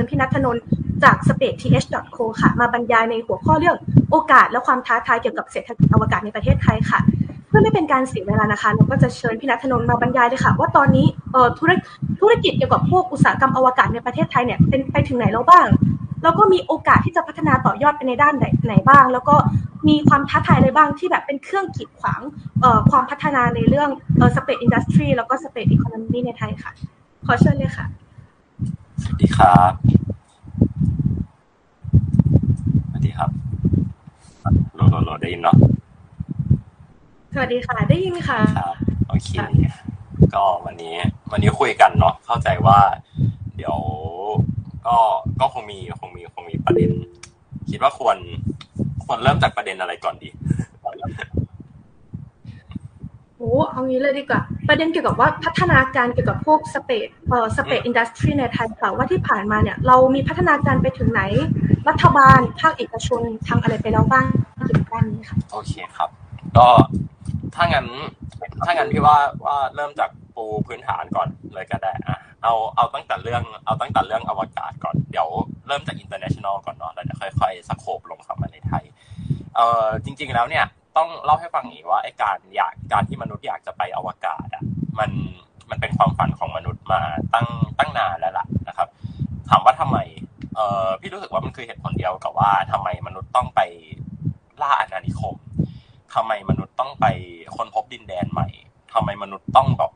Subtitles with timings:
[0.00, 0.62] ญพี่นัทนนท์
[1.04, 3.76] จาก spaceth.co ค่ะ มาบรรยายในหัวข้อเรื่อง
[4.10, 7.00] โอกาสและความท้าทายเกี่ยวกับเศรษฐกิจอวกาศในประเทศไทยค่ะ
[7.48, 11.70] เพื่อไม่เป็นการเสียเวลานะคะเราก็จะเชิญพี่นัทนนท์มาบรรยายเลยค่ะ ว่าตอนนี้เอ่อธุร
[12.20, 15.66] ธุรกิจเกี่ยวกับพวกอุตสาหกรรมอวกาศในประเทศไทยเนี่ยเป็นไปถึงไหนแล้วบ้าง
[16.22, 19.36] แล้วก็มีโอกาสที่จะพัฒนาต่อยอดไปในด้านไหนไหนบ้าง แล้วก็
[19.88, 22.20] มีความท้าทายอะไรบ้างที่แบบเป็นเครื่องกีดขวาง
[22.60, 26.72] เอ่อความพัฒนาในเรื่องเอ่อ space industry แล้วก็ space economy ในไทยค่ะ
[27.26, 27.86] ขอเชิญเลยค่ะ
[29.02, 29.72] สวัสดีครับ
[32.88, 33.30] สวัสดีครับ
[34.74, 35.56] โหลโหลโหลได้ยินเนาะ
[37.32, 38.74] สวัสดีค่ะ ได้ยินค่ะ ครับ
[39.08, 39.28] โอเค
[40.34, 40.96] ก็วันนี้
[41.30, 42.78] วันนี้คุยกันเนาะเข้าใจว่า
[43.56, 43.78] เดี๋ยว
[44.86, 44.96] ก็
[45.40, 46.90] ก็คงมีคงมีคงมีประเด็น
[47.70, 48.16] คิดว่าควร
[49.04, 50.28] ควรเริ่มจากประเด็นอะไรก่อนดี
[53.40, 61.22] โอ้เอางี้เลยดีกว่า ประเด็นเกี่ยวกับว่าพัฒนาการเกี่ยวกับพวกสเปซเอ่อสเปซอินดัสทรีในไทยค่ะว่าที่ผ่านมาเนี่ย เรามีพัฒนาการไปถึงไหน
[61.88, 64.26] รัฐบาล ภาคเอกชนทำอะไรไปแล้วบ้าง
[64.66, 66.08] เกี่ยวกับด้านนี้ค่ะโอเคครับ
[66.56, 66.68] ก็
[67.54, 67.86] ถ้างั้น
[68.64, 75.28] ถ้างั้นพี่ว่าว่าเริ่มจากปูพื้นฐานก่อนเลยก็ได้อะเอาเอาตั้งแต่เรื่องเอาตั้งแต่เรื่องอวกาศก่อนเดี๋ยว
[75.66, 78.84] เริ่มจาก international ก่อนเนาะแล้วเดี๋ยวค่อยๆสโคบลงเข้ามาในไทย
[79.56, 80.64] เอ่อจริง ๆแล้วเนี่ย
[80.96, 84.64] ต้องเล่าให้ฟังอีกว่าไอ้การอยากการที่มนุษย์อยากจะไปอวกาศอะ
[84.98, 85.10] มัน
[85.70, 87.00] มันเป็นความฝันของมนุษย์มา
[87.34, 87.46] ตั้ง
[87.78, 88.88] ตั้งนานแล้วล่ะนะครับ
[89.48, 89.98] ถามว่าทำไม
[90.54, 93.60] เอ่อพี่รู้สึกว่ามันคือเหตุผลเดียวกับว่าทำไมมนุษย์ต้องไป
[94.62, 95.36] ล่าอาณานิคม
[96.14, 97.06] ทำไมมนุษย์ต้องไป
[97.56, 98.48] ค้นพบดินแดนใหม่
[98.92, 99.92] ทำไมมนุษย์ต้องแบบ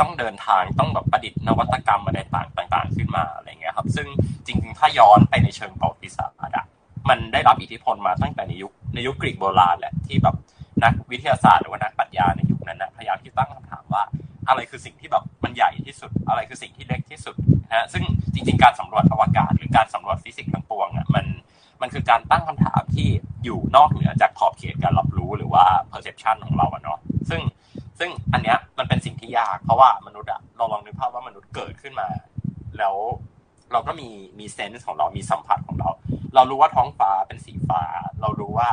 [0.00, 4.06] ต้องเดินทางต้องแบบประดิษฐ์นวัตกรรมอะไรต่างต่าง ๆ ขึ้นมาอะไรเงี้ยครับ ซึ่ง
[4.46, 6.66] จริง ๆ ถ้าย้อนไปในเชิงประวัติศาสตร์อะ
[7.08, 10.36] มันได้รับอิทธิพลมาตั้งแต่ในยุคในยุคกรีกโบราณแหละที่แบบ
[10.84, 14.02] นักวิทยาศาสตร์หรือว่านักปรัชญาในยุคนั้นนะพยายามที่ตั้งคำถามว่า
[14.48, 17.34] อะไรคือสิ่งที่แบบมันใหญ่ที่สุด อะไรคือสิ่งที่เล็กที่สุด
[17.70, 18.04] นะฮะซึ่ง
[18.34, 21.26] จริง ๆ การสำรวจอวกาศ หรือการสำรวจฟิสิกส์ทั้งปวงอะมัน
[21.80, 23.08] มันคือการตั้งคำถามที่
[23.44, 26.98] อยู่นอกเหนือจากขอบเขตการรับรู้หรือว่า perception ของเราอะเนาะ
[27.30, 27.40] ซึ่ง
[27.98, 32.08] ซึ่งอันเนี้ยมันเป็นสิ่งที่ยากเพราะว่ามนุษย์อะเราลองนึกภาพว่ามนุษย์เกิดขึ้นมา
[32.78, 32.94] แล้ว
[33.72, 34.08] เราก็มี
[34.38, 35.90] มีเซนส์ของเรามีสัมผัสของเรา
[36.34, 37.82] เรารู้ว่าท้องฟ้าเป็นสีฟ้า
[38.20, 38.70] เรารู้ว่า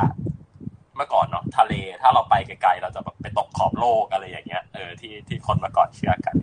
[0.96, 6.36] เมื่อก่อนเนาะทะเลถ้าเราไปไกลๆเราจะแบบไปตกขอบโลกอะไรอย่างเงี้ยเออที่ที่คนเมื่อก่อนเชื่อกัน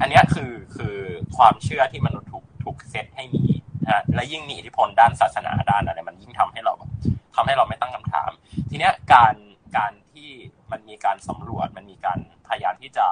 [0.00, 0.96] อันเนี้ยคือคือ
[1.36, 3.44] ความเชื่อที่มนุษย์ถูกถูกเซตให้มี
[3.88, 6.90] นะและยิ่งมีอิทธิพลด้านศาสนาด้านอะไรมันยิ่งทำให้เราแบบ
[7.34, 8.30] ทำให้เราไม่ตั้งคำถาม
[8.70, 9.34] ทีเนี้ยการ
[9.76, 10.30] การที่
[10.70, 13.06] มันมีการสำรวจมันมีการพยายามที่จะ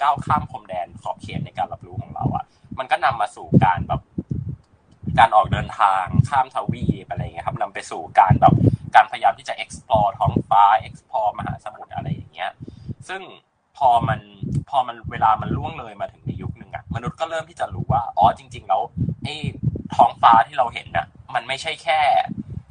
[0.00, 2.44] ก้าวข้ามพรมแดนขอบเขตในการรับรู้ของเราอะ
[2.78, 4.00] มันก็นำมาสู่การแบบ
[5.18, 8.54] การออกเดินทางข้ามทวีปอะไรเงี้ยครับนำไปสู่การแบบ
[8.94, 12.50] การพยายามที่จะ explore ท้องฟ้า explore มหาสมุทรอะไรอย่างเงี้ย
[13.08, 13.22] ซึ่ง
[13.76, 14.20] พอมัน
[14.70, 18.82] พอมันเวลามันล่วงเลยมาถึงในยุคหนึ่งอะมนุษย์ก็เริ่มที่จะรู้ว่าอ๋อจริง ๆ แล้ว
[19.24, 19.34] ไอ้
[19.96, 22.00] ท้องฟ้าที่เราเห็นน่ะ มันไม่ใช่แค่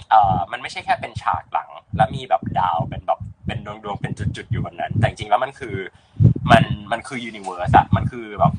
[0.10, 5.76] เอ่อมันไม่ใช่แค่เป็นฉากหลัง และมีแบบดาวเป็นแบบเป็นดวงดวงๆเป็นจุดๆอยู่บนนั้น แต่จริงๆแล้วมันคือ
[6.52, 8.54] มันมันคือ universe อะมันคือแบบ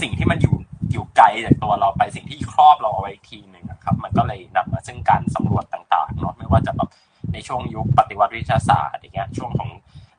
[0.00, 0.54] สิ่งที่มันอยู่
[0.92, 6.88] อยู่ไกลจากตัวเราไปสิ่งที่ครอบเราเอาไว้ทีหนึ่งอะครับ มันก็เลยนำมาซึ่งการสำรวจต่างๆเนาะไม่ว่าจะแบบ
[7.32, 9.70] ในช่วงยุคปฏิวัติวิทยาศาสตร์อย่างเงี้ยช่วงของ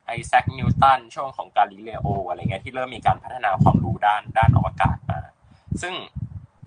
[0.06, 5.18] ไอแซคนิวตันช่วงของกาลิเลโออะไรเงี้ยที่เริ่มมีการพัฒนาความรู้ด้านด้านอวกาศมา
[5.82, 5.94] ซึ่ง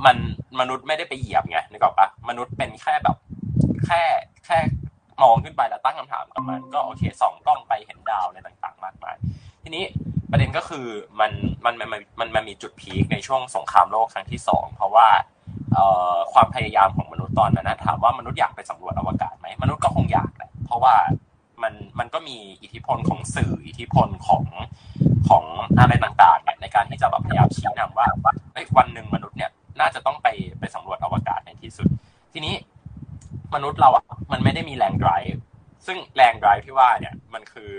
[0.05, 0.17] มัน
[0.59, 3.17] มนุษย์ไม่ได้ไปเหยียบไงนึกออกปะมนุษย์เป็นแค่แบบ
[3.85, 4.01] แค่
[4.45, 4.59] แค่
[5.23, 9.15] มองขึ้นไปแล้วตั้งคำถามกับมัน ก็โอเคส่องกล้องไปเห็นดาวอะไรต่าง ๆ มากมาย
[9.63, 9.83] ทีนี้
[10.31, 10.85] ประเด็นก็คือ
[11.19, 11.31] มัน
[11.65, 11.89] มันมัน
[12.19, 15.07] มันมันมีจุดพีคในช่วงสงครามโลกครั้งที่สองเพราะว่า
[16.33, 20.95] ความพยายามของมนุษย์ตอนนั้นนะถามว่ามนุษย์อยากไปสำรวจอวกาศไหมมนุษย์ก็คงอยากแหละเพราะว่า
[21.63, 24.43] มันมันก็มีอิทธิพลของสื่ออิทธิพลของ
[25.29, 25.43] ของ
[25.79, 28.07] อะไรต่างๆเนี่ยในการที่จะแบบพยายามชี้นำว่า
[28.77, 30.27] วันหนึ่งมนุษย์เนี่ยน่าจะต้องไป
[30.59, 31.87] ไปสำรวจอวกาศในที่สุด
[32.33, 32.55] ทีนี้
[33.55, 35.41] มนุษย์เราอะมันไม่ได้มีแรงไดรฟ์
[35.85, 37.71] ซึ่งแรงไดรฟ์ที่ว่าเนี่ยมันคือ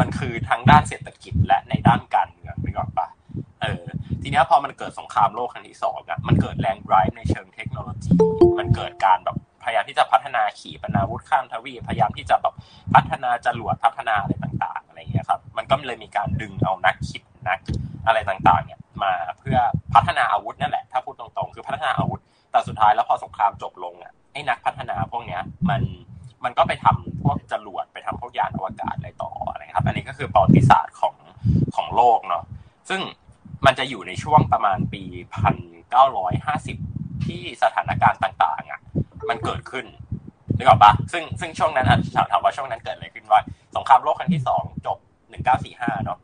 [0.00, 3.08] มันคือทั้งด้านเศรษฐกิจและในด้านการเมืองนึกออกปะ
[3.62, 3.82] เออ
[4.22, 8.10] ทีนี้พอมันเกิดสงครามโลกครั้งที่สองอะมันเกิดแรงไดรฟ์ในเชิงเทคโนโลยี
[8.58, 12.54] มันเกิดการแบบพยายามที่จะพัฒนาขีปนาวุธข้ามทวีปพยายามที่จะแบบ
[12.94, 17.58] พัฒนาจรวดพัฒนาอะไรต่างๆอะไรเงี้ยครับ มันก็เลยมีการดึงเอานักคิดนัก
[18.06, 19.58] อะไรต่างๆ เนี่ยมาเพื่อ
[19.94, 25.82] พัฒนาอาวุธนั่นแหละ ถ้าพูดตรงๆ คือพัฒนาอาวุธ แต่สุดท้ายแล้วพอสงครามจบลงอะไอ้นักพัฒนาพวกเนี้ยมัน
[26.44, 29.30] มันก็ไปทำพวกจรวดไปทำพวกยานอวกาศอะไรต่อ
[29.78, 31.14] อะไรครับ อันนี้ก็คือประวัติศาสตร์ของ
[31.76, 32.44] ของโลกเนาะ
[32.88, 33.00] ซึ่ง
[33.66, 35.02] มันจะอยู่ในช่วงประมาณปี
[35.34, 35.56] พัน
[35.90, 36.76] เก้าร้อยห้าสิบ
[37.26, 38.80] ที่สถานการณ์ต่างๆอะ
[39.28, 39.86] มันเกิดขึ้น
[40.56, 41.98] นึกออกปะซึ่งซึ่งช่วงนั้นอะ
[42.30, 43.40] ถามว่าช่วงนั้นเกิดอะไรขึ้นว่า
[43.76, 44.98] สงครามโลกครั้งที่สองจบ
[45.30, 46.18] หนึ่งเก้าสี่ห้าเนาะ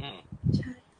[0.00, 0.16] อืม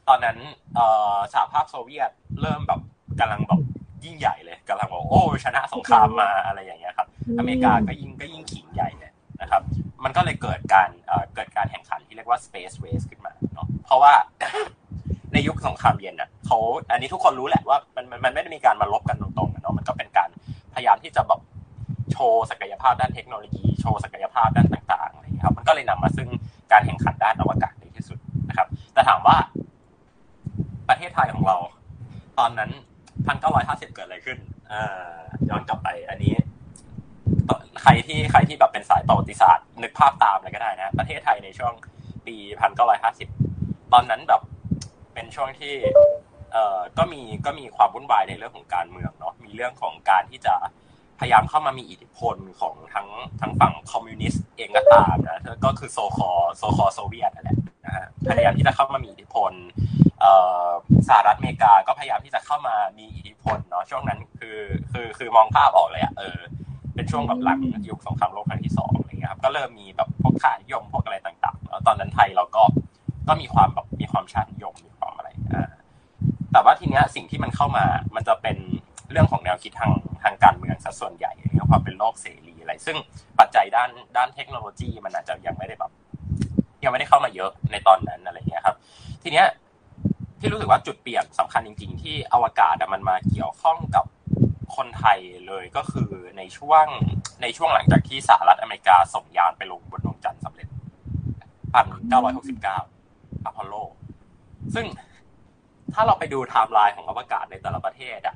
[0.07, 0.37] ตอนนั้น
[0.75, 2.11] เอ่อสหภาพโซเวียต
[2.41, 2.81] เริ่มแบบ
[3.19, 3.61] กำลังแบบ
[4.05, 7.07] ยิ่งใหญ่เลยกำลังบอกโอ้ชนะสงครามมาอะไรอย่างเงี้ยครับ
[7.39, 9.04] อเมริกาก็ยิ่งก็ยิ่งขิงใหญ่เลย
[9.41, 9.61] นะครับ
[10.03, 10.89] มันก็เลยเกิดการ
[11.35, 14.13] เกิดการแข่งขันที่เรียกว่า space race ขึ้นมาเนาะเพราะว่า
[15.33, 16.57] ในยุคสงครามเย็นอะเขา
[16.91, 20.29] อันนี้ทุกคนรู้แหละว่ามันมันไม่ได้มีการมาลบกันตรงๆเนาะมันก็เป็นการ
[20.73, 21.41] พยายามที่จะแบบ
[22.11, 26.29] โชว์ศักยภาพด้านเทคโนโลยี โชว์ศักยภาพด้านต่างๆอะไรอย่างนี้ครับ มันก็เลยนำมาซึ่ง
[26.71, 29.37] การแข่งขันด้านอวกาศในที่สุดนะครับ แต่ถามว่า
[30.89, 31.57] ประเทศไทยของเรา
[32.39, 32.71] ตอนนั้น
[33.27, 34.37] พันเก้าร้อยห้าสิบเกิดอะไรขึ้น
[34.71, 34.73] อ
[35.49, 36.33] ย้อนกลับไป อันนี้
[37.81, 41.73] ใครที่ใครที่แบบเป็นสายประวัติศาสตร์นึกภาพตามเลยก็ได้นะ ประเทศไทยในช่วง
[42.25, 43.29] ปีพันเก้าร้อยห้าสิบ
[43.93, 44.41] ตอนนั้นแบบ
[45.13, 45.73] เป็นช่วงที่
[46.51, 50.55] เอ่อก็มีก็มีความวุ่นวายในเรื่องของการเมืองเนาะมีเรื่องของการที่จะ
[51.19, 53.07] พยายามเข้ามามีอิทธิพลของทั้ง
[53.41, 59.51] ทั้งฝั่งคอมมิวนิสต์เองก็ตามนะก็คือโซคอโซคอโซเวียตนั่นแหละนะฮะพยายามที่จะเข้ามามีอิทธิพล
[61.07, 64.59] สหรัฐอเมริกาก็พยายามที่จะเข้ามามีอิทธิพลเนาะช่วงนั้นคือ
[64.91, 66.39] คือคือมองภาพออกเลยอะเออ
[67.05, 67.59] เป็นช่วงแบบหลัง
[67.89, 72.63] ยุคสงครามโลกครั้งที่สองอะไรเงี้ยครับก็เริ่มมีแบบพวกค่านิยมพวกอะไรต่างๆแล้วตอนนั้นไทยเราก็
[73.27, 75.69] ก็มีความแบบมีความชาตินิยมมีความอะไรอ่า
[76.51, 77.85] แต่ว่าทีเนี้ยสิ่งที่มันเข้ามา
[78.15, 78.57] มันจะเป็น
[79.11, 79.91] เรื่องของแนวคิดทาง
[80.23, 82.97] ทางการเมืองซะส่วนใหญ่เรื่องความเป็นโลกเสรีอะไร ซึ่ง
[83.39, 85.91] ปัจจัยด้านด้านเทคโนโลยีมันอาจจะยังไม่ได้แบบ
[86.83, 88.75] ยังไม่ได้เข้ามาเยอะในตอนนั้นอะไรเงี้ยครับ
[89.23, 89.47] ทีเนี้ย
[90.39, 94.05] ที่รู้สึกว่าจุดเปลี่ยนสำคัญจริง ๆ ที่อวกาศมันมาเกี่ยวข้องกับ
[94.75, 96.85] คนไทยเลยก็คือในช่วง
[97.41, 100.67] ในช่วงหลังจากที่สหรัฐอเมริกาส่งยานไปลงบนดวงจันทร์สำเร็จ
[101.73, 102.77] พันเก้าร้อยหกสิบเก้า
[103.45, 103.75] อพอลโล
[104.75, 104.85] ซึ่ง
[105.93, 108.35] ถ้าเราไปดูไทม์ไลน์ของอวกาศในแต่ละประเทศอะ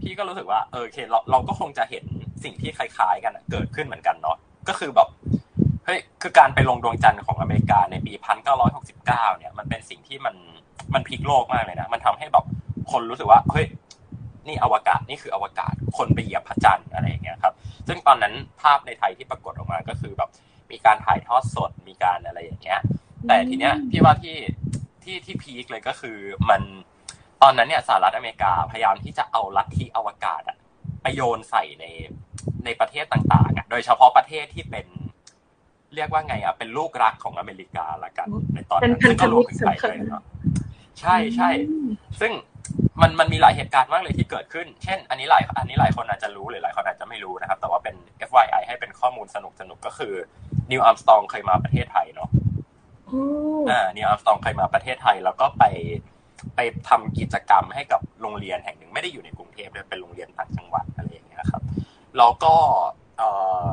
[0.00, 2.04] พี่ก็รู้สึกว่าเออโอเคเราเราก็คงจะเห็น
[2.44, 4.36] สิ่งที่คล้ายๆ กันเกิดขึ้นเหมือนกันเนาะ
[4.68, 5.08] ก็คือแบบ
[5.86, 10.34] เฮ้ยคือการไปลงดวงจันทร์ของอเมริกาในปีพันเก้าร้อยหกสิบเก้าเนี่ย มันเป็นสิ่งที่มัน
[10.94, 12.44] มันพลิกโลกมากเลยนะ มันทำให้แบบ
[12.92, 13.66] คนรู้สึกว่าเฮ้ย
[14.50, 17.54] นี่อวกาศนี่คืออวกาศคนไปเหยียบพระจันทร์อะไรอย่างเงี้ยครับ
[17.88, 20.30] ซึ่งตอนนั้นภาพในไทยที่ปรากฏออกมาก็คือแบบ
[20.70, 22.80] มีการถ่ายทอดสดมีการอะไรอย่างเงี้ย
[23.28, 24.36] แต่ทีเนี้ยพี่ว่าที่
[25.02, 26.18] ที่ที่พีคเลยก็คือ
[26.50, 26.62] มัน
[27.42, 30.56] ตอนนั้นเนี่ยสหรัฐอเมริกาพยายามที่จะเอาลัทธิอวกาศอะ
[31.02, 31.84] ไปโยนใส่ใน
[32.64, 34.86] ในประเทศต่างๆอะโดยเฉพาะประเทศที่เป็น
[35.94, 40.24] เรียกว่าไงอะเป็นลูกรักของอเมริกาละกันในตอนนั้นซึ่งก็รวมถึงไทยด้วยเนาะ
[41.00, 41.50] ใช่ใช่
[42.20, 42.32] ซึ่ง
[43.00, 47.94] มันมันมีหลายเหตุการณ์มากเลยที่เกิดขึ้น เช่น อันนี้หลายอันนี้หลายคนอาจจะรู้หรือหลายคนอาจจะไม่รู้นะครับ แต่ว่าเป็น
[48.28, 50.14] FYI ให้เป็นข้อมูลสนุกสนุกก็คือ
[50.70, 52.30] นิวอัมสตองเคยมาประเทศไทยเนาะ
[53.70, 55.64] อ่านิวอัมสตองเคยมาประเทศไทย แล้วก็ไป
[56.56, 61.62] ไปทำกิจกรรมให้กับโรงเรียนแห่งหนึ่งไม่ได้อยู่ในกรุงเทพเลยเป็นโรงเรียนต่างจังหวัดอะไรอย่างเงี้ยครับ
[62.18, 62.54] แล้วก็
[63.18, 63.22] เอ
[63.64, 63.66] อ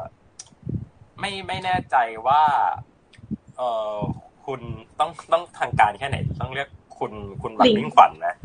[1.20, 1.96] ไม่ไม่แน่ใจ
[2.28, 2.42] ว่า
[3.58, 3.62] เอ
[3.94, 3.98] อ
[4.46, 4.62] คุณ
[5.00, 7.12] ต้องต้องทางการแค่ไหน ต้องเรียกคุณ
[7.42, 8.36] คุณวันมิ่งขวัญนะ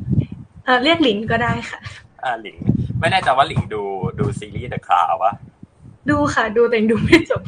[0.64, 1.80] เออเรียกหลิงก็ได้ค่ะ
[2.24, 2.56] อ่าหลิง
[3.00, 3.82] ไม่แน่ใจว่าหลิงดู
[4.18, 5.32] ดูซีรีส์ The Crown ปะ
[6.10, 7.42] ดูค่ะ ดูแต่ดูไม่จบ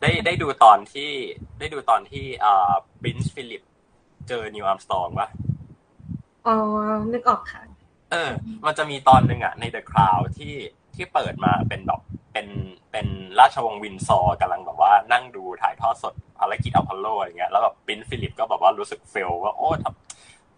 [0.00, 1.10] ได้ได้ดูตอนที่
[1.58, 2.72] ได้ดูตอนที่อ่า
[3.04, 3.62] Prince ฟิลิป
[4.28, 5.28] เจอนีลอาร์มสตรองปะ
[6.46, 6.56] อ๋อ
[7.12, 7.62] นึกออกค่ะ
[8.10, 8.30] เออ
[8.66, 10.54] มันจะมีตอนหนึ่งอะใน The Crown ที่
[10.94, 12.00] ที่เปิดมาเป็นแบบ
[12.32, 12.46] เป็น
[12.92, 13.06] เป็น
[13.40, 19.68] ราชวงศ์วินด์เซอร์กำลังแบบว่านั่งดูถ่ายทอดสดภารกิจอพอลโลอย่างเงี้ยแล้วแบบ Prince ฟิลิปก็แบบว่ารู้สึก fail ว่าโอ้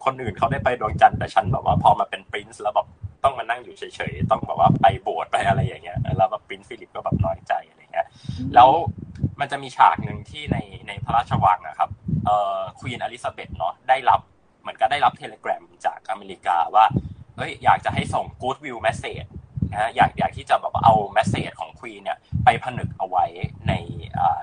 [0.05, 2.87] คนอื่นเขาได้ไปดวงจันทร์แต่ฉันแบบว่าพอมาเป็น prince แล้วแบบ
[3.23, 8.07] ต้องมานั่งอยู่เฉยๆต้องแบบว่าไปโบสถ์ไปอะไรอย่างเงี้ยแล้วแบบ Prince ฟิลิปก็แบบน้อยใจอะไรเงี้ย
[8.55, 8.69] แล้ว
[9.39, 11.89] มันจะมีฉากหนึ่งที่ในในพระราชวังนะครับ
[12.25, 14.19] เอ่อ Queen อลิซาเบธเนาะได้รับ
[14.61, 16.85] เหมือนกับได้รับ telegraph จากอเมริกาว่า
[17.37, 19.27] เฮ้ยอยากจะให้ส่ง good will message
[19.73, 23.25] นะอยากอยากที่จะแบบเอา message ของ Queen เนี่ยไปผนึกเอาไว้
[23.67, 23.73] ใน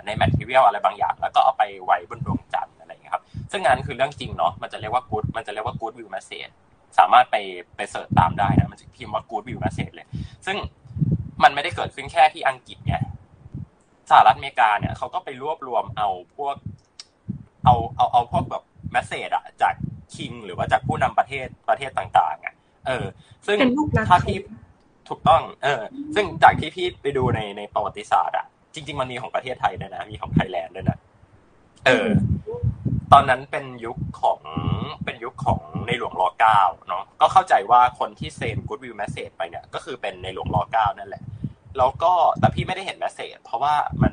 [0.07, 2.68] ใน material อะไรบางอย่าง แล้วก็เอาไปไว้บนดวงจันทร์
[3.09, 6.49] อะไรอย่างเงี้ยครับ ซึ่งงานคือเรื่องจริงเนาะมันจะเรียกว่ากู๊ดมันจะเรียกว่ากู๊ดวิวแมสเซจ
[6.99, 7.37] สามารถไป
[7.77, 10.07] ไป search ตามได้นะมันจะพิมพ์ว่ากู๊ดวิวแมสเซจเลย
[10.47, 10.57] ซึ่ง
[11.43, 12.95] มันไม่ได้เกิดขึ้นแค่ที่อังกฤษไง
[14.11, 16.57] สหรัฐอเมริกาเนี่ยเขาก็ไปรวบรวมเอาพวก
[17.65, 18.63] เอาเอาเอาพวกแบบ
[18.93, 19.75] message อะจาก
[20.15, 22.55] king หรือว่าจากผู้นำประเทศประเทศต่างๆอะ
[22.87, 23.05] เออ
[23.47, 23.59] ซึ่ง
[24.09, 24.39] ถ้าที่
[25.09, 25.83] ถูกต้อง เออ
[26.15, 30.99] ซึ่งจากที่พี่ไปดูในในประวัติศาสตร์อะจริง ๆ มันมีของประเทศไทยด้วยนะ มีของไทยแลนด์ด้วยนะ
[31.87, 32.09] เออ
[33.13, 34.41] ตอนนั้นเป็นยุคของ
[35.05, 41.23] เป็นยุคของในหลวงรอเก้าเนาะก็เข้าใจว่าคนที่เซ็นกูดวิวแมสเซจไปเนี่ย ก็คือเป็นในหลวงรอเก้านั่นแหละ
[41.79, 44.13] แล้วก็แต่พี่ไม่ได้เห็น message เพราะว่ามัน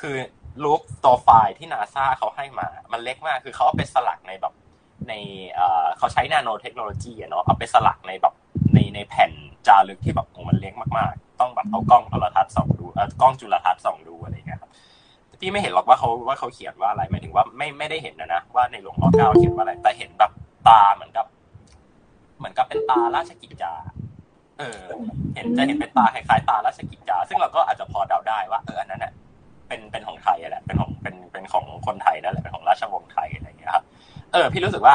[0.00, 0.16] คือ
[0.64, 4.54] รูปตัวไฟล์ที่นาซาเขาให้มา มันเล็กมากคือเขาเอาไปสลักในแบบ
[5.08, 5.12] ใน
[5.98, 8.34] เขาใช้นาโนเทคโนโลยีเนาะเอาไปสลักในแบบ
[8.74, 9.32] ในในแผ่น
[9.66, 14.70] จารึกที่แบบมันเล็กมากๆ ต้องแบบเอากล้องโทรทัศน์ส่องดูเออกล้องจุลทรรศน์ส่องดูอะไรเงี้ยครับ
[15.38, 20.30] พี่ไม่เห็นหรอกว่าเขาว่าเขาเขียนว่าอะไรหมายถึงว่าไม่ไม่ได้เห็นนะนะว่าในหลวงรอเก้าเขียนว่าอะไร แต่เห็นแบบ
[20.68, 21.26] ตาเหมือนกับ
[22.38, 23.72] เหมือนกับเป็นตาราชกิจจา
[24.58, 24.82] เออ
[25.34, 29.12] เห็นจะเห็นเป็นตาคล้ายๆตาราชกิจจาซึ่งเราก็อาจจะพอเดาได้ว่าเอออันนั้นเนี่ย
[29.68, 33.84] เป็นเป็นของไทยแหละเป็นของเป็นเป็นของคนไทยนั่นแหละเป็นของราชวงศ์ไทยอะไรอย่างเงี้ยครับ
[34.32, 34.94] เออ พี่รู้สึกว่า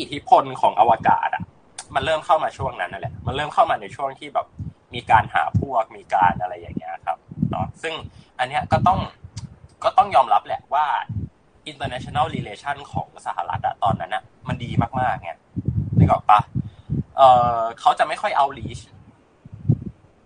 [0.00, 1.42] อิทธิพลของอวกาศอะ
[1.94, 4.46] มันเริ่มเข้ามาช่วงนั้นนั่นแหละ มันเริ่มเข้ามาในช่วงที่แบบ
[4.94, 7.18] มีการหาพวกมีการอะไรอย่างเงี้ยครับ
[7.50, 7.94] เนาะซึ่ง
[8.38, 8.98] อันเนี้ยก็ต้อง
[9.84, 10.86] ก็ต้องยอมรับแหละว่า
[11.70, 15.30] international relation ของสหรัฐอะตอนนั้นอะมันดีมากๆไง
[15.98, 16.40] นึกออกปะ
[17.16, 17.22] เอ
[17.58, 18.78] อเขาจะไม่ค่อยเอาลีช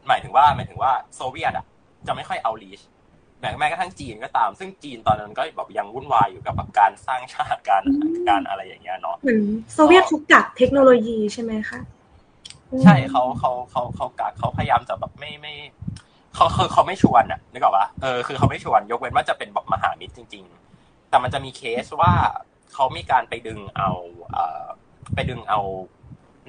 [0.08, 1.66] หมายถึงว่าหมายถึงว่าโซเวียตอะ
[2.06, 2.80] จะไม่ค่อยเอาลีช
[3.40, 7.82] แม้แม้กระทั่งจีนก็ตาม ซึ่งจีนตอนนั้นก็แบบยังวุ่นวายอยู่กับการสร้างชาติการ
[8.28, 9.40] การอะไรอย่างเงี้ยเนาะเหมือน
[9.72, 11.80] โซเวียตเขากักเทคโนโลยีใช่ไหมคะ
[12.84, 15.54] ใช่เขาเขาเขาเขากักเขาพยายามจะแบบไม่ไม่
[16.34, 20.44] เขาเขาเขาไม่ชวนอะนึกออกปะเออคือเขาไม่ชวนยกเว้นว่าจะเป็นแบบมหามิตรจริง
[20.76, 22.12] ๆ แต่มันจะมีเคสว่า
[22.72, 23.90] เขามีการไปดึงเอา
[24.30, 24.64] เอ่อ
[25.14, 25.60] ไปดึงเอา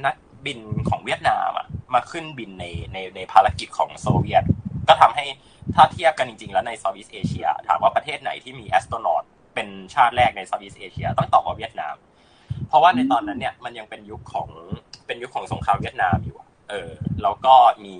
[0.05, 0.59] นักบิน
[0.89, 4.43] ของเวียดนามอะมาขึ้นบินในในในภารกิจของโซเวียต
[4.88, 5.25] ก็ทำให้
[5.75, 9.24] ถ้าเทียบกันจริง ๆ แล้วใน Southeast Asia ถามว่าประเทศไหนที่มี astronaut
[9.55, 11.95] เป็นชาติแรกใน Southeast Asia ต้องตอบว่าเวียดนาม
[12.67, 14.50] เพราะว่าในตอนนั้นเนี่ยมันยังเป็นยุคของ
[15.07, 16.38] เป็นยุคของสงครามเวียดนามอยู่
[16.69, 16.91] เออ
[17.23, 17.97] แล้วก็มี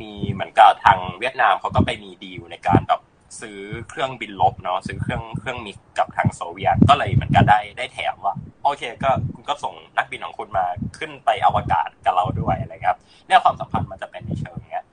[0.00, 3.00] มีเหมือนกับทางเวียดนามเขาก็ไปมีดีลในการแบบ
[3.40, 3.58] ซื้อ
[3.88, 10.64] เครื่องบินลบเนาะซื้อเครื่องเครื่องมิกกับทางโซเวียตก็เลยเหมือนกันได้ได้แถมว่า โอเคก็คุณก็ส่งนักบินของคุณมา
[10.98, 14.84] ขึ้นไปอวกาศกับเราด้วยอะไรครับเนี่ยความสัมพันธ์มันจะเป็นในเชิงเนี้ย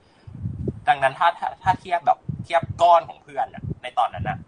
[0.88, 4.38] ดังนั้นถ้าถ้าถ้าเทียบแบบเทียบก้อนของเพื่อนอะในตอนนั้นอะ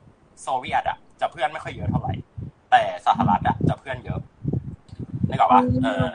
[0.43, 2.15] โซเวียตอะจะเพื่อนไม่ค่อยเยอะเท่าไหร่
[2.71, 4.21] แต่สหรัฐอะจะเพื่อนเยอะ
[5.29, 6.07] นึกออกปะเออ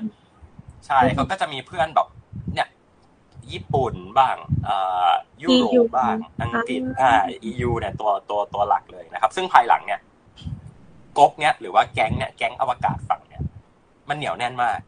[0.86, 2.08] ใช่เขาก็จะมีเพื่อนแบบ
[3.51, 4.36] ญี่ปุ่นบ้าง
[4.66, 4.77] เอ่
[5.10, 5.12] อ
[5.44, 7.12] ยุโรปบ้างอังกฤษอ่า
[7.50, 10.00] EU เนี่ยตัวตัวตัวหลักเลยนะครับ ซึ่งภายหลังเนี่ย
[11.18, 13.44] ก๊กเนี่ยหรือว่าแก๊งเนี่ยแก๊งอวกาศฝั่งเนี่ย
[14.10, 14.80] มันเหนียวแน่นมาก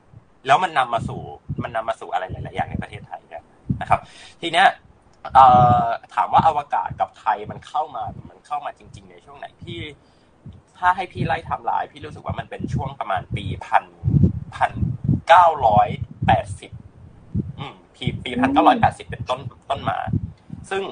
[0.46, 1.22] แล้วมันนำมาสู่
[1.64, 3.44] มันนำมาสู่อะไรหลาย ๆ อย่างในประเทศไทยเนี่ย
[3.82, 4.00] นะครับ
[4.42, 4.68] ทีเนี้ย
[5.34, 5.46] เอ่
[5.84, 5.86] อ
[6.16, 9.80] ถามว่าอวกาศกับไทยมันเข้ามามันเข้ามาจริง ๆ ในช่วงไหนพี่
[10.78, 13.84] ถ้าให้พี่ไล่ทำลาย พี่รู้สึกว่ามันเป็นช่วงประมาณปีพัน
[14.56, 14.72] พัน
[15.28, 15.88] เก้าร้อย
[16.26, 16.72] แปดสิบ
[17.60, 19.40] อืม ปีปีพันเก้าร้อยแปดสิบเป็นต้น
[19.70, 19.98] ต้นมา
[20.70, 20.84] ซึ่ง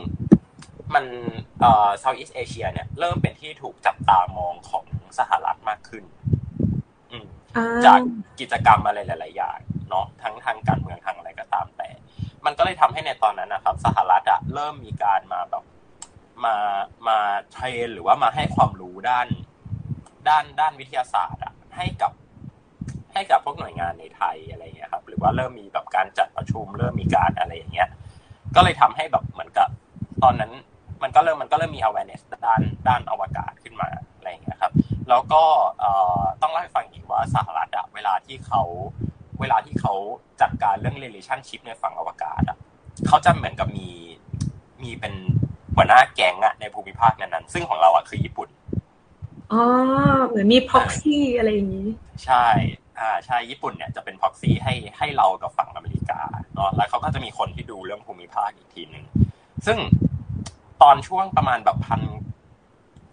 [0.93, 1.05] มัน
[1.59, 4.85] เอ่อเซาท์อีสเอเชียเนี่ย เริ่มเป็นที่ถูกจับตามองของ
[5.19, 6.03] สหรัฐมากขึ้น
[7.11, 7.25] อืม
[7.85, 7.99] จาก
[8.39, 9.59] กิจกรรมอะไรหลาย ๆ อย่าง
[9.89, 11.89] เนาะทั้งทางการเมืองทางอะไรก็ตามแต่
[12.45, 15.63] มันก็เลยทำให้ในตอนนั้นนะครับ สหรัฐอะเริ่มมีการมาแบบ
[16.45, 16.55] มา
[17.07, 17.17] มา
[17.51, 19.27] เทรนหรือว่ามาให้ความรู้ด้าน
[20.29, 22.11] ด้านด้านวิทยาศาสตร์อะให้กับ
[23.13, 27.89] ให้กับพวกหน่วยงานในไทยอะไรเงี้ยครับห รือว่าเริ่มมีแบบการจัดประชุมเริ่มมีการอะไรอย่างเงี้ย
[28.55, 29.69] ก็เลยทำให้แบบเหมือนกับ
[30.23, 30.51] ตอนนั้น
[31.03, 34.71] มันก็เริ่มมันก็เริ่มมี awareness ด้านด้านอวกาศขึ้นมาอะไรอย่างเงี้ยครับ
[35.09, 35.43] แล้วก็
[36.41, 38.61] ต้องเล่าให้ฟังอีกว่าสหรัฐอะเวลาที่เขา
[39.39, 39.93] เวลาที่เขา
[40.41, 42.57] จัดการเรื่อง relationship ในฝั่งอวกาศอะ
[43.07, 43.89] เขาจะเหมือนกับมี
[44.83, 45.13] มีเป็น
[45.75, 48.49] หัวหน้าแก๊งอะในภูมิภาคนั้นๆซึ่งของเราอะคือญี่ปุ่น
[49.51, 49.63] อ๋อ
[50.27, 51.87] เหมือนมี proxy อะไรอย่างนี้
[52.25, 52.45] ใช่
[52.99, 56.21] อ่าใช่ญี่ปุ่นเนี่ยจะเป็น proxy ให้ให้เรากับฝั่งอเมริกา
[56.53, 59.05] เนาะแล้วเขาก็จะมีคนที่ดูเรื่องภูมิภาคอีกทีหนึ่ง
[59.65, 59.77] ซึ่ง
[60.81, 62.01] ตอนช่วงประมาณแบบพัน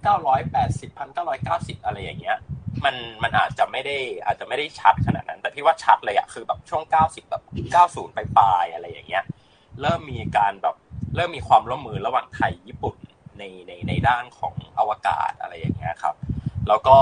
[0.02, 2.38] เก้าร้อยแปดสิบพันเก้าร้อยเก้าสิบอะไรอย่างเงี้ย
[2.84, 9.24] มันมันอาจจะไม่ได้อาจจะไม่ได้ชัดขนาดนั้น แต่พี่ว่าชัดเลยอะคือแบบช่วงเก้าสิบแบบเก้าศูนย์ปลายอะไรอย่างเงี้ย
[9.80, 10.76] เริ่มมีการแบบ
[11.16, 12.96] เริ่มมีความร่วมมือระหว่างไทยญี่ปุ่น
[13.38, 16.14] ในในในด้านของอวกาศอะไรอย่างเงี้ยครับ
[16.68, 16.96] แล้วก็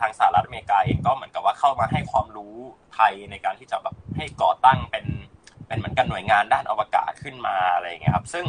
[0.00, 2.54] ทางสหรัฐอเมริกาเองก็เหมือนกับว่าเข้ามาให้ความรู้
[2.94, 5.06] ไทยในการที่จะแบบให้ก่อตั้งเป็น
[5.66, 8.44] เป็นเหมือนกันหน่วยงานด้านอวกาศขึ้นมาอะไรอย่างเงี้ยครับ ซึ่ง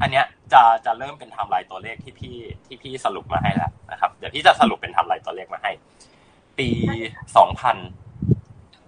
[0.00, 5.72] อันเนี้ยจะจะเริ่มเป็นทำลายตัวเลขที่พี่ที่พี่สรุปมาให้แล้วนะครับ เดี๋ยวพี่จะสรุปเป็นทำลายตัวเลขมาให้
[6.58, 6.68] ปี
[7.36, 7.76] สองพัน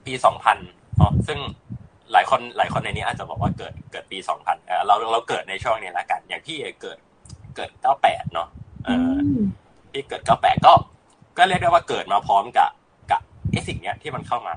[0.07, 0.59] ปีสองพัน
[0.99, 1.39] เนาะซึ่ง
[2.13, 6.99] หลายคนหลายคนในนี้อาจจะบอกว่าเกิดเกิดปีสองพันเราเราเกิดในช่วงนี้ละกัน อย่างพี่เกิด
[7.57, 8.49] เกิดเก้าแปดเนาะ
[8.85, 9.17] เออ
[9.99, 10.73] พี่เกิดเก้าแปดก็
[11.39, 12.71] ก็เรียกได้ว่าเกิดมาพร้อมกับ
[13.11, 14.57] กับไอ้สิ่งเนี้ยที่มันเข้ามา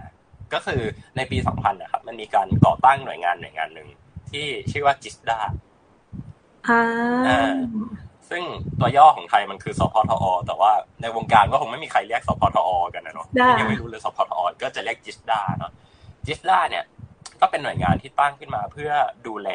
[0.54, 0.82] ก็คือ
[1.16, 3.90] ในปีสองพันนะครับ มันมีการก่อตั้งหน่วยงานหน่วยงานหนึ่ง
[4.32, 5.40] ที่ชื่อว่าจิสดา
[7.28, 7.54] อ่า
[8.30, 8.44] ซึ่ง
[8.80, 10.72] ตัวย่อของไทยมันคือสพทอ แต่ว่า
[11.02, 13.28] ในวงการก็คงไม่มีใครเรียกสพทอ กันนะเนาะ
[13.60, 15.72] ยังไม่รู้เลยสพทอ ก็จะเรียกจิสดาเนาะ
[16.26, 16.84] จิสดาเนี่ย
[17.42, 18.92] ก็เป็นหน่วยงานที่ตั้งขึ้นมาเพื่อ
[19.28, 19.50] ดูแล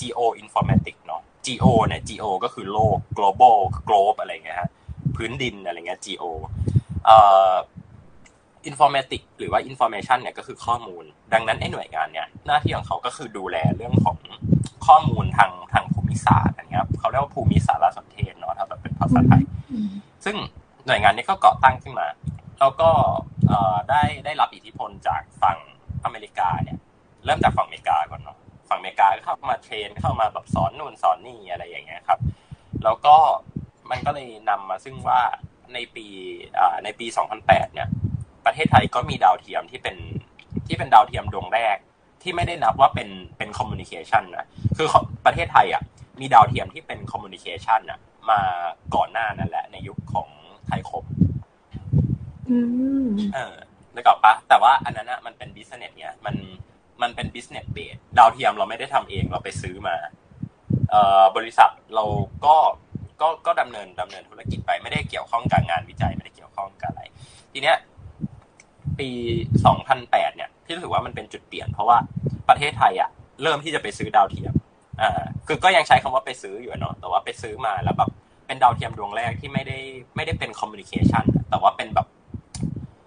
[0.00, 4.70] geo informatics เนาะ geo เนี่ย geo ก็คือโลก global globe อะไรเงี้ยฮะ
[5.16, 6.24] พื้นดินอะไรเงี้ย geo
[7.06, 7.18] เอ่
[7.50, 7.54] อ
[8.70, 14.18] informatics หรือว่า information เนี่ยก็คือข้อมูล ดังนั้นไอ้หน่วยงานเนี่ยหน้าที่ของเขาก็คือดูแลเรื่องของ
[14.86, 19.42] ข้อมูลทางทางภูมิศาสตร์อันนี้ครับเขาเรียกว่าภูมิสารสนเทศเนาะถ้าแบบเป็นภาษาไทย
[20.24, 20.36] ซึ่ง
[20.86, 22.06] หน่วยงานนี้ก็ก่อตั้งขึ้นมา
[22.60, 22.90] แล้วก็
[23.90, 25.58] ได้ได้รับอิทธิพลจากฝั่ง
[26.04, 26.78] อเมริกาเนี่ย
[27.24, 28.36] เริ่มจากฝั่งอเมริกาก่อนเนาะ
[28.68, 32.20] ฝั่งอเมริกาก็เข้ามาเทรนเข้ามาแบบสอนนู่นสอนนี่อะไรอย่างเงี้ยครับ
[32.84, 33.16] แล้วก็
[33.90, 35.20] มันก็เลยนำมาซึ่งว่า
[35.74, 36.06] ในปี
[36.84, 37.06] ในปี
[37.40, 37.88] 2008 เนี่ย
[38.46, 39.96] ประเทศไทยก็มีดาวเทียมที่เป็น
[40.66, 41.76] ที่เป็นดาวเทียมดวงแรก
[42.22, 44.88] ที่ไม่ได้นับว่าเป็นเป็น communication นะคือ
[45.26, 45.82] ประเทศไทยอะ
[46.20, 47.98] มีดาวเทียมที่เป็น communication อะ
[48.30, 48.40] มา
[48.94, 50.28] ก่อนหน้านั่นแหละ ในยุคของ
[50.66, 51.04] ไทยคม
[53.34, 53.54] เออ
[53.94, 56.36] นึกออกปะแต่ว่าอันนั้นอะมันเป็น business เนี่ยมัน
[57.02, 59.96] มันเป็น business based ดาวเทียมเราไม่ได้ทำเองเราไปซื้อมา
[60.90, 62.04] เอ่อบริษัทเรา
[62.46, 62.56] ก็
[63.20, 67.02] ก็ก็ดำเนินดำเนินธุรกิจไปไม่ได้เกี่ยวข้องกับงานวิจัยไม่ได้เกี่ยวข้องกับอะไร
[67.52, 67.76] ทีเนี้ย
[68.98, 69.08] ปี
[69.72, 71.98] 2008 เนี่ย ที่ถือว่ามันเป็นจุดเปลี่ยน เพราะว่า
[72.48, 73.10] ประเทศไทยอะ
[73.42, 74.54] เริ่มที่จะไปซื้อดาวเทียม
[75.00, 78.10] อ่าคือก็ยังใช้คำว่าไปซื้ออยู่เนาะแต่ว่าไปซื้อมาแล้วแบบ
[78.46, 79.78] เป็นดาวเทียมดวงแรกที่ไม่ได้
[80.16, 82.06] ไม่ได้เป็น communication แต่ว่าเป็นแบบ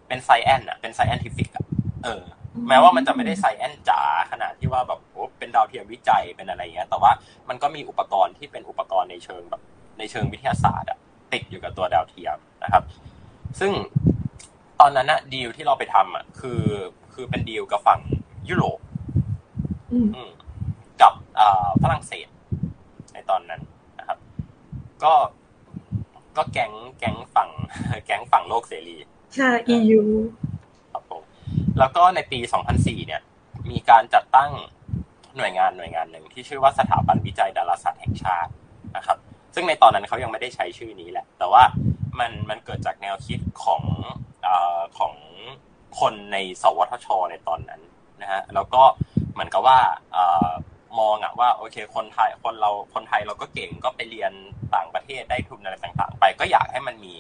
[0.08, 1.66] เป็น science อะเป็น scientific อะ
[2.04, 2.24] เออ
[2.70, 4.02] แม้ว่ามันจะไม่ได้ science จ๋า
[4.32, 7.12] ขนาดที่ว่าแบบโอ้เป็นดาวเทียมวิจัยเป็นอะไรเงี้ย แต่ว่า
[7.50, 9.62] มันก็มีอุปกรณ์ที่เป็นอุปกรณ์ในเชิงแบบ
[9.98, 10.98] ในเชิงวิทยาศาสตร์อะ
[11.34, 12.84] ติดอยู่กับตัวดาวเทียมนะครับ
[13.60, 13.72] ซึ่ง
[14.80, 16.62] ตอนนั้นนะดีลที่เราไปทำอะคือ
[17.14, 18.00] คือเป็นดีลกับฝั่ง
[18.50, 18.80] ยุโรป
[21.02, 21.14] กับ
[21.84, 22.28] ฝรั่งเศส
[23.14, 23.62] ในตอนนั้น
[24.00, 24.18] นะครับ
[25.04, 25.14] ก็
[26.38, 27.50] ก็แก๊งแก๊งฝั่ง
[28.06, 28.98] แก๊งฝั่งโลกเสรี
[29.36, 30.02] ใช่ EU
[30.92, 31.22] ครับผม
[31.80, 32.40] แล้วก็ในปี
[32.74, 33.22] 2004 เนี่ย
[33.72, 34.52] มีการจัดตั้ง
[35.38, 38.52] หน่วยงานหน่วยงานหนึ่งที่ชื่อว่าสถาบันวิจัยดาราศาสตร์แห่งชาติ
[38.98, 39.18] นะครับ
[39.56, 41.64] ซึ่งในตอนนั้นเขายังไม่ได้ใช้ชื่อนี้แหละ แต่ว่า
[42.20, 43.84] มันมันเกิดจากแนวคิดของ
[44.46, 44.48] อ
[45.00, 45.14] ของ
[46.00, 47.82] คนในสวทช ในตอนนั้น
[48.22, 48.84] นะฮะแล้วก็
[49.34, 49.80] เหมือนกับว่า
[51.00, 54.32] มองอะว่าโอเคคนไทยคนเราคนไทยเราก็เก่งก็ไปเรียน
[54.76, 57.16] ต่างประเทศได้ทุนอะไรต่าง ๆ ไป ก็อยากให้มันมี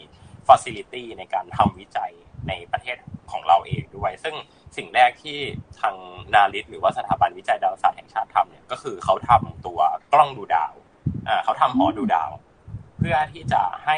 [0.47, 2.11] facility ในการทำวิจัย
[2.47, 2.97] ในประเทศ
[3.31, 4.35] ของเราเองด้วย ซึ่ง
[4.77, 5.39] สิ่งแรกที่
[5.81, 5.95] ทาง
[6.33, 9.79] นาริสหรือว่าสถาบันวิจัยดาราศาสตร์แห่งชาติทำเนี่ยก็คือเขาทำตัว
[10.13, 10.73] กล้องดูดาว
[11.43, 12.31] เขาทำหอดูดาว
[12.97, 13.97] เพื่อที่จะให้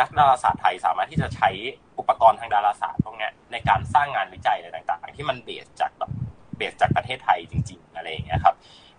[0.00, 1.50] นักดาราศาสตร์ไทยสามารถที่จะใช้
[1.98, 6.10] อุปกรณ์ทางดาราศาสตร์พวกนี้ในการสร้างงานวิจัยอะไรต่าง ๆ ที่มันเบสจากแบบ
[6.56, 8.54] เบสจากประเทศไทยจริง ๆ อะไรอย่างเงี้ยครับ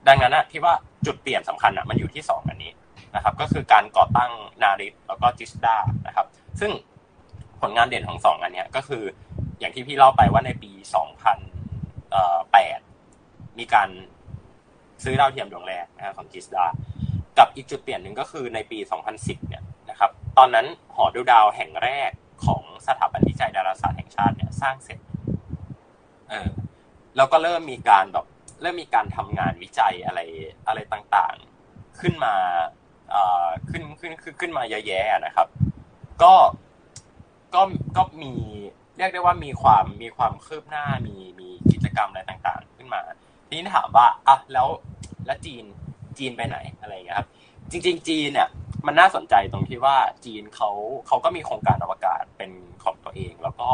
[0.08, 0.74] ดังนั้นนะที่ว่า
[1.06, 2.72] จุดเปลี่ยนสำคัญอะมันอยู่ที่ 2 อันนี้
[3.16, 4.32] นะครับ ก็คือการก่อตั้ง
[4.64, 6.28] นาริสแล้วก็จิสดานะครับ
[6.60, 6.72] ซึ่ง
[7.62, 9.04] ผลงานเด่นของสองอันนี้ก็คือ
[9.60, 10.72] อย่างที่พี่เล่าไปว่าในปี
[12.36, 13.90] 2008 มีการ
[15.04, 16.66] ซื้อดาวเทียมดวงแรกนะของจิสดา
[17.38, 18.80] กับอีกจุดเปลี่ยนหนึ่งก็คือในปี
[19.14, 22.12] 2010 เนี่ยนะครับ ตอนนั้นหอดูดาวแห่งแรก
[22.46, 25.00] ของสถาบันวิจัยดาราศาสตร์แห่งชาติเนี่ยสร้างเสร็จ
[26.30, 26.50] เออ
[27.16, 28.26] แล้วก็เริ่มมีการแบบ
[28.62, 30.20] เริ่มมีการทำงานวิจัยอะไร
[30.68, 32.36] อะไรต่างๆ ขึ้นมา
[33.10, 35.48] เอ่อขึ้นขึ้นขึ้นขึ้นมาเยอะแยะนะครับ
[36.24, 36.34] ก็
[37.54, 37.62] ก็
[37.98, 38.34] ก็มี
[38.98, 43.02] เรียกได้ว่ามีความมีความคืบหน้ามีมีกิจกรรมอะไรต่างๆ ขึ้นมา
[43.48, 44.68] ทีนี้ถามว่าอะแล้ว
[45.26, 45.66] แล้วจีน
[46.20, 47.28] จีนไปไหนอะไรเงี้ยครับ
[47.72, 48.50] จริง ๆ จีนเนี่ย
[48.86, 50.70] มันน่าสนใจตรงที่ว่าจีนเขา
[51.08, 52.52] เขาก็มีโครงการอวกาศเป็น
[52.84, 53.70] ของตัวเอง แล้วก็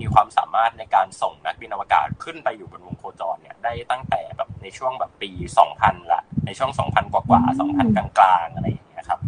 [0.00, 5.30] มีความสามารถในการส่งนักบินอวกาศขึ้นไปอยู่บนวงโคจรเนี่ยได้ตั้งแต่แบบในช่วงแบบปี
[5.70, 9.20] 2000 ละ ในช่วง 2000 กว่ากว่า2000 กลางๆอะไรอย่างเงี้ยครับ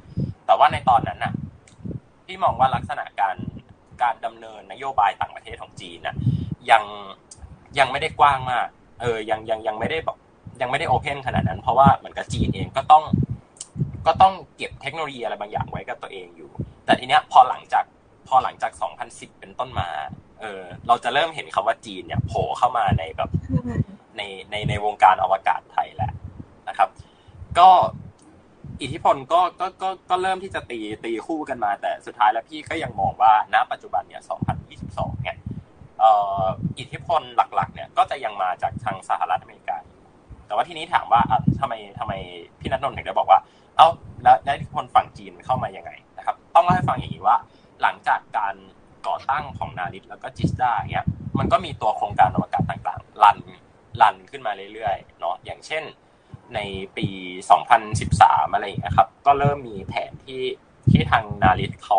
[0.47, 1.33] แต่ว่าในตอนนั้นน่ะ
[2.27, 3.37] พี่มองว่าลักษณะการ
[4.03, 6.17] การดำเนินนโยบายต่างประเทศของจีนน่ะ
[6.71, 6.83] ยัง
[7.79, 8.67] ยังไม่ได้กว้างมาก
[9.01, 10.19] เออยังยังยังไม่ได้แบบ
[10.61, 13.05] ยังไม่ได้โอเพนขนาดนั้น เพราะว่าเหมือนกับจีนเองก็ต้อง
[14.07, 16.51] ก็ต้องเก็บเทคโนโลยีอะไรบางอย่างไว้กับตัวเองอยู่
[16.85, 17.85] แต่ทีเนี้ยพอหลังจาก
[18.29, 18.73] พอหลังจาก
[19.07, 19.89] 2010 เป็นต้นมา
[20.41, 23.31] เออเราจะเริ่มเห็นคำว่าจีนเนี่ยโผล่เข้ามาในแบบ
[24.17, 26.13] ในในในวงการอวกาศไทยแหละ
[26.69, 26.89] นะครับ
[27.59, 27.69] ก็
[28.83, 34.23] อิทธิพลก็ก็ก็ก็เริ่มที่จะตีตีคู่กันมา แต่สุดท้ายแล้วพี่ก็ยังมองว่าณปัจจุบันเนี่ย
[34.73, 35.37] 2022 เนี่ย
[36.79, 39.77] อิทธิพลหลักๆ เนี่ยก็จะยังมาจากทางสหรัฐอเมริกา
[40.47, 41.21] แต่ว่าที่นี้ถามว่า
[41.61, 42.13] ทำไมทำไม
[42.61, 43.39] พี่นัทนนท์ถึงได้บอกว่า
[43.77, 43.89] เอ้า
[44.23, 47.37] แล้วอิทธิพลฝั่งจีนเข้ามายังไงนะครับ ต้องเล่าให้ฟังอย่างนี้ว่า
[47.83, 48.55] หลังจากการ
[49.07, 51.07] ก่อตั้งของนาริสแล้วก็จิสดาเนี่ย
[51.39, 53.39] มันก็มีตัวโครงการอวกาศต่างๆ รัน
[54.01, 55.83] รันขึ้นมาเรื่อยๆเนาะอย่างเช่น
[56.55, 56.61] ใน
[56.97, 57.07] ปี
[57.81, 60.43] 2013 อะไรอย่างนี้ยครับ ก็เริ่มมีแผนที่
[60.91, 61.99] ที่ทางนาริสเขา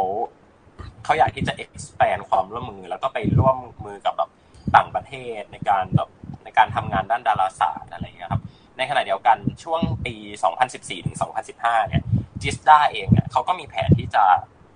[1.04, 4.30] เขาอยากที่จะ expand ความร่วมมือ แล้วก็ไปร่วมมือกับแบบ
[4.76, 6.10] ต่างประเทศในการแบบ
[6.58, 8.42] การทำงานด้านดาราศาสตร์อะไรอย่างนี้ครับ
[8.78, 10.16] ในขณะเดียวกันช่วงปี
[10.62, 11.16] 2014ถึง
[11.54, 12.04] 2015 เนี่ย
[12.42, 14.24] จิสดาเองเนี่ยเขาก็มีแผนที่จะ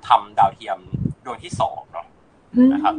[0.08, 0.80] ทำดาวเทียม
[1.26, 2.08] ดวงที่สองเนาะ
[2.74, 2.96] นะครับ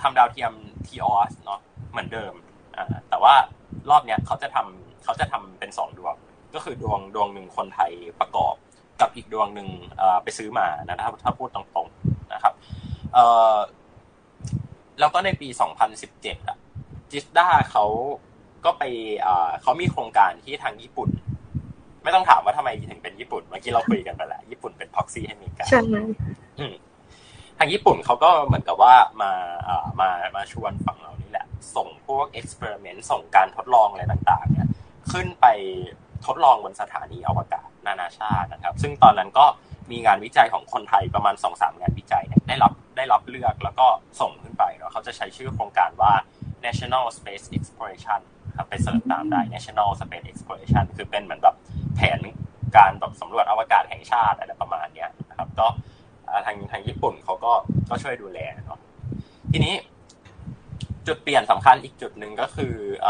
[0.00, 0.52] ทำดาวเทียม
[0.86, 2.34] ทีออสเนาะเหมือนเดิม
[3.08, 3.34] แต่ว่า
[3.90, 6.14] รอบเนี้ยเขาจะทำเขาจะทำเป็นสองดวง
[6.54, 8.54] ก็คือดวงดวงหนึ่งคนไทยประกอบ
[9.00, 9.68] กับอีกดวงหนึ่ง
[10.22, 12.54] ไปซื้อมานะครับถ้าพูดตรงๆนะครับ
[15.00, 15.48] แล้วก็ในปี
[15.98, 16.58] 2017อะ
[17.10, 17.84] จิสดาเขา
[18.64, 18.82] ก็ไป
[19.62, 21.10] เขามีโครงการที่ทางญี่ปุ่น
[22.02, 25.80] ไม่ต้องถามว่าทำไมถึงเป็นญี่ปุ่นเมื่อกี้เราคุยกันไปแล้วญี่ปุ่นเป็นพ็อกซี่ให้มีการใช่
[27.58, 29.32] ทางญี่ปุ่นเขาก็เหมือนกับว่ามา
[30.00, 34.68] มามาชวนฝั่งเรานี่แหละ ส่งพวกเอ็กซ์เพร์เมนต์ส่งการทดลองอะไรต่าง ๆ เนี่ย
[35.12, 35.46] ขึ้นไป
[36.26, 39.46] ทดลองบนสถานีอวกาศนานาชาตินะครับ ซึ่งตอนนั้นก็
[39.90, 43.86] มีงานวิจัยของคนไทยประมาณ2อสงานวิจัยเนี่ยได้รับได้รับเลือกแล้วก็
[44.20, 46.12] ส่งขึ้นไปเนาะเขาจะใช้ชื่อโครงการว่า
[46.66, 48.20] National Space Exploration
[48.56, 51.56] ครับไปเสิร์ชตามได้ National Space Exploration คือเป็นเหมือนแบบ
[51.96, 52.18] แผน
[52.76, 55.66] การแบบสำรวจอวกาศแห่งชาติอะไรประมาณเนี้ยนะครับ ก็
[56.46, 57.52] ทางทางญี่ปุ่นเขาก็
[57.90, 58.80] ก็ช่วยดูแลเนาะ
[59.52, 59.74] ทีนี้
[61.06, 62.74] จุดเปลี่ยนสำคัญอีกจุดหนึ่งก็คือ
[63.06, 63.08] อ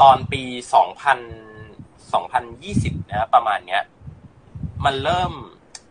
[0.00, 0.42] ตอนปี
[0.74, 1.18] สองพัน
[2.14, 3.82] สองพันยี่สิบนะประมาณเนี้ย
[4.84, 5.32] มันเริ่ม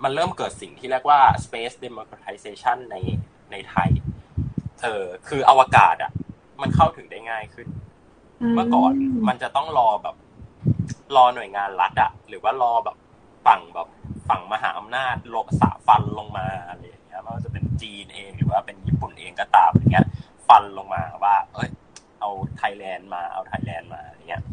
[0.04, 2.96] มันเริ่มเกิดสิ่งที่เรียกว่า space democratization ใน
[3.52, 3.90] ในไทย
[4.84, 6.12] เออคืออวกาศอะ
[6.62, 7.68] มันเข้าถึงได้ง่ายขึ้น
[8.56, 8.94] เมื่อก่อน
[9.28, 10.16] มันจะต้องรอแบบ
[11.16, 12.98] รอหน่วยงานรัฐอะหรือว่ารอแบบ
[13.46, 13.88] ฝั่งแบบ
[14.30, 20.08] ฝั่งมหาอำนาจโลกสาฟันลงมาอะไรอย่างเงี้ยไม่ว่าจะเป็นจีนเองหรือว่าเป็นญี่ปุ่นเองก็ตามอย่างเงี้ย
[20.48, 21.70] ฟันลงมาว่า เอ้ย
[22.20, 24.44] เอาไทยแลนด์มาเอาไทยแลนด์มาอย่างเงี้ย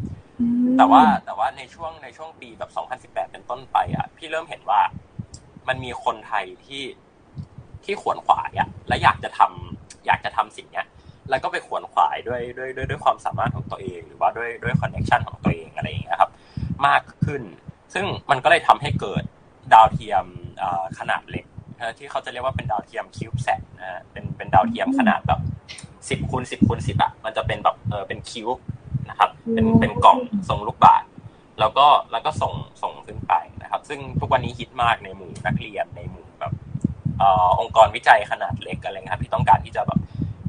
[0.77, 2.71] แต่ว่าแต่ว่าในช่วงในช่วงปีแบบ
[3.13, 4.81] 2018 เป็นต้นไปอะ พี่เริ่มเห็นว่า
[5.67, 6.83] มันมีคนไทยที่
[7.85, 10.85] ที่ขวนขวายอะและอยากจะทำอยากจะทำสิ่งเนี้ย
[11.29, 16.31] แล้วก็ไปขวนขวายด้วยด้วยด้วยด้วยความสามารถของตัวเอง หรือว่าด้วยด้วย connection ของตัวเองอะไรอย่างเงี้ยครับ
[16.87, 17.43] มากขึ้น
[17.93, 19.23] ซึ่งมันก็เลยทำให้เกิด
[19.73, 20.25] ดาวเทียม
[20.99, 21.45] ขนาดเล็ก
[21.97, 25.39] ที่เขาจะเรียกว่าเป็นดาวเทียม CubeSat นะฮะเป็นเป็นดาวเทียมขนาดแบบ
[26.09, 28.63] สิบคูณสิบคูณสิบอะมันจะเป็นแบบเออเป็น cube
[29.09, 31.07] นะครับเป็นเป็นกล่องทรงลูกบาศก์
[31.59, 36.28] แล้วก็แล้วก็ส่งส่งขึ้นไปนะครับ ซึ่งทุกวันนี้ฮิตมากในหมู่นักเรียนในหมู่แบบ
[37.59, 39.99] องค์กรวิจัยขนาดเล็กอะไรเงี้ยครับที่ต้องการที่จะแบบ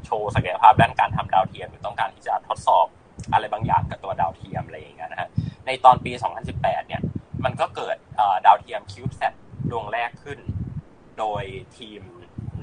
[0.05, 2.85] โชว์ศักยภาพด้านการทำดาวเทียมหรือต้องการที่จะทดสอบ
[3.33, 5.29] อะไรบางอย่างกับตัวดาวเทียมอะไรอย่างเงี้ยนะฮะ
[5.65, 6.11] ในตอนปี
[6.49, 7.01] 2018 เนี่ย
[7.43, 7.97] มันก็เกิด
[8.45, 9.33] ดาวเทียมคิวบ์แซด
[9.71, 10.39] ดวงแรกขึ้น
[11.19, 11.43] โดย
[11.77, 12.01] ทีม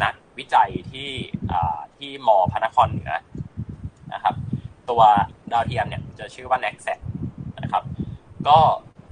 [0.03, 1.11] นักวิจัยที่
[1.99, 3.13] ที่มอพระนครเหนือ
[4.15, 4.35] นะครับ
[4.91, 5.03] ตัว
[5.53, 7.01] ดาวเทียมเนี่ยจะชื่อว่า n e x a t
[7.63, 7.83] นะครับ
[8.49, 8.59] ก็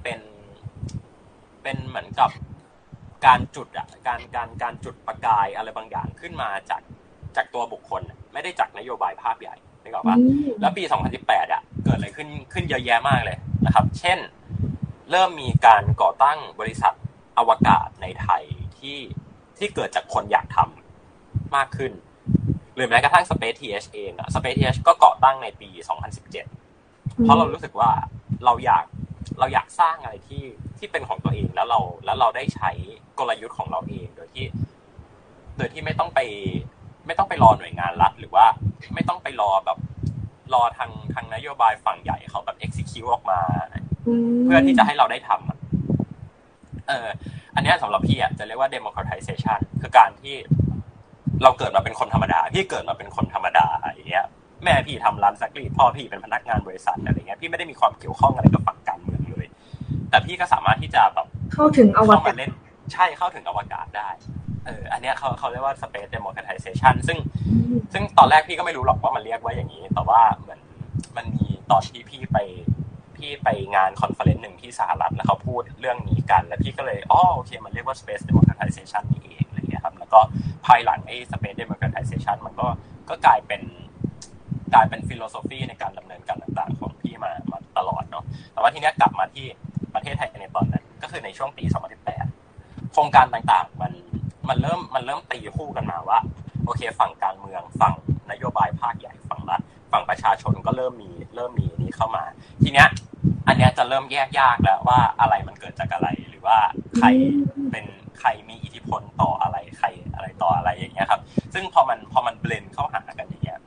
[0.03, 0.19] เป็น
[1.63, 2.29] เป็นเหมือนกับ
[3.25, 6.81] การจุดอะการการการจุดประกายอะไรบางอย่างขึ้นมาจาก
[7.35, 8.01] จากตัวบุคคล
[8.33, 10.17] ไม่ได้จากนโยบายภาพใหญ่นึกออกปะ
[10.61, 10.83] แล้วปี
[11.17, 14.19] 2018อะเกิดอะไรขึ้นขึ้นเยอะแยะมากเลยนะครับ เช่น
[15.11, 16.93] เริ่มมีการก่อตั้งบริษัท
[17.37, 18.43] อวกาศในไทย
[18.79, 18.99] ที่
[19.57, 21.91] ที่เกิดจากคนอยากทำมากขึ้น
[22.75, 25.69] หรือแม้กระทั่ง Space TH เองอะ Space TH ก็ก่อตั้งในปี
[26.23, 27.91] 2017 เพราะเรารู้สึกว่า
[28.45, 28.85] เราอยาก
[29.39, 30.43] เราอยากสร้างอะไรที่
[30.79, 32.69] ที่เป็นของตัวเองแล้วเราแล้วเราได้ใช้
[33.19, 34.45] กลยุทธ์ของเราเองโดยที่
[35.57, 36.19] โดยที่ไม่ต้องไป
[37.07, 38.45] ไม่ต้องไปรอหน่วยงานรัฐหรือว่า
[38.95, 39.79] ไม่ต้องไปรอแบบ
[40.53, 43.39] รอทางทางนโยบายฝั่งใหญ่เขาแบบ execute ออกมา
[44.45, 47.07] เพื่อที่จะให้เราได้ทำเออ
[47.55, 50.35] อันนี้สำหรับพี่อะจะเรียกว่า democratization คือการที่
[51.43, 54.25] เราเกิดมาเป็นคนธรรมดา พี่เกิดมาเป็นคนธรรมดาอย่างเงี้ย
[54.63, 58.76] แม่พี่ทำร้านซักรีดพ่อพี่เป็นพนักงานบริษัทอะไรเงี้ย พี่ไม่ได้มีความเกี่ยวข้องอะไรกับฝั่ง
[60.09, 62.51] แต่พี่ก็สามารถที่จะแบบเข้าถึงอวกาศเล่น
[62.93, 64.09] ใช่เข้าถึงอวกาศได้
[64.65, 67.17] เอออันนี้เขาเขาเรียกว่า space democratization ซึ่ง
[67.93, 70.59] ซึ่งตอนแรกพี่ก็ไม่รู้หรอกว่ามันเรียกว่าอย่างนี้ แต่ว่าเหมือน
[71.17, 72.37] มันมีตอนที่พี่ไป
[73.15, 80.19] พี่ไปงาน conference หนึ่งที่สหรัฐแล้วเขาพูดเรื่องนี้กัน แล้วพี่ก็เลยอ๋อโอเค มันเรียกว่า space democratization นี่เองอะไรเงี้ยครับ แล้วก็
[80.65, 82.67] ภายหลังไอ้ space democratization มันก็
[83.09, 83.61] ก็กลายเป็น
[84.73, 89.45] กลายเป็น philosophy ในการดำเนินการต่างๆ ของพี่มามาตลอดเนาะแต่ว่าทีนี้กลับมาที่
[89.97, 91.63] ประเทศไทยในตอนนั้น ก็คือในช่วงปี
[92.27, 93.93] 2018 โครงการต่างๆ มัน
[94.49, 96.19] มันเริ่มมันเริ่มตีคู่กันมาว่า
[96.65, 97.93] โอเค ฝั่งการเมืองฝั่ง
[98.31, 102.23] นโยบายภาคใหญ่ฝั่งรัฐฝั่งประชาชนก็เริ่มมีเริ่มมีนี้เข้ามา
[102.63, 102.87] ทีเนี้ย
[103.47, 106.57] อันเนี้ยจะเริ่มแยกยากแล้วว่าอะไรมันเกิดจากอะไรหรือว่า
[106.97, 107.07] ใคร
[107.71, 107.85] เป็น
[108.19, 111.21] ใครมีอิทธิพลต่ออะไรใครอะไรต่ออะไรอย่างเงี้ยครับ
[111.53, 113.59] ซึ่งพอมันพอมันเบลนเข้าหากันอย่างเงี้ย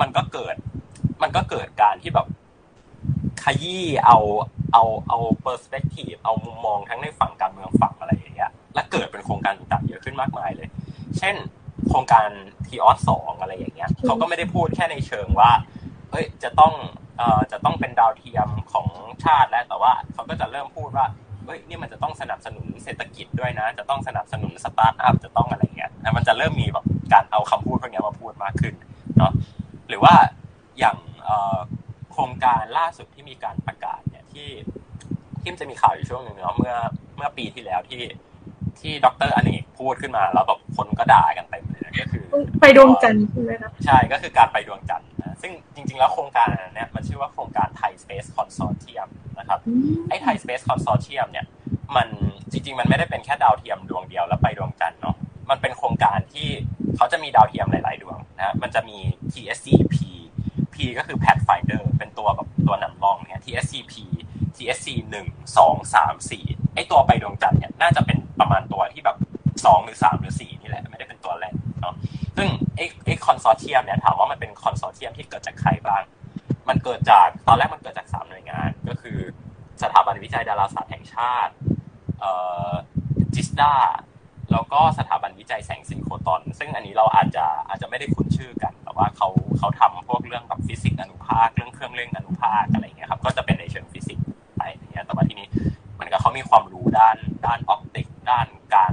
[0.00, 0.56] มันก็เกิด
[1.22, 2.26] มันก็เกิดการที่แบบ
[3.42, 4.18] ขยี้เอา
[4.72, 10.68] เอาเอาเปอร์สเปกทีฟเอามุมมองทั้งในฝั่งการเมืองฝั่งอะไรอย่างเงี้ยและเกิดเป็นโครงการต่างๆเยอะขึ้นมากมายเลย
[11.18, 11.36] เช่น
[11.88, 12.28] โครงการ
[12.66, 15.50] ทีออสสองอะไรอย่างเงี้ยเขาก็ไม่ได้พูดแค่ในเชิงว่า
[16.10, 16.72] เฮ้ยจะต้อง
[17.16, 18.86] เอ่อจะต้องเป็นดาวเทียมของ
[19.24, 21.06] ชาติแล้วแต่ว่าเขาก็จะเริ่มพูดว่า
[21.44, 28.74] เฮ้ยนี่มันจะต้องสนับสนุนเศรษฐกิจด้วยนะ จะต้องสนับสนุนสตาร์ทอัพจะต้องอะไรเงี้ยมันจะเริ่มมีแบบการเอาคำพูดพวกนี้มาพูดมากขึ้น
[29.16, 29.32] เนาะ
[29.88, 30.14] หรือว่า
[30.78, 34.48] อย่างโครงการล่าสุดที่มีการประกาศเนี่ยที่
[35.42, 36.74] ที่จะมีข่าวอยู่ช่วงหนึ่งเนาะเมื่อ
[37.16, 38.02] เมื่อปีที่แล้วที่
[38.80, 42.24] ที่ดรอเนกพูดขึ้นมา แล้วแบบคนก็ด่ากันเต็มเลยก็คือ
[42.60, 49.60] ไปดวงจันทร์ใช่ไหมคะใช่ก็คือการไปดวงจันทร์นะซึ่งจริง ๆ แล้วโครงการนี้มันชื่อว่าโครงการไทย Space Consortium นะครับ
[50.08, 51.46] ไอ้ไทย Space Consortium เนี่ย
[51.96, 52.08] มัน
[52.52, 55.16] จริง ๆ มันไม่ได้เป็นแค่ดาวเทียมดวงเดียวแล้วไปดวงจันทร์เนาะ
[55.50, 56.48] มันเป็นโครงการที่
[56.96, 58.98] เขาจะมีดาวเทียมหลาย ๆ ดวงนะมันจะมี
[59.32, 59.75] TSCP P
[60.98, 63.92] ก็คือ Pathfinder เป็นตัวแบบตัวนำร่องเนี่ย TSCP
[64.56, 65.26] TSC หนึ่ง
[65.58, 66.44] สองสามสี่
[66.74, 69.16] ไอตัวไปดวงจันทร์เนี่ยน่าจะเป็นประมาณตัวที่แบบ
[69.64, 71.94] สองหรือสามหรือสี่นี่แหละ ไม่ได้เป็นตัวแรกเนาะ
[72.36, 76.02] ซึ่งไอไอ consortium เนี่ยถามว่ามันเป็น consortium ที่เกิดจากใครบ้าง
[76.68, 79.18] มันเกิดจากตอนแรกมันเกิดจากสามหน่วยงาน ก็คือ
[79.82, 81.52] สถาบันวิจัยดาราศาสตร์แห่งชาติ
[82.20, 82.32] เอ่
[82.70, 82.72] อ
[83.34, 83.74] GISTDA
[84.52, 89.28] แล้วก็สถาบันวิจัยแสงซินโครตอน ซึ่งอันนี้เราอาจจะอาจจะไม่ได้คุ้นชื่อกัน ว่าเขา
[89.58, 95.46] เขาทำพวกเรื่องแบบฟิสิกส์อนุภาคเรื่องเครื่องเร่งอนุภาคอะไรเงี้ยครับก็จะเป็นในเชิงฟิสิกส์ไปเนี่ยแต่ว่าทีนี้
[95.94, 98.92] เหมือนกับเขามีความรู้ด้านด้าน optic ด้านการ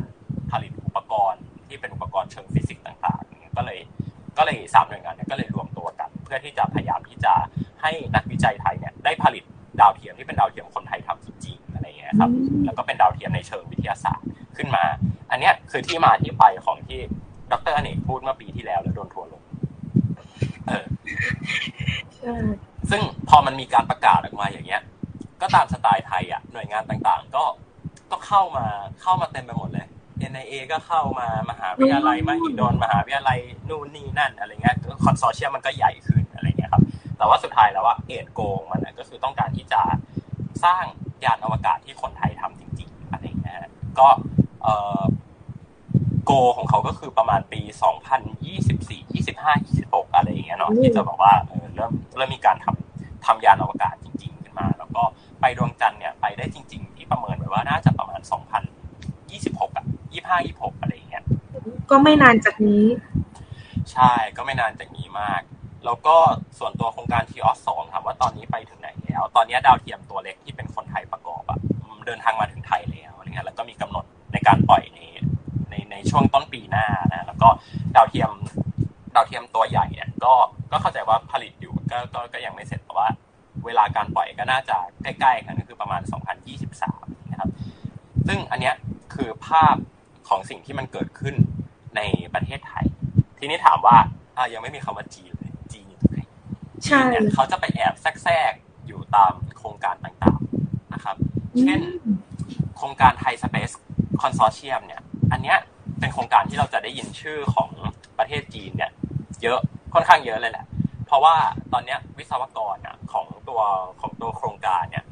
[0.52, 3.80] ผลิตอุปกรณ์ที่เป็นอุปกรณ์เชิงฟิสิกส์ต่างๆ ก็เลย
[4.38, 7.34] ก็เลยสามหน่วยงานเนี่ยก็เลยรวมตัวกัน เพื่อที่จะพยายามที่จะ
[7.82, 9.44] ให้นักวิจัยไทยเนี่ยได้ผลิต
[9.82, 12.30] ดาวเทียมที่เป็นดาวเทียมคนไทยทำจริงๆอะไรเงี้ยครับ
[12.66, 14.84] แล้วก็เป็นดาวเทียมในเชิงวิทยาศาสตร์ขึ้นมา
[15.32, 17.00] อันนี้คือที่มาที่ไปของที่
[17.52, 19.33] ดรอเนกพูดเมื่อปีที่แล้วแล้วโดนทัวลงเออ
[22.90, 24.82] ซึ่งพอมันมีการประกาศออกมาอย่างเงี้ย
[25.42, 27.44] ก็ตามสไตล์ไทยอะ หน่วยงานต่างๆ ก็
[28.12, 28.66] ก็เข้ามา
[29.02, 29.88] เข้ามาเต็มไปหมดเลย
[30.32, 36.84] NIA ก็เข้ามามหาวิทยาลัยมหิดลมหาวิทยาลัยนู่นนี่นั่นอะไรเงี้ยคอนโซเชียมมันก็ใหญ่ขึ้นอะไรเงี้ยครับ
[37.18, 39.82] แต่ว่าสุดท้ายแล้วว่าเอ็ดโกงมันก็คือต้องการที่จะ
[40.64, 40.84] สร้าง
[41.26, 43.58] ยานอวกาศที่คนไทยทำจริงๆอะไรเงี้ย
[44.00, 44.08] ก็
[44.64, 45.02] เออ
[46.26, 47.62] โกของเขาก็คือประมาณปี
[48.42, 55.04] 2024 25 26 อะไรอย่างเงี้ยเนาะที่จะบอกว่าเออเริ่มเริ่มมีการทำทำยานอวกาศจริง ๆ ขึ้นมา แล้วก็
[55.42, 58.22] ไปดวงจันทร์เนี่ยไปได้จริง ๆ ที่ประเมินไว้ว่าน่าจะประมาณ
[59.00, 61.24] 2026 อะ 25 26 อะไรอย่างเงี้ย
[61.90, 62.86] ก็ไม่นานจากนี้
[63.92, 65.42] ใช่ก็ไม่นานจากนี้มาก
[65.86, 66.16] แล้วก็
[66.60, 71.60] ส่วนตัวโครงการทีออสสองถามว่าตอนนี้ไปถึงไหนแล้ว ตอนนี้ดาวเทียมตัวเล็กที่เป็นคนไทยประกอบอะ
[72.06, 74.84] เดินทางมาถึงไทยแล้วอะไรเงี้ยแล้วก็มีกำหนดในการปล่อย
[75.74, 77.50] ในในในช่วงต้นปีหน้านะแล้วก็
[77.96, 78.32] ดาวเทียม
[79.16, 80.34] ดาวเทียมตัวใหญ่เนี่ยก็
[80.72, 83.08] ก็เข้าใจว่าผลิตอยู่ก็ก็ก็ยังไม่เสร็จแต่ว่า
[83.66, 86.02] เวลาการปล่อยก็น่าจะใกล้ๆกันก็คือประมาณ
[86.66, 87.50] 2023 นะครับ
[88.28, 88.76] ซึ่งอันเนี้ย
[89.14, 89.76] คือภาพ
[90.28, 91.36] ของสิ่งที่มันเกิดขึ้น
[91.96, 92.02] ใน
[92.34, 92.86] ประเทศไทย
[93.40, 93.98] ทีนี้ถามว่า
[94.38, 96.20] อ่ายังไม่มีคำว่าจีนเลยจีนอยู่ตรงไหน
[96.84, 98.54] จีนเนี่ยเขาจะไปแอบแทรก
[98.88, 101.16] อยู่ตามโครงการต่างๆนะครับ
[101.62, 101.80] เช่น
[102.78, 103.72] โครงการไทยสเปซ
[104.22, 105.58] คอนโซเชียมเนี่ย อันเนี้ย
[106.00, 107.70] เป็นโครงการที่เราจะได้ยินชื่อของ
[108.18, 108.92] ประเทศจีนเนี่ย
[109.42, 109.60] เยอะ
[109.94, 110.66] ค่อนข้างเยอะเลยแหละ
[111.08, 111.36] เพราะว่า
[111.74, 113.62] ตอนเนี้ยวิศวกรอะของตัว
[114.02, 115.06] ของตัวโครงการเนี่ย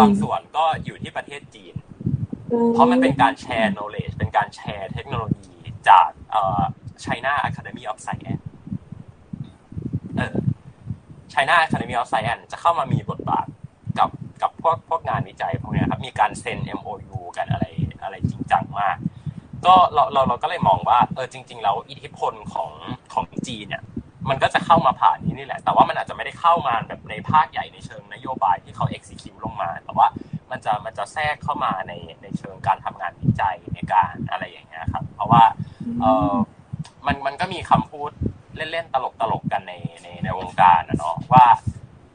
[0.00, 1.74] บางส่วนก็อยู่ที่ประเทศจีน
[2.74, 5.54] เพราะมันเป็นการแชร์ knowledge เป็นการแชร์เทคโนโลยี
[5.88, 6.60] จากเอ่อ
[7.04, 8.42] China Academy of Science
[10.16, 10.36] เออ
[11.32, 13.46] China Academy of Science จะเข้ามามีบทบาท
[13.98, 14.10] กับ
[14.42, 17.61] กับพวกพวกงานวิจัยพวกนี้ครับ มีการเซ็น MOU กันอะไรอะไรจริงจังมาก
[19.66, 22.70] ก็เราเราเราก็เลยมองว่าเออจริง ๆ แล้วอิทธิพลของ
[23.12, 23.82] ของจีนเนี่ย
[24.28, 30.06] มันก็จะเข้ามาผ่านนี้นี่แหละ แต่ว่ามันอาจจะไม่ได้เข้ามาแบบในภาคใหญ่ในเชิงนโยบายที่เขา execute ลงมา แต่ว่า
[30.50, 35.44] มันจะมันจะแทรกเข้ามาในในเชิงการทำงานวิจัยในการอะไรอย่างเงี้ยครับ เพราะว่า
[36.00, 36.34] เออ
[37.06, 38.10] มันมันก็มีคำพูด
[38.56, 38.96] เล่นๆต
[39.32, 41.46] ลกๆกันในในในวงการนะเนาะว่า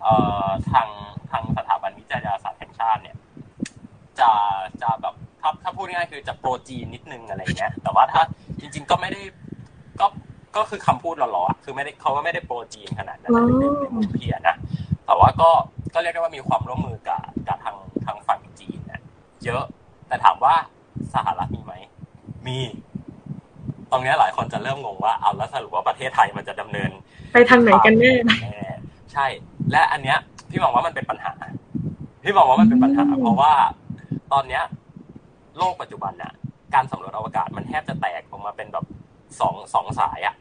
[0.02, 0.14] เอ่
[0.46, 0.88] อทาง
[1.32, 3.18] ทางสถาบันวิจัยดาราศาสตร์แห่งชาติเนี่ย
[4.20, 4.32] จะ
[4.82, 5.16] จะแบบ
[5.48, 8.22] ถ้าถ้าพูดง่ายคือจะโปรจีนนิดนึงอะไรเงี้ย แต่ว่าถ้า
[8.60, 9.22] จริง ๆ ก็ไม่ได้
[10.00, 10.08] ก็
[10.56, 14.56] ก็คือคำพูดหล่อๆคือไม่ได้เขาก็ไม่ได้โปรจีนขนาดนั้นในในมุมพี่นะ
[15.06, 15.50] แต่ว่าก็
[15.94, 19.02] ก็เรียกได้ว่ามีความร่วมมือกับกับทางทางฝั่งจีนเนี่ย
[19.44, 19.64] เยอะ
[20.08, 20.56] แต่ถามว่า
[21.14, 21.74] สหรัฐมีไหม
[22.48, 22.58] มี
[23.92, 26.92] ตรงนี้หลายคนจะเริ่มงงว่าเอาแล้วสรุปว่าประเทศไทยมันจะดำเนิน
[27.34, 28.14] ไปทางไหนกันแน่
[29.14, 29.26] ใช่
[29.72, 30.18] และอันเนี้ย
[30.50, 31.34] พี่มองว่ามันเป็นปัญหา
[32.24, 33.54] พี่มองว่ามันเป็นปัญหา เพราะว่า
[34.34, 34.64] ตอนเนี้ย
[35.58, 36.34] โลกปัจจุบันน่ะ
[36.74, 38.86] การสำรวจอวกาศมันแทบจะแตกออกมาเป็นแบบ
[39.40, 40.36] สองสองสายอะ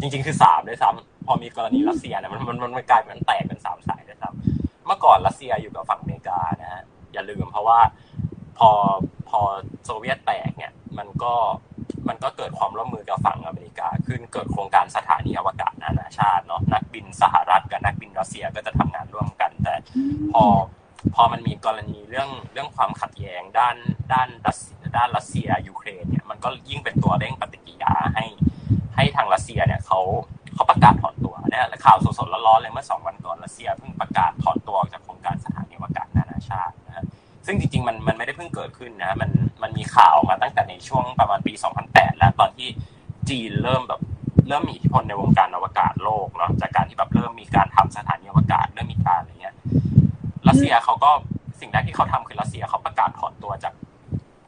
[0.00, 6.82] จริง ๆ คือสามด้วยซ้ำพอมีกรณีรัสเซียเนี่ยมันมันมันกลายเป็นแตกเป็นสามสายด้วยซ้ำเมื่อก่อนรัสเซียอยู่กับฝั่งอเมริกานะฮะ
[7.12, 7.80] อย่าลืมเพราะว่า
[8.58, 8.70] พอ
[9.28, 9.40] พอ
[9.84, 11.32] โซเวียตแตกเนี่ยมันก็
[12.08, 19.74] มันก็เกิดความร่วมมือกับฝั่งอเมริกา ขึ้นเกิดโครงการสถานีอวกาศนานาชาติเนาะนักบินสหรัฐกับนักบินรัสเซียก็จะทำงานร่วมกัน แต่
[20.32, 20.44] พอ
[21.14, 23.76] พอมันมีกรณีเรื่องเรื่องความขัดแย้งด้าน
[24.12, 24.60] ด้านรัส
[24.96, 28.24] ด้านรัสเซียยูเครนเนี่ยมันก็ยิ่งเป็นตัวเร่งปฏิกิริยาให้
[28.96, 30.00] ให้ทางรัสเซียเนี่ยเขา
[30.54, 37.06] เขาประกาศถอนตัวเนี่ยข่าวสดๆร้อนๆเลยเมื่อสองวันก่อนรัสเซียเพิ่งประกาศถอนตัวออกจากโครงการสถานีอวกาศนานาชาตินะ
[37.46, 39.30] ซึ่งจริงๆมันมันไม่ได้เพิ่งเกิดขึ้นนะมัน
[39.62, 41.52] มันมีข่าวมาตั้งแต่ในช่วงประมาณปี
[41.86, 42.68] 2008 แล้วตอนที่
[43.28, 44.00] จีนเริ่มแบบ
[44.48, 49.54] เริ่มมีอิทธิพลในวงการอวกาศโลกเนาะจากการที่แบบเริ่มมีการทำสถานีอวกาศเริ่มมีการอะไรเงี้ย
[50.52, 51.10] รัสเซียเขาก็
[51.60, 53.74] สิ่งแรกที่เขาทำคือรัสเซียเขาประกาศถอนตัวจาก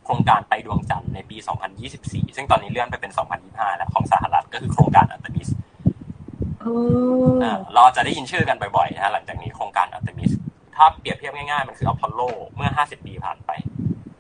[0.05, 1.37] โครงการไปดวงจันทร์ในปี
[1.87, 3.12] 2024 ซึ่งตอนนี้เลื่อนไปเป็น
[3.45, 5.49] 2025 แล้วของสหรัฐก็คือโครงการอัลเตมิส
[7.75, 10.33] เราจะได้ยินชื่อกันบ่อยๆนะหลังจากนี้โครงการอัลเตมิส
[10.77, 12.21] ถ้าเปรียบเทียบง่ายๆ มันคืออพอลโล
[12.57, 13.51] เมื่อ 50 ปีผ่านไป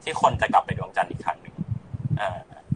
[0.02, 1.54] ที่คนจะกลับไปดวงจันทร์อีกครั้งหนึ่ง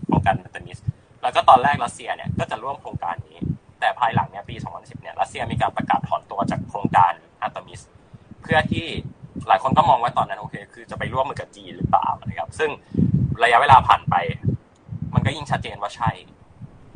[0.06, 0.78] โครงการอัลเตมิส
[1.22, 3.38] แล้วก็ตอนแรกรัสเซียเนี่ยก็จะร่วมโครงการนี้
[3.80, 8.86] แต่ภายหลังเนี่ยปี 2010 เนี่ยรัสเซียมีการประกาศถอนตัวจากโครงการอัลเตมิสเพื่อที่
[9.48, 12.70] หลายคนก็มองว่าตอนนั้นโอเค คือจะไปร่วมมือกับจีนหรือเปล่านะครับซึ่ง
[13.42, 14.14] ระยะเวลาผ่านไป
[15.14, 16.10] มันก็ยิ่งชัดเจนว่าใช่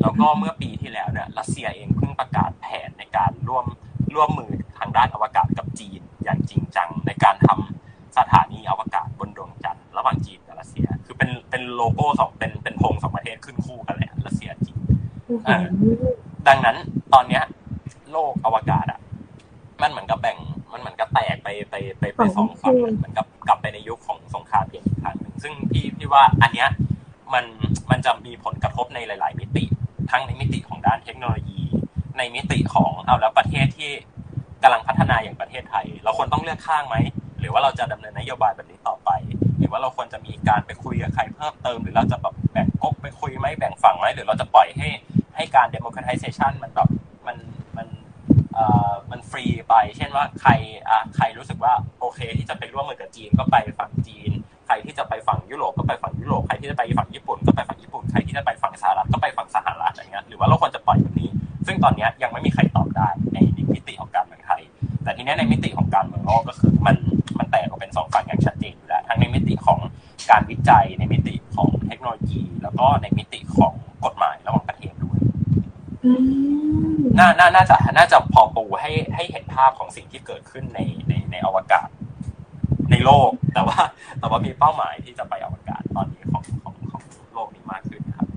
[0.01, 3.67] แล้วก็เมื่อปีที่แล้วเนี่ยรัสเซียเองเพิ่งประกาศแผนในการร่วม
[4.15, 14.81] ร่วมมือทางด้านอวกาศกับจีนอย่างจริงจังในการทำสถานีอวกาศบนดวงจันทร์ระหว่างจีนกับรัสเซีย คือเป็นเป็นโลโก้สองเป็นเป็นธงสองประเทศขึ้นคู่กันเลยรัสเซียจีน
[16.49, 16.77] ดังนั้น
[17.15, 17.45] ตอนเนี้ย
[18.13, 19.01] โลกอวกาศอะ
[19.83, 20.39] มันเหมือนกับแบ่ง
[20.73, 26.69] มันเหมือนกับแตกไปไปไปไปสองฝั่งเหมือนกับกลับไปในยุคของสงครามเย็นอีกครั้งหนึ่งซึ่งพี่พี่ว่าอันเนี้ย
[27.35, 27.45] มัน
[27.91, 29.65] มันจะมีผลกระทบในหลาย ๆ มิติ
[30.11, 31.63] ทั้งในมิติของด้านเทคโนโลยี
[32.19, 33.91] ในมิติของเอาแล้วประเทศที่
[34.63, 36.97] กำลังพัฒนาอย่างประเทศไทย เราควรต้องเลือกข้างไหม
[37.41, 39.11] หรือว่าเราจะดำเนินนโยบายแบบนี้ต่อไป
[39.59, 44.89] หรือว่าเราควรจะมีการไปคุยกับใครเพิ่มเติม หรือเราจะแบบแบ่งก๊กไปคุยไหมแบ่งฝั่งไหมหรือเราจะปล่อยให้
[45.37, 46.89] ให้การ democratization มันแบบ
[47.27, 47.37] มัน
[47.77, 47.89] มัน
[48.55, 50.51] เอ่อ มันฟรีไป เช่นว่าใคร
[50.89, 54.31] อะใครรู้สึกว่าโอเค ที่จะไปร่วมมือกับจีนก็ไปฝั่งจีน
[54.67, 61.31] ใครที่จะไปฝั่งยุโรปก็ไปฝั่งยุโรป ใครที่จะไปฝั่งญี่ปุ่นก็ไปฝั่งญี่ปุ่น ใครที่จะไปฝั่งสหรัฐก็ไปฝั่งสหรัฐอะไรเงี้ย หรือว่าเราควรจะปล่อยแบบนี้
[61.67, 63.39] ซึ่งตอนนี้ยังไม่มีใครตอบได้ใน
[63.75, 64.63] มิติของการเมืองไทย
[65.05, 66.97] แต่ทีนี้ในมิติของการเมืองโลกก็คือมัน
[67.39, 69.79] มันแตกออกเป็นสองฝั่งอย่างชัดเจนอยู่แล้ว ทั้งในมิติของ
[70.31, 73.73] การวิจัย ในมิติของเทคโนโลยี แล้วก็ในมิติของ
[74.05, 75.19] กฎหมายระหว่างประเทศด้วย
[77.19, 78.32] น่าน่าน่าจะน่าจะพอปู
[78.93, 81.89] ให้ให้เห็นภาพของสิ่งที่เกิดขึ้นในในในอวกาศ
[82.91, 83.79] ในโลก แต่ว่า
[84.19, 87.03] แต่ว่ามีเป้าหมายที่จะไปอวกาศตอนนี้ของของของ
[87.33, 88.29] โลกนี้มากขึ้นครับ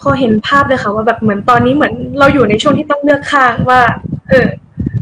[0.00, 3.80] พอเห็นภาพเลยค่ะ ว่าแบบเหมือนตอนนี้เหมือนเราอยู่ในช่วงที่ต้องเลือกข้างว่า
[4.30, 4.48] เออ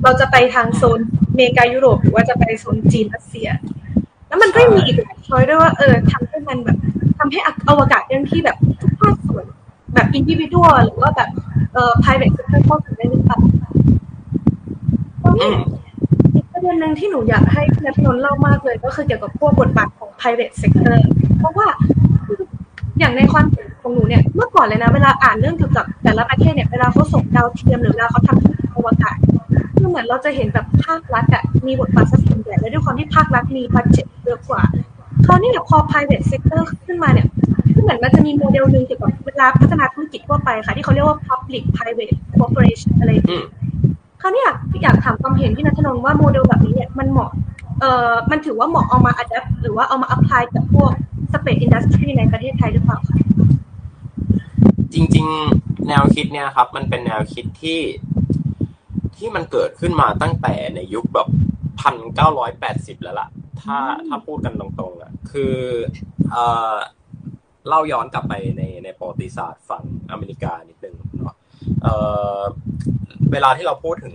[0.02, 1.00] เราจะไปทางโซน
[1.34, 3.48] เมกายุโรป หรือว่าจะไปโซนจีนรัสเซีย
[4.28, 6.78] แล้วมันก็มีอีกหลาย choice ด้วยว่าเออทำให้มันแบบ
[7.18, 9.44] ทำให้อวกาศเรื่องที่แบบทุกภาคส่วน
[9.94, 11.30] แบบ individual หรือว่าแบบ
[11.72, 12.91] เอ่อ private sector เข้าถึ
[20.22, 20.96] private sector
[21.38, 21.68] เพราะว่า
[22.98, 29.16] อย่างในความเห็นของหนูเนี่ยเมื่อก่อนเลยนะ เวลาอ่านเรื่องเกี่ยวกับแต่ละประเทศเนี่ยเวลาเขาส่งดาวเทียมหรือเวลาเขาทำธุรกิจอวกาศ
[29.76, 34.62] คือเหมือนเราจะเห็นแบบภาครัฐอะมีบทบาทสักส่วนใหญ่และด้วยความที่ภาครัฐมีบัตเจ็ตเยอะกว่า
[35.26, 37.26] คราวนี้เนี่ยพอ private sector ขึ้นมาเนี่ย
[37.74, 43.10] คือเหมือนมันจะมีโมเดลหนึ่งเกี่ยวกับเวลาพัฒนาธุรกิจทั่วไปค่ะ ที่เขาเรียกว่า public private cooperation อะไร
[44.20, 46.71] คราวนี้อยากอยากถามความเห็นที่นัทนนว่าโมเดลแบบนี้
[47.82, 50.92] เอ่อมันถือว่าเหมาะเอามา adapt หรือว่าเอามา apply กับพวก
[51.32, 53.18] space industry ในประเทศไทยหรือเปล่าคะ
[54.92, 57.80] จริง ๆ แนวคิดเนี่ยครับ มันเป็นแนวคิดที่
[59.16, 61.28] ที่มันเกิดขึ้นมาตั้งแต่ในยุคแบบ
[61.80, 63.28] พันเก้าร้อยแปดสิบแล้วล่ะ
[63.60, 65.54] ถ้าถ้าพูดกันตรงๆอะคือ
[66.30, 66.76] เอ่อ
[67.68, 71.34] เล่าย้อนกลับไปในในประวัติศาสตร์ฝั่งอเมริกานิดนึงเนาะ
[71.82, 71.94] เอ่
[72.38, 72.40] อ
[73.32, 74.14] เวลาที่เราพูดถึง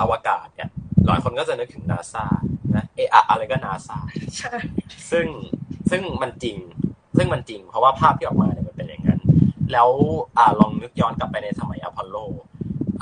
[0.00, 0.70] อวกาศเนี่ย
[1.06, 2.24] หลายคนก็จะนึกถึงนาซา
[2.76, 3.98] นะเอออะไรก็นาซา
[4.38, 4.54] ใช่
[5.10, 5.26] ซึ่ง
[5.90, 6.56] ซึ่งมันจริง
[7.16, 9.20] ซึ่งมันจริง เพราะว่าภาพที่ออกมาเนี่ยมันเป็นอย่างนั้น
[9.72, 9.88] แล้ว
[10.38, 12.16] อ่าลองนึกย้อนกลับไปในสมัยอพอลโล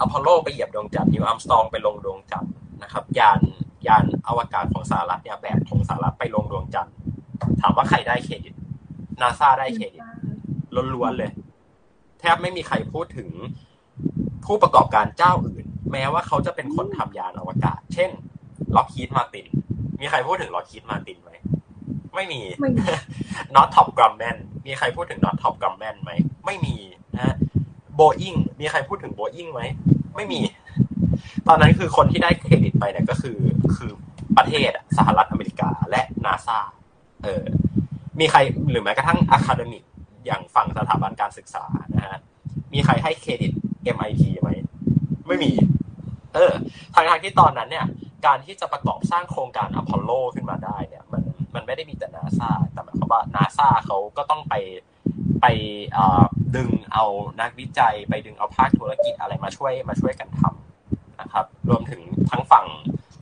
[0.00, 3.40] อพอลโลไปเหยียบดวงจันทร์นิวอัมสตองไปลงดวงจันทร์นะครับ ยาน
[3.86, 6.94] ยานอวกาศของสหรัฐเนี่ยแบบของสหรัฐไปลงดวงจันทร์
[7.60, 8.54] ถามว่าใครได้เครดิต
[9.20, 10.04] นาซาได้เครดิต
[10.94, 11.30] ล้วนๆเลย
[12.20, 13.28] แทบไม่มีใครพูดถึง
[14.44, 18.10] ผู้ประกอบการเจ้าอื่น แม้ว่าเขาจะเป็นคนทำยานอวกาศ เช่น
[18.76, 19.46] Lockheed Martin
[20.00, 21.32] มีใครพูดถึง Lockheed Martin ไหม
[22.14, 22.40] ไม่มี
[23.54, 26.10] Northrop Grumman มีใครพูดถึง Northrop Grumman ไหม
[26.46, 26.76] ไม่มี
[27.16, 27.36] นะ
[27.94, 29.62] โบอิงมีใครพูดถึงโบอิงไหม
[30.16, 30.40] ไม่มี
[31.48, 33.38] ตอนนั้นคือคนที่ได้เครดิตไปเนี่ยก็คือ
[33.76, 33.90] คือ
[34.36, 36.58] ประเทศสหรัฐอเมริกาและนาซา
[37.24, 37.44] เออ
[38.20, 38.38] มีใคร
[38.70, 39.84] หรือแม้กระทั่ง academic
[40.26, 41.64] อย่างฝั่งสถาบันการศึกษา
[41.94, 42.18] นะฮะ
[42.72, 43.52] มีใครให้เครดิต
[43.96, 44.50] MIT ไหม
[45.28, 45.52] ไม่มี
[46.34, 46.52] เออ
[46.94, 47.86] ทางทางที่ตอนนั้นเนี่ย
[48.26, 51.22] การที่จะประกอบสร้างโครงการอพอลโลขึ้นมาได้เนี่ย มัน
[51.54, 54.54] มันไม่ได้มีแต่นาซาแต่หมายความว่านาซาเขาก็ต้องไป
[55.40, 55.46] ไป
[56.56, 57.04] ดึงเอา
[57.40, 62.00] นักวิจัย ไปดึงเอาภาคธุรกิจอะไรมาช่วยมาช่วยกันทำนะครับ รวมถึง
[62.30, 62.66] ทั้งฝั่ง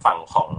[0.04, 0.50] ฝั่งของ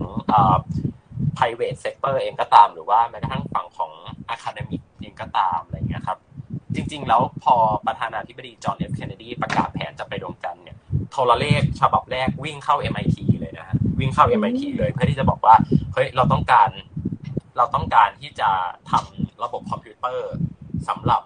[1.37, 3.91] private sector เองก็ตาม หรือว่าแม้กระทั่งฝั่งของ
[4.35, 6.17] academic เองก็ตามอะไรเงี้ยครับ
[6.75, 7.55] จริง ๆ แล้วพอ
[7.87, 10.77] ประธานาธิบดีจอห์นเอฟเคนเนดีประกาศแผนจะไปดวงจันทร์เนี่ย
[11.11, 15.55] โทรเลขฉบับแรกวิ่งเข้า MIT เลยนะฮะวิ่งเข้า MIT เลยเพื่อที่จะบอกว่า
[15.93, 16.69] เฮ้ยเราต้องการ
[17.57, 18.49] เราต้องการที่จะ
[18.91, 20.31] ทำระบบคอมพิวเตอร์
[20.87, 21.21] สำหรับ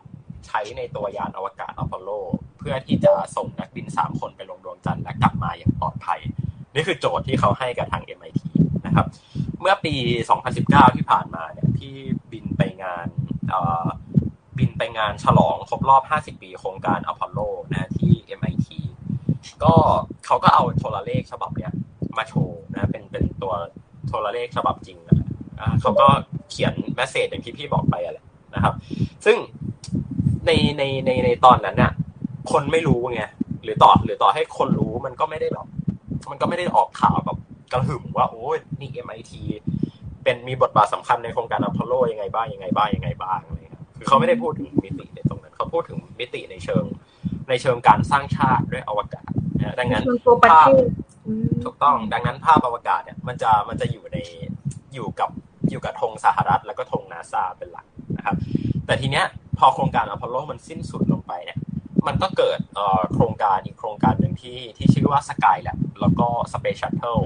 [0.47, 2.09] ใช้ในตัวยานอวกาศอพอลโล
[2.57, 6.19] เพื่อที่จะส่งนักบินสามคนไปลงดวงจันทร์และกลับมาอย่างปลอดภัย
[6.73, 8.41] นี่คือโจทย์ที่เขาให้กับทาง MIT
[8.85, 9.07] นะครับ
[9.61, 9.95] เมื่อปี
[10.45, 11.95] 2019 ที่ผ่านมาเนี่ยที่
[12.31, 13.07] บินไปงาน
[14.57, 17.39] บินไปงานฉลองครบรอบ 50 ปีโครงการอพอลโล
[17.71, 18.67] นะที่ MIT
[19.63, 19.73] ก็
[20.25, 21.73] เขาก็เอาโทรเลขฉบับเนี้ย
[22.17, 23.53] มาโชว์นะ เป็นเป็นตัว
[24.07, 25.17] โทรเลขฉบับจริงนะ
[25.81, 26.07] เขาก็
[26.49, 28.19] เขียนแมสเซจอย่างที่พี่บอกไปอะไร
[28.55, 28.73] นะครับ
[29.25, 29.37] ซึ่ง
[30.45, 31.91] ในในในในตอนนั้นเนี่ย
[32.51, 33.23] คนไม่รู้ไง
[33.63, 35.67] หรือต่อหรือต่อให้คนรู้มันก็ไม่ได้แบบ
[36.29, 37.37] มันก็ไม่ได้ออกข่าวแบบ
[37.71, 39.31] กระหึ่มว่าโอ้ยนี่ MIT
[40.23, 43.57] เป็นมีบทบาทสำคัญในโครงการอพอลโลยังไงบ้างยังไงบ้างยังไงบ้างอะไร
[43.97, 46.83] คือเขาไม่ได้พูดถึงมิติในตรงนั้นเขาพูดถึงมิติในเชิง
[47.49, 49.28] ในเชิงการสร้างชาติด้วยอวกาศ
[49.59, 50.03] นะดังนั้น
[50.51, 50.67] ภาพ
[51.63, 54.17] ถูกต้องดังนั้นภาพอวกาศเนี่ย มันจะมันจะอยู่ใน
[54.93, 55.29] อยู่กับ
[55.69, 57.85] อยู่กับธงสหรัฐ แล้วก็ธงนาซาเป็นหลัก
[58.17, 58.35] นะครับ
[58.85, 59.25] แต่ทีเนี้ย
[59.57, 61.59] พอโครงการอพอลโลมันสิ้นสุดลงไปเนี่ย
[62.07, 62.59] มันก็เกิด
[63.13, 67.21] โครงการอีกโครงการหนึ่งที่ที่ชื่อว่า Skylab แล้วก็ Space Shuttle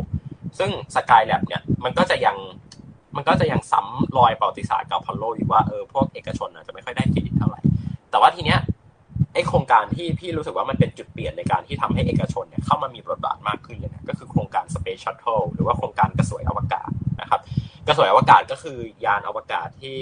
[0.60, 2.38] ซึ่ง Skylab เนี่ยมันก็จะยัง
[3.16, 7.62] มันก็จะยังซ้ำรอยประวัติศาสตร์กับอพอลโลอยู่ว่าเออพวกเอกชนอาจจะไม่ค่อยได้เครดิตเท่าไหร่
[8.12, 8.60] แต่ว่าทีเนี้ย
[9.34, 16.90] ไอโครงการที่พี่รู้สึกว่ามันเป็นจุดเปลี่ยนในการที่ทำให้เอกชนเนี่ยเข้ามามีบทบาทมากขึ้นเลยนะก็คือโครงการ Space Shuttle หรือว่าโครงการกระสวยอวกาศ
[17.22, 17.42] นะครับ
[17.88, 19.98] กระสวยอวกาศก็คือยานอวกาศที่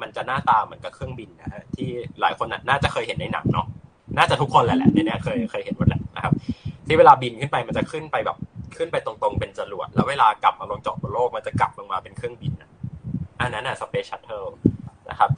[0.00, 1.88] มันจะหน้าตาเหมือนกับเครื่องบินนะฮะที่
[2.20, 3.66] หลายคนน่าจะเคยเห็นในหนังเนาะ
[4.18, 6.34] น่าจะทุกคนแหละแหละในนี้เคยเคยเห็นหมดแหละนะครับ
[6.86, 8.38] ที่เวลาบินขึ้นไปมันจะขึ้นไปแบบ
[8.76, 12.52] ขึ้นไปตรงๆเป็นจรวดแล้วเวลากลับมาลงจอดบนโลกมันจะกลับลงมาเป็นเครื่องบิน
[13.40, 14.44] อันนั้นอะ Space Shuttle
[15.12, 15.30] นะครับ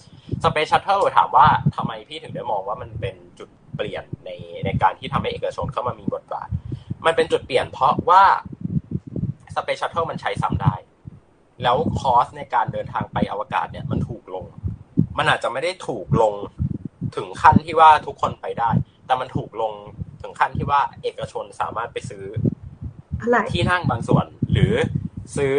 [0.45, 1.47] Space Shuttle ถามว่า
[1.77, 4.31] ทำไมพี่ถึงได้มองว่ามันเป็นจุดเปลี่ยนใน
[4.65, 6.49] ในการที่ทำให้เอกชนเข้ามามีบทบาท
[7.07, 8.23] มันเป็นจุดเปลี่ยนเพราะว่า
[9.55, 10.75] Space Shuttle มันใช้ซ้ำได้
[11.63, 14.45] แล้ว cost ในการเดินทางไปอวกาศเนี่ยมันถูกลง
[15.19, 16.35] มันอาจจะไม่ได้ถูกลง
[17.17, 18.71] ถึงขั้นที่ว่าทุกคนไปได้
[19.07, 19.73] แต่มันถูกลง
[20.23, 22.25] ถึงขั้นที่ว่าเอกชนสามารถไปซื้อ
[23.53, 24.75] ที่นั่งบางส่วน หรือ
[25.37, 25.55] ซื้อ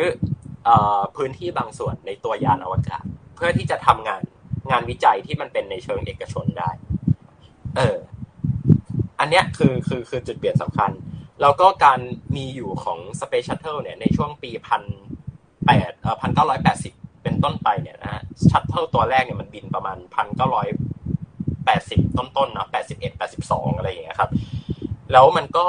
[1.15, 3.05] พื้นที่บางส่วนในตัวยานอวกาศ
[3.35, 4.21] เพื่อที่จะทำงาน
[4.71, 6.69] งานวิจัยที่มันเป็นในเชิงเอกชนได้
[7.77, 7.97] เออ
[9.19, 10.91] อันเนี้ยคือคือคือจุดเปลี่ยนสำคัญ
[11.41, 11.99] แล้วก็การ
[12.35, 14.83] มีอยู่ของ Space Shuttle เนี่ยในช่วงปีพัน
[15.65, 20.67] แปดเอ่อพันเก้าร้อยแปดสิบเป็นต้นไปเนี่ยนะฮะ Shuttle ตัวแรกเนี่ยมันบินประมาณพันเก้าร้อย
[21.65, 24.31] แปดสิบต้นๆเนาะแปดสิบเอ็ดแปดสิบสองอะไรอย่างเงี้ยครับ
[25.11, 25.65] แล้วมันก็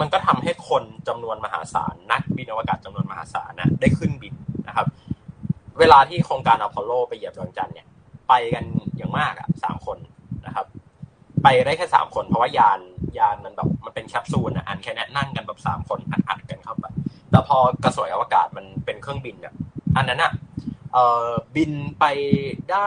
[0.00, 4.34] มันก็ทำให้คนจำนวนมหาศาลนักบินอวกาศจำนวนมหาศาลนะได้ขึ้นบิน
[4.66, 4.86] นะครับ
[5.78, 7.86] เวลาที่โครงการอพอลโลไปเหยียบดวงจันทร์เนี่ย
[8.28, 8.64] ไปกัน
[8.96, 9.98] อย่างมากอะสามคน
[10.46, 10.66] นะครับ
[11.42, 12.80] ไปได้แค่สามคนเพราะว่ายาน
[13.18, 16.84] ยานมันแบบมันเป็นแคปซูลอะอันแค่นี้นั่งกันแบบสามคนอัดๆกันเข้าไป
[17.30, 19.54] แต่พอกระสวยอวกาศมันเป็นเครื่องบินอะ
[19.96, 20.32] อันนั้นอะ
[20.92, 22.04] เอ่อบินไป
[22.70, 22.86] ได้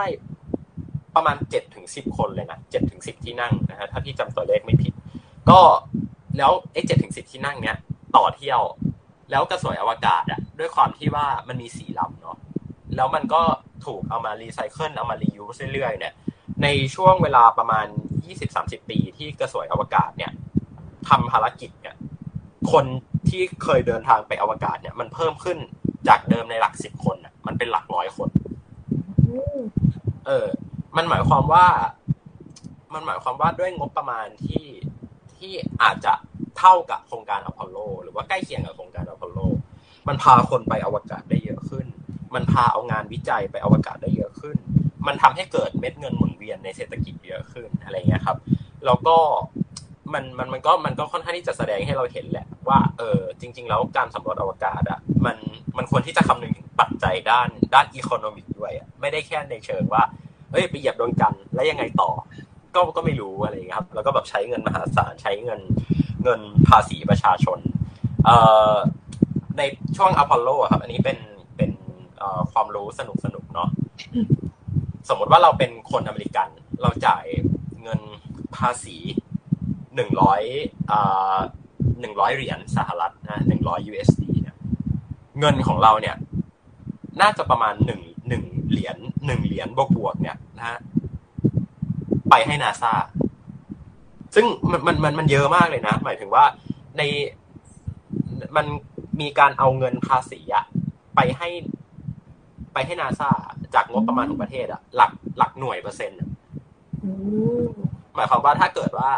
[1.14, 4.92] ประมาณเจ็ดถึงสิบคนเลยนะเจ็ดถึงสิบที่นั่งนะฮะถ้าพี่จำตัวเลขไม่ผิด
[5.50, 5.60] ก็
[6.38, 7.76] แล้วไอ้เจ็ดถึงสิบที่นั่งเนี้ย
[8.16, 8.60] ต่อเที่ยว
[9.30, 12.36] แล้วกระสวยอวกาศอะด้วยความที่ว่ามันมีสี่ลำเนาะ
[12.96, 13.42] แล้วมันก็
[13.86, 16.14] ถูกเอามารีไซเคิลเอามา reuse เรื่อยๆเนี่ย
[16.62, 17.86] ในช่วงเวลาประมาณ
[18.26, 20.32] ยี่สิบสามสิบปีที่กระสวยอวกาศเนี่ย
[21.08, 21.96] ทำภารกิจเนี่ย
[22.72, 22.84] คน
[23.28, 25.58] ที่เคยเดินทางไปอวกาศเนี่ย มันเพิ่มขึ้น
[26.08, 28.30] จากเดิมในหลักสิบคนอะ มันเป็นหลักร้อยคน
[30.26, 30.46] เออ
[30.96, 31.66] มันหมายความว่า
[32.94, 34.66] มันหมายความว่าด้วยงบประมาณที่
[35.38, 36.14] ที่อาจจะ
[36.58, 39.38] เท่ากับโครงการอพอลโล หรือว่าใกล้เคียงกับโครงการอพอลโล
[40.08, 41.86] มันพาคนไปอวกาศได้เยอะขึ้น
[42.34, 44.56] มันพาเอางานวิจัยไปอวกาศได้เยอะขึ้น
[45.06, 48.38] มันทำให้เกิดเม็ดเงินหมุนเวียนในเศรษฐกิจเยอะขึ้นอะไรเงี้ยครับ
[48.84, 49.16] แล้วก็
[50.12, 55.36] มันมันมันก็มันก็ค่อนข้างที่จะแสดงให้เราเห็นแหละว่าเออจริง ๆ แล้วการสำรวจอวกาศอะมัน
[55.76, 60.02] มันควรที่จะคำนึงถึงปัจจัยด้านด้านอีโคโนมิกด้วยอะไม่ได้แค่ในเชิงว่า
[60.52, 62.10] เอ้ยไปเหยียบดวงจันทร์แล้วยังไงต่อ
[62.74, 65.60] ก็ก็ไม่รู้อะไรครับ แล้วก็แบบใช้เงินมหาศาลใช้เงิน
[66.24, 67.58] เงินภาษีประชาชน
[68.24, 68.36] เอ่
[68.72, 68.74] อ
[69.58, 69.62] ใน
[69.96, 71.18] ช่วงอพอลโลครับ อันนี้เป็น
[72.52, 73.68] ความรู้สนุกสนุกเนาะ
[75.08, 76.48] สมมติว่าเราเป็นคนอเมริกัน
[76.82, 77.24] เราจ่าย
[77.82, 78.00] เงิน
[78.56, 78.96] ภาษี
[79.94, 80.42] หนึ่งร้อย
[82.00, 84.56] หนึ่งร้อยเหรียญสหรัฐนะหนึ่งร้อย USD เนี่ย
[85.40, 86.16] เงินของเราเนี่ย
[87.20, 88.96] น่าจะประมาณหนึ่งหนึ่งเหรียญ
[89.26, 90.78] หนึ่งเหรียญบวกบวกเนี่ยนะฮะ
[92.30, 92.94] ไปให้นาซา
[94.34, 96.44] ซึ่งมันมันมันมันเยอะมากเลยนะ หมายถึงว่า
[96.96, 97.02] ใน
[98.56, 98.66] มัน
[99.20, 100.64] มีการเอาเงินภาษีอะ
[101.16, 101.48] ไปให้
[102.74, 103.30] ไปให้นาซา
[103.74, 106.18] จากงบประมาณของประเทศอะหลักหลักหน่วยเปอร์เซ็นต์
[108.14, 109.10] หมายความว่าถ้าเกิดว่า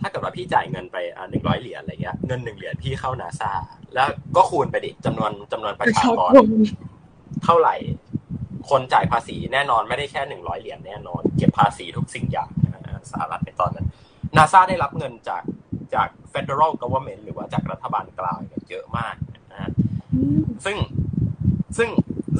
[0.00, 3.52] ถ้าเกิดว่าพี่จ่ายเงินไปอ่าหนึ่งร้อยเหรียญอะไรเงี้ยเงินหนึ่งเหรียญพี่เข้านาซา
[3.94, 6.32] แล้วก็คูณไปดิจำนวนจำนวนประชากร
[7.44, 7.74] เท่าไหร่
[8.70, 12.50] คนจ่ายภาษีแน่นอนไม่ได้แค่หนึ่งร้อยเหรียญแน่นอน เก็บภาษีทุกสิ่งอย่าง
[13.10, 13.86] สหรัฐในตอนนั้น
[14.36, 15.42] นาซาได้รับเงินจาก
[15.94, 19.14] จาก federal government หรือว่าจากรัฐบาลกลางเยอะมาก
[19.52, 19.70] นะฮะ
[20.64, 20.76] ซึ่ง
[21.78, 21.88] ซึ่ง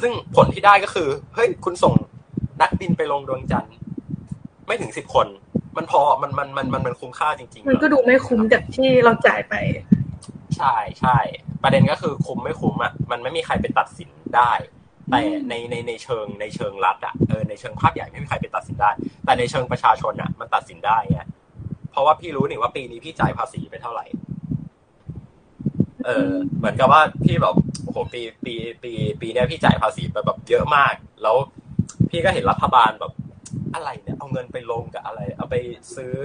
[0.03, 1.93] ซึ่งผลที่ได้ก็คือ เฮ้ย คุณส่ง
[2.61, 3.73] นักบินไปลงดวงจันทร์
[4.67, 5.27] ไม่ถึงสิบคน
[5.77, 9.53] มันพอ มันมันมันมันมันคุ้มค่าจริง ๆ มันก็ดูไม่คุ้มจากที่เราจ่ายไป
[10.57, 11.17] ใช่ใช่
[11.63, 14.51] ประเด็นก็คือคุ้มไม่คุ้มอะ มันไม่มีใครไปตัดสินได้
[15.09, 15.19] แต่
[15.49, 18.91] ในในในเชิงในเชิงรัฐอะ เออในเชิงภาพใหญ่ไม่มีใครไปตัดสินได้
[19.25, 21.21] แต่ในเชิงประชาชนอะ มันตัดสินได้ไง
[21.91, 24.05] เพราะว่าพี่รู้นี่ว่าปีนี้พี่จ่ายภาษีไปเท่าไหร่
[26.05, 28.91] เออ เหมือนกับว่าพี่แบบโอ้โหปีปีปี
[29.21, 30.93] ปีนี้พี่จ่ายภาษีไปแบบเยอะมาก
[31.23, 31.35] แล้ว
[32.09, 33.13] พี่ก็เห็นรัฐบาลแบบ
[33.73, 35.55] อะไรเนี่ย เอาเงินไปลงกับอะไร เอาไป
[35.95, 36.15] ซื้อ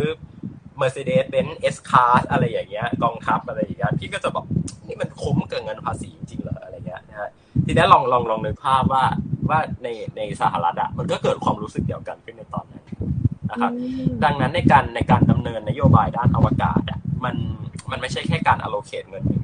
[0.81, 4.45] Mercedes-Benz S-Class อะไรอย่างเงี้ยกองทัพอะไรอย่างเงี้ยพี่ก็จะบอก
[4.87, 7.31] นี่มันคุ้มกับเงินภาษีจริงเหรออะไรเงี้ยนะฮะ
[7.67, 9.05] ทีนี้ลองลองลองนึกภาพว่า
[9.49, 12.85] ว่าในในสหรัฐอะมันก็เกิดความรู้สึกเดียวกันขึ้นในตอนนั้น
[13.51, 13.73] นะครับ
[14.25, 17.37] ดังนั้นในการในการดำเนินนโยบายด้านอวกาศอะมัน
[17.91, 19.44] มันไม่ใช่แค่การ allocate เงินอย่าง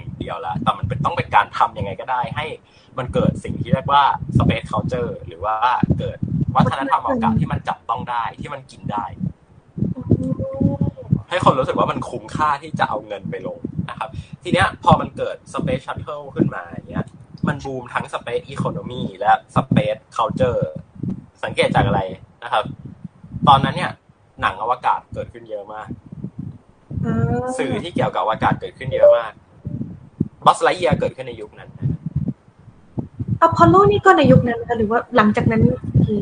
[0.00, 2.46] อย่างเดียวละแต่มันเป็นต้องเป็นการทำยังไงก็ได้ ให้
[2.98, 4.02] มันเกิดสิ่งที่เรียกว่า
[4.38, 5.54] space culture หรือว่า
[5.98, 6.18] เกิด
[6.56, 9.04] วัฒนธรรมอวกาศที่มันจับต้องได้ที่มันกินได้
[11.28, 13.58] ให้คนรู้สึกว่ามันคุ้มค่าที่จะเอาเงินไปลง
[13.90, 14.10] นะครับ
[14.42, 17.06] ทีเนี้ยพอมันเกิด space shuttle ขึ้นมาอย่างเงี้ย
[17.48, 20.62] มันบูมทั้ง space economy และ space culture
[21.44, 22.00] สังเกตจากอะไร
[22.44, 22.64] นะครับ
[23.48, 23.92] ตอนนั้นเนี่ย
[24.40, 25.88] หนังอวกาศเกิดขึ้นเยอะมาก
[27.58, 29.32] สื่อที่เกี่ยวกับอวกาศเกิดขึ้นเยอะมาก
[30.46, 31.70] Buzz Lightyear เกิดขึ้นในยุคนั้น
[33.40, 35.62] อพอลโลนี่ก็ในยุคนั้นหรือว่าหลังจากนั้น
[36.04, 36.20] คือ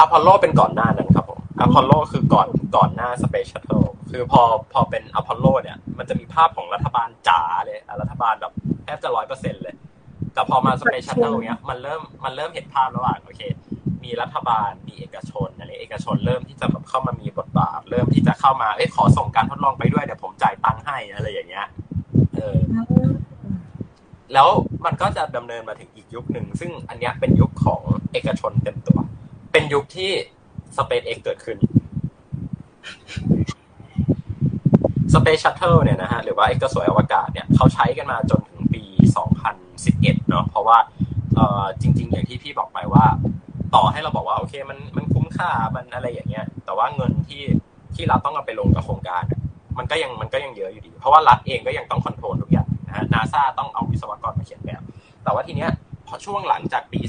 [0.00, 8.52] อพอลโลเป็นก่อนหน้านั้นครับผมอพอลโลคือก่อนก่อนหน้า Space Shuttle คือพอพอเป็นอพอลโลเนี่ย มันจะมีภาพของรัฐบาลจ๋าเลยรัฐบาลแบบ
[8.84, 9.74] แทบจะร้อยเปอร์เซ็นเลย
[10.34, 13.40] แต่พอมา Space Shuttle เนี้ยมันเริ่มมันเริ่มเห็นภาพแล้วว่าโอเค
[14.04, 21.66] มีรัฐบาลมีเอกชนอะไรเอกชนเริ่มที่จะแบบเข้ามามีบทบาท เริ่มที่จะเข้ามาเอ้ยขอส่งการทดลองไปด้วยเดี๋ยวผมจ่ายตังค์ให้อะไรอย่างเงี้ย
[22.38, 22.58] เออ
[24.34, 24.48] แล้ว
[24.84, 27.80] มันก็จะดำเนินมาถึงอีกยุคหนึ่ง ซึ่งอันนี้เป็นยุคของ
[28.12, 28.98] เอกชนเต็มตัว
[29.52, 30.10] เป็นยุคที่
[30.76, 31.58] SpaceX เกิดขึ้น
[35.12, 38.82] Space Shuttle เนี่ยนะฮะ หรือว่าเอกสวยอวกาศเนี่ยเขาใช้กันมาจนถึงปี
[39.56, 40.78] 2011 เนาะเพราะว่า
[41.34, 43.04] เออจริง ๆ อย่างที่พี่บอกไปว่า
[43.74, 47.42] ต่อให้เราบอกว่า โอเค มันมันคุ้มค่ามันอะไรอย่างเงี้ย แต่ว่าเงินที่
[47.94, 49.24] ที่เราต้องเอาไปลงกับโครงการ
[49.78, 54.82] มันก็ยังมันก็ยังเยอะอยู่ดี เพราะว่ารัฐเองก็ยังต้องคอนโทรลทุกอย่างนะฮะนาซาต้องเอาวิศวกรมาเขียนแบบ
[55.24, 55.70] แต่ว่าทีเนี้ย
[56.06, 57.00] พอช่วงหลังจากปี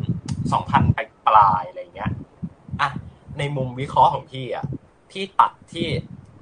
[0.00, 2.10] 2000 2000 ไปปลายอะไรเงี้ย
[2.80, 2.90] อะ
[3.38, 4.64] ในมุมวิเคราะห์ของพี่อะ
[5.10, 5.86] พี่ตัดที่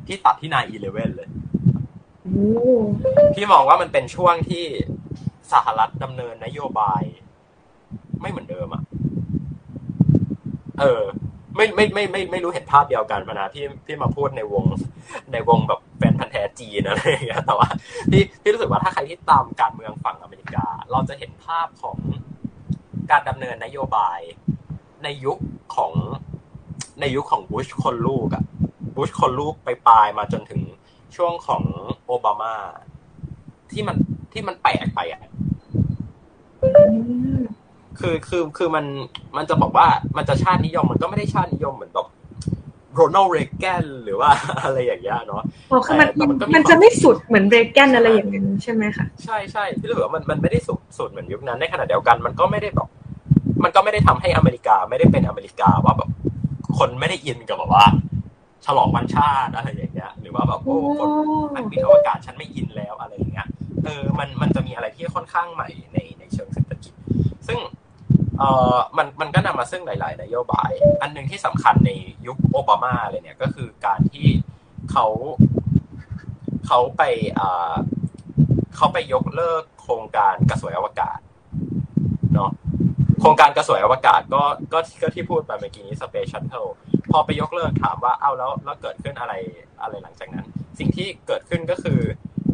[0.06, 1.28] พี่ตัดที่นายอีเลเว่นเลย
[3.34, 4.64] พี่มองว่ามันเป็นช่วงที่
[5.52, 7.02] สหรัฐดำเนินนโยบาย
[8.20, 8.82] ไม่เหมือนเดิมอะ
[10.80, 11.02] เออ
[11.56, 14.64] ไม่ไม่ไม่ไม่ไม่รู้เห็นภาพเดียวกันนะพี่พี่มาพูดในวง
[15.32, 17.68] ในวงแบบแฟนพันธ์แท้จีนอะไรอย่างเงี้ยแต่ว่า
[18.10, 21.96] พี่พี่รู้สึกว่าถ้าใครที่ตามการเมืองฝั่งอเมริกา เราจะเห็นภาพของ
[23.10, 24.20] การดำเนินนโยบาย
[25.04, 25.38] ในยุค
[25.76, 25.92] ของ
[27.00, 28.44] ในยุคของบุชคนลูกอะ
[28.96, 30.60] บุชคนลูกไปปลายมาจนถึง
[31.16, 31.62] ช่วงของ
[32.06, 32.54] โอบามา
[33.72, 33.96] ที่มัน
[34.32, 35.22] ที่มันแปลกไปอะ
[38.00, 38.84] คือคือคือมัน
[39.36, 39.86] มันจะบอกว่า
[40.16, 42.06] มันจะชาตินิยมมันก็ไม่ได้ชาตินิยมเหมือนแบบ
[42.94, 44.30] โรนัลเรแกนหรือว่า
[44.62, 46.08] อะไรอย่างเงี้ยเนาะอ๋อคือมัน
[46.54, 52.88] มันจะไม่สุดเหมือนเรแกนอะไรอย่างนั้นใช่ไหมคะใช่ใช่พี่รู้สึกว่ามันมันไม่ได้สุดสุดเหมือนยุคนั้นในขณะเดียวกัน มันก็ไม่ได้แบบ
[53.64, 56.10] มันก็ไม่ได้ทำให้อเมริกาไม่ได้เป็นอเมริกาว่าแบบ
[56.78, 57.84] คนไม่ได้อินกับแบบว่า
[58.66, 61.08] ฉลองวันชาติอะไรอย่างเงี้ย หรือว่าแบบโอ้คน
[61.54, 63.46] นักบินอวกาศฉันไม่อินแล้วอะไรอย่างเงี้ย
[63.84, 66.92] เออมันมันจะมีอะไรที่ค่อนข้างใหม่ในในเชิงเศรษฐกิจ
[67.46, 67.58] ซึ่ง
[68.42, 70.70] เอ่อมันมันก็นำมาซึ่งหลาย ๆ นโยบาย
[71.02, 71.90] อันหนึ่งที่สำคัญใน
[72.26, 74.26] ยุคโอบามาเลยเนี่ยก็คือการที่
[74.92, 75.06] เขา
[76.66, 77.02] เขาไป
[77.38, 77.74] อ่า
[78.76, 81.18] เขาไปยกเลิกโครงการกระสวยอวกาศ
[82.34, 82.50] เนาะ
[83.20, 86.70] โครงการกระสวยอวกาศก็ก็ก็ที่พูดไปเมื่อกี้นี้ Space Shuttle
[87.10, 89.34] พอไปยกเลิกถามว่าเอาแล้วแล้วเกิดขึ้นอะไร
[89.82, 90.46] อะไรหลังจากนั้น
[90.78, 92.00] สิ่งที่เกิดขึ้นก็คือ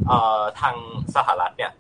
[0.07, 0.74] เอ่อทาง
[1.16, 1.72] สหรัฐเนี่ย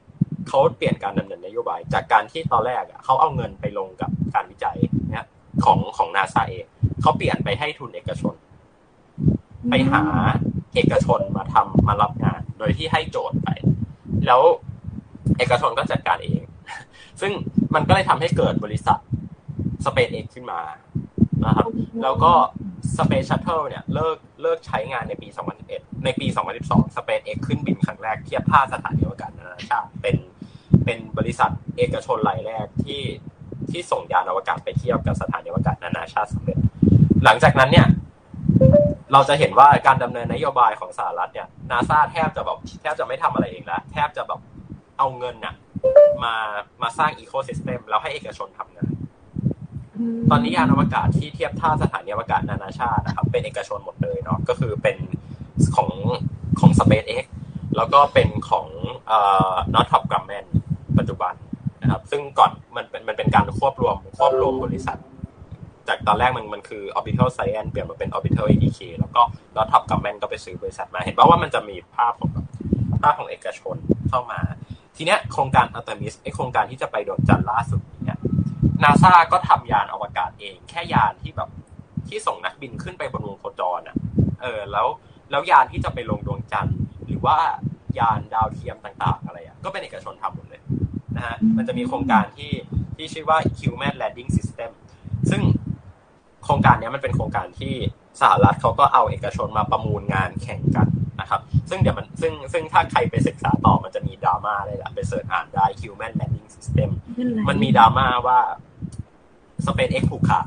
[0.48, 4.76] เขาเปลี่ยนการดำเนินนโยบาย จากการที่ตอนแรกเขาเอาเงินไปลงกับการวิจัย
[5.10, 5.26] เนี่ย
[5.64, 6.66] ของของนาซาเอง
[7.02, 8.34] เขาเปลี่ยนไปให้ทุนเอกชน
[9.70, 10.02] ไปหา
[10.74, 13.48] เอกชนมาทำมารับงาน โดยที่ให้โจทย์ไป
[14.26, 14.42] แล้ว
[15.38, 16.42] เอกชนก็จัดการเอง
[17.20, 17.32] ซึ่ง
[17.74, 18.98] มันก็เลยทำให้เกิดบริษัท
[19.84, 20.60] สเปนเองขึ้นมา
[21.44, 21.68] นะครับ
[22.02, 22.32] แล้วก็
[22.96, 25.28] Space Shuttle เนี่ยเลิกเลิกใช้งานในปี
[25.66, 26.26] 2011 ในปี
[26.62, 30.16] 2012 SpaceX ขึ้นบินครั้งแรกเทียบท่าสถานีอวกาศนานาชาติเป็น
[30.88, 33.02] เป็นบริษัทเอกชนรายแรกที่
[33.70, 36.58] ที่ส่งยานอวกาศไปเทียบกับสถานีอวกาศนานาชาติสำเร็จ
[37.24, 37.86] หลังจากนั้นเนี่ย
[39.12, 44.40] เราจะเห็นว่าการดำเนินนโยบายของสหรัฐเนี่ยนาซาแทบจะแบบแทบจะไม่ทำอะไรเองแล้วแทบจะแบบ
[44.98, 45.54] เอาเงินน่ะ
[46.22, 46.34] มา
[46.82, 48.92] มาสร้างอีโคซิสเต็มแล้วให้เอกชนทำงาน
[50.30, 54.96] ตอนนี้ยานอวกาศที่เทียบท่าสถานีอวกาศนานาชาตินะครับ เป็นเอกชนหมดเลยเนาะก็คือเป็น
[55.76, 55.90] ของ
[56.60, 57.26] ของ SpaceX
[57.76, 58.66] แล้วก็เป็นของ
[59.06, 59.18] เอ่
[59.50, 60.46] อ Northrop Grumman
[60.98, 61.34] ปัจจุบัน
[61.82, 64.98] นะครับ ซึ่งก่อนมันเป็นมันเป็นการควบรวมควบรวมบริษัท
[65.88, 69.22] จากตอนแรกมันมันคือ Orbital Science เปลี่ยนมาเป็น Orbital ADK แล้วก็
[69.56, 72.30] Northrop Grumman ก็ไปซื้อบริษัทมา เห็นป่าว่ามันจะมีภาพของ
[73.02, 73.76] ภาพของเอกชน
[74.08, 74.40] เข้ามา
[74.96, 78.18] ทีเนี้ยโครงการ Artemis ไอโครงการที่จะไปดวงจันทร์ล่าสุดเนี่ย
[78.82, 81.50] นาซาก็ทำยานอวกาศเอง แค่ยานที่แบบ
[82.08, 83.96] ที่ส่งนักบินขึ้นไปบนวงโคจรอะ
[84.42, 84.86] เออ แล้ว
[85.30, 86.76] แล้วยานที่จะไปลงดวงจันทร์
[87.06, 87.38] หรือว่า
[87.98, 90.57] ยานดาวเทียมต่างๆ อะไรอะก็เป็นเอกชนทำหมดเลย
[91.18, 92.52] นะฮะมันจะมีโครงการที่
[92.96, 94.70] ที่ชื่อว่า Human Landing System
[95.30, 95.42] ซึ่ง
[96.44, 97.74] โครงการนี้มันเป็นโครงการที่
[98.20, 100.88] สหรัฐเขาก็เอาเอกชนมาประมูลงานแข่งกัน
[101.20, 101.40] นะครับ
[101.70, 106.88] ซึ่งเดี๋ยวมันซึ่งซึ่งถ้าใครไปศึกษาต่อมันจะมีดราม่าเลยแหละไป search อ่านได้ Human Landing System
[107.48, 108.38] มันมีดราม่าว่า
[109.66, 110.46] SpaceX ผูกขาด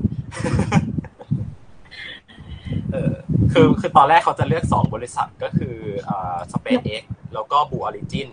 [2.91, 3.13] เออ
[3.53, 5.75] คือคือตอนแรกเขาจะเลือกสองบริษัทก็คือ
[6.09, 7.03] อ่า SpaceX
[7.33, 8.29] แล้วก็ Blue Origin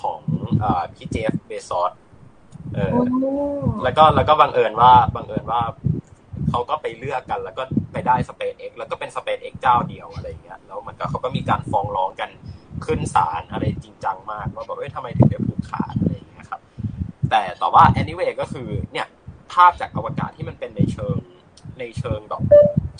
[0.00, 0.20] ของ
[0.62, 1.92] อ่าพี่เจฟเบซอส
[2.74, 2.96] เออ
[3.82, 5.60] แล้วก็แล้วก็บังเอิญว่าบังเอิญว่า
[6.50, 12.30] เขาก็ไปเลือกกัน แล้วก็ไปได้ SpaceX แล้วก็เป็น SpaceX เจ้าเดียวอะไรอย่างเงี้ยแล้วมันก็เขาก็มีการฟ้องร้องกัน
[12.84, 16.60] ขึ้นศาลอะไรจริงจังมากว่าแบบเอ้ยทำไมถึงได้ผูกขาดอะไรอย่างเงี้ยครับ
[17.30, 19.06] แต่แต่ว่า anyway ก็คือเนี่ย
[19.52, 21.16] ภาพจากอวกาศที่มันเป็นในเชิง
[21.78, 22.42] ในเชิงแบบ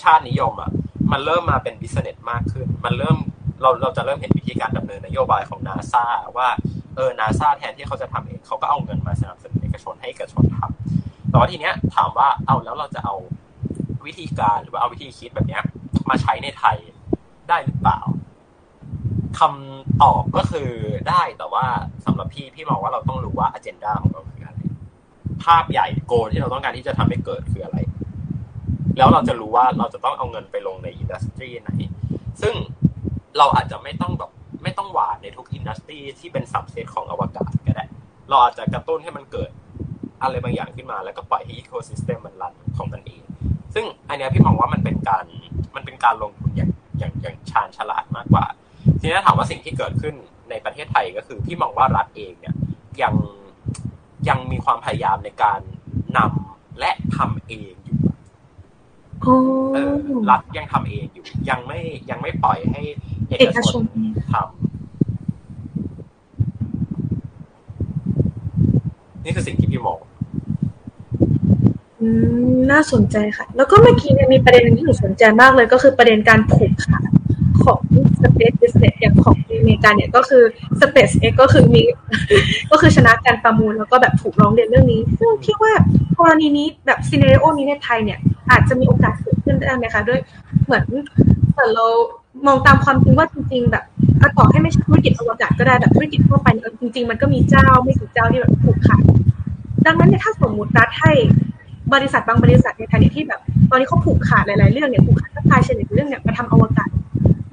[0.03, 0.71] ชาตินิยมอะ
[1.13, 3.17] มันเริ่มมาเป็น business มากขึ้น มันเริ่ม
[3.63, 6.05] เราเราจะเริ่มเห็นวิธีการดำเนินนโยบายของนาซา
[6.37, 6.49] ว่า
[6.97, 13.15] เออนาซาแทนที่เขาจะทำเองเขาก็เอาเงินมาสนับสนุนเอกชนให้เอกชนทำแต่ว่าทีเนี้ยถามว่าเอาแล้วเราจะเอา
[14.07, 15.63] วิธีการหรือว่าเอาวิธีคิดแบบเนี้ย
[16.11, 16.77] มาใช้ในไทย
[17.49, 18.01] ได้หรือเปล่า
[19.39, 20.71] คำตอบก็คือ
[21.09, 21.67] ได้แต่ว่า
[22.05, 24.61] สำหรับพี่พี่มองว่าเราต้องรู้ว่าอเจนดาของเราคืออะไร
[25.45, 27.79] ภาพใหญ่โกลที่เราต้องการที่จะทำให้เกิดคืออะไร
[28.99, 31.71] แล้วเราจะรู้ว่าเราจะต้องเอาเงินไปลงในอินดัสทรีไหน
[32.43, 32.55] ซึ่ง
[33.39, 34.31] เราอาจจะไม่ต้องแบบ
[34.65, 37.85] ไม่ต้องหวานในทุกอินดัสทรีที่เป็นสับเซตของอวกาศก็ได้
[38.29, 39.51] เราอาจจะกระตุ้นให้มันเกิด
[40.23, 43.23] อะไรบางอย่างขึ้นมา แล้วก็ปล่อยให้อีโคซิสเต็มมันรันของมันเอง
[43.75, 45.25] ซึ่งอันเนี้ยพี่มองว่ามันเป็นการ
[45.75, 48.45] มันเป็นการลงทุนอย่างอย่างอย่างชาญฉลาดมากกว่า
[49.01, 50.15] ทีนี้ถามว่าสิ่งที่เกิดขึ้น
[50.51, 52.55] ในประเทศไทยก็คือพี่มองว่ารัฐเองเนี่ย
[53.03, 53.15] ยัง
[54.29, 55.61] ยังมีความพยายามในการ
[56.17, 57.99] นำและทำเองอยู่
[60.31, 62.81] รัฐยังทำเองอยู่ ยังไม่ยังไม่ปล่อยให้
[63.29, 64.45] เอเอกกชชนนทำ
[69.25, 69.99] นี่คือสิ่งที่พี่มอง
[72.01, 72.07] อื
[72.53, 77.09] มน่าสนใจค่ะ แล้วก็เมื่อกี้เนี่ยมีประเด็นหนึ่งที่หนูสนใจมากเลยก็คือประเด็นการผูกขาด
[77.65, 77.81] ของ
[78.23, 80.43] Space Business อย่างของอเมริกาเนี่ยก็คือ
[80.81, 81.83] SpaceX ก็คือมี
[82.71, 85.73] ก็คือชนะการประมูลแล้วก็แบบถูกร้องเรียนเรื่องนี้ ซึ่งพี่ว่า
[86.19, 88.19] กรณีนี้แบบซีเน r โอนี้ในไทยเนี่ย
[88.51, 90.21] อาจจะมีโอกาสเกิดขึ้นได้ไหมคะด้วย
[90.65, 90.85] เหมือน
[91.53, 91.87] เหมือนเรา
[92.47, 93.85] มองตามความจริงว่าจริง ๆ แบบ
[94.21, 99.03] อะต่อให้ไม่ใช่ธุรกิจอวกาศก็ได้แบบธุรกิจทั่วไปเนี่ยจริง ๆ มันก็มีเจ้าไม่กี่เจ้าที่แบบผูกขาด
[99.87, 101.13] ดังนั้นเนี่ยถ้าสมมติรัฐให้
[101.95, 103.41] บริษัทบางบริษัทในไทยเนี่ยที่แบบ
[103.71, 106.89] ตอนนี้เขาผูกขาดหลาย ๆ เรื่องเนี่ยผูกขาดทัพพายเชนเรื่องเนี่ยมาทำอวกาศ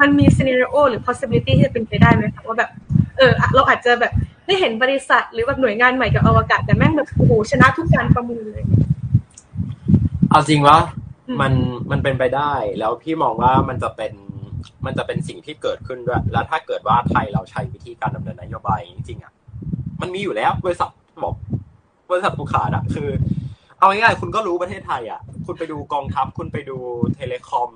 [0.01, 2.69] มันมี scenario หรือ possibility ที่จะเป็นไปได้ไหมคะว่าแบบ
[3.17, 4.13] เออเราอาจจะแบบ
[4.45, 8.63] ได้เห็นบริษัทหรือแบบหน่วยงานใหม่กับอวกาศแต่แม่งแบบโอ้โหชนะทุกการประมูลเลย
[10.31, 10.77] เอาจริงว่า
[11.27, 11.53] อืมมัน
[11.91, 14.13] มันเป็นไปได้ แล้วพี่มองว่ามันจะเป็น
[14.85, 19.33] มันจะเป็นสิ่งที่เกิดขึ้นด้วยแล้วถ้าเกิดว่าไทยเราใช้วิธีการดำเนินนโยบายจริงๆอะ
[20.01, 20.89] มันมีอยู่แล้วบริษัท
[21.23, 21.35] บอก
[22.11, 23.09] บริษัทผูกขาดอะคือ
[23.79, 26.77] เอาง่ายๆคุณก็รู้ประเทศไทยอะ คุณไปดูกองทัพ คุณไปดู
[27.15, 27.71] เทเลคอม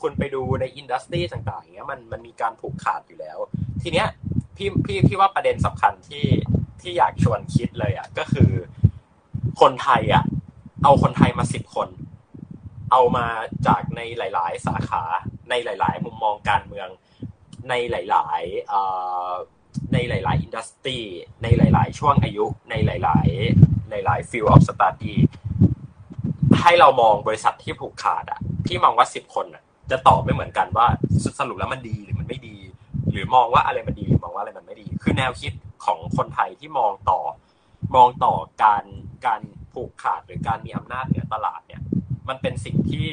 [0.00, 3.38] คุณไปดูในอินดัสทรีต่างๆอย่างเงี้ยมันมันมีการผูกขาดอยู่แล้ว
[3.82, 4.06] ทีเนี้ย
[4.56, 6.26] พี่พี่พี่ว่าประเด็นสำคัญที่
[6.80, 8.50] ที่อยากชวนคิดเลยอะก็คือ
[9.60, 10.24] คนไทยอะ
[10.84, 11.88] เอาคนไทยมาสิบคน
[12.92, 13.26] เอามา
[13.66, 15.02] จากในหลาย ๆ สาขา
[15.50, 16.88] ในหลาย ๆ มุมมองการเมือง
[17.68, 20.98] ในหลายๆในหลาย ๆ อินดัสทรี
[21.42, 25.14] ในหลาย ๆ ช่วงอายุ ในหลาย ๆ หลายๆ field of study
[26.60, 30.86] ให้เรามองบริษัทที่ผูกขาดอะพี่มองว่าสิบคนอะจะตอบไม่เหมือนกันว่า
[31.38, 32.56] สรุปแล้วมันดีหรือมันไม่ดี
[33.12, 35.52] หรือมองว่าอะไรมันดีหรือมองว่าอะไรมันไม่ดี คือแนวคิด
[35.84, 37.20] ของคนไทยที่มองต่อ
[37.96, 38.84] มองต่อการ
[39.26, 39.40] การ
[39.72, 41.82] ผูกขาดหรือการมีอำนาจเหนือตลาดเนี่ย
[42.28, 43.08] มันเป็นสิ่งที่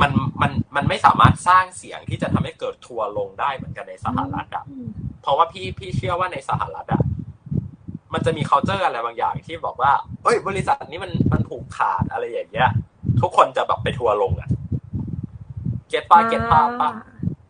[0.00, 0.10] มัน
[0.42, 4.64] มันมันไม่สามารถสร้างเสียงที่จะทำให้เกิดทัวร์ลงได้เหมือนกันในสหรัฐอะ
[5.22, 7.02] เพราะว่าพี่พี่เชื่อว่าในสหรัฐอะ
[8.12, 12.70] มันจะมี culture อะไรบางอย่างที่บอกว่าเอ้ย บริษัทนี้มันมันผูกขาดอะไรอย่างเงี้ย
[13.20, 14.48] ทุกคนจะแบบไปทัวร์ลงอะ
[15.88, 16.88] เก็ตป้าเก็ตป้าป้า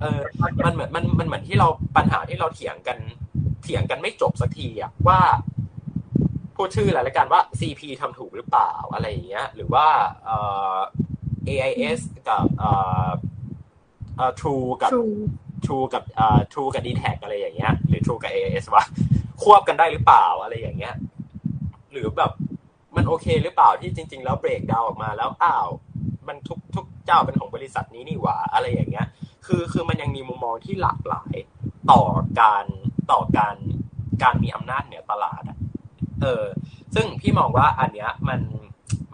[0.00, 0.20] เออ
[0.64, 2.98] มันเหมือนมันมันเหมือนที่เราปัญหาที่เราเถียงกัน
[3.62, 5.20] เถียงกันไม่จบสักทีอะว่า
[6.62, 9.86] พูดชื่ออะไรละกันว่า CP ทำถูกหรือเปล่าอะไรอย่างเงี้ย หรือว่า
[10.24, 10.36] เอ่
[10.74, 10.76] อ
[11.48, 12.70] AIS กับเอ่
[13.06, 13.08] อ
[14.16, 14.90] เอ่อ True กับ
[15.66, 18.84] True กับเอ่อ True กับ d t แทอะไรอย่างเงี้ย หรือ True กับ AIS ว่า
[19.42, 20.94] ควบกันได้หรือเปล่าอะไรอย่างเงี้ย
[21.92, 22.32] หรือแบบ
[22.96, 25.68] มันโอเคหรือเปล่าที่จริง ๆ แล้วเบรกดาวออกมาแล้วอ้าว
[26.28, 29.06] มันทุกทุกเจ้าเป็นของบริษัทนี้นี่หว่าอะไรอย่างเงี้ย
[29.46, 31.34] คือคือมันยังมีมุมมองที่หลากหลาย
[31.90, 32.02] ต่อ
[32.40, 32.64] การ
[33.12, 33.56] ต่อการ
[34.22, 35.58] การมีอำนาจเหนือตลาดอะ
[36.22, 36.44] เออ
[36.94, 38.40] ซึ่งพี่มองว่าอันเนี้ยมัน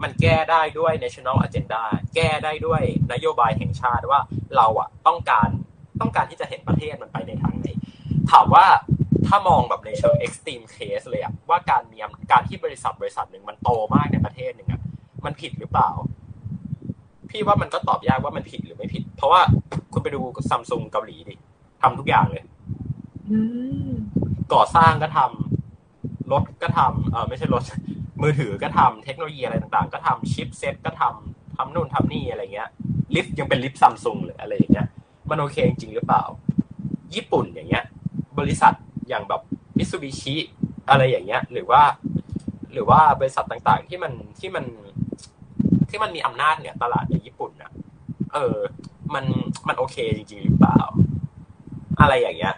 [0.03, 1.83] มันแก้ได้ด้วย national agenda
[2.15, 2.81] แก้ได้ด้วย
[3.13, 4.19] นโยบายแห่งชาติว่า
[4.55, 5.49] เราอะต้องการ
[6.01, 7.67] ต้องการที่จะเห็นประเทศมันไปในทางไหน
[8.31, 8.65] ถามว่า
[9.27, 11.97] ถ้ามองแบบในเชิง extreme case เลยอะว่าการมี
[12.31, 14.81] การที่บริษัทบริษัทหนึ่งมันโตมากในประเทศหนึ่งอะ
[15.25, 15.89] มันผิดหรือเปล่า
[17.29, 19.41] พี่ว่ามันก็ตอบยากว่ามันผิดหรือไม่ผิด เพราะว่า
[19.93, 21.35] คุณไปดูซัมซุงเกาหลีดิ
[21.81, 22.43] ทำทุกอย่างเลย
[24.53, 25.58] ก่อสร้างก็ทำ
[26.31, 27.63] รถก็ทำเออไม่ใช่รถ
[28.21, 32.69] มือถือก็ทำเทคโนโลยีอะไรต่างๆ ก็ทำชิปเซ็ตก็ทำทำนู่นทำนี่อะไรเงี้ย
[33.15, 34.87] ลิฟต์ยังเป็นลิฟต์ซัมซุงเลยอะไรอย่างเงี้ย
[35.29, 36.23] มันโอเคจริงหรือเปล่า
[37.15, 37.83] ญี่ปุ่นอย่างเงี้ย
[38.39, 38.73] บริษัท
[39.09, 39.41] อย่างแบบ
[39.77, 40.35] มิตซูบิชิ
[40.89, 41.81] อะไรอย่างเงี้ย หรือว่า
[42.73, 44.65] หรือว่าบริษัทต่างๆ ที่มันที่มัน
[45.89, 47.71] ที่มันมีอำนาจเนี่ยตลาดในญี่ปุ่นอะ
[48.33, 48.57] เออ
[49.13, 49.25] มัน
[49.67, 50.79] มันโอเคจริง ๆ หรือเปล่า
[52.01, 52.55] อะไรอย่างเงี้ย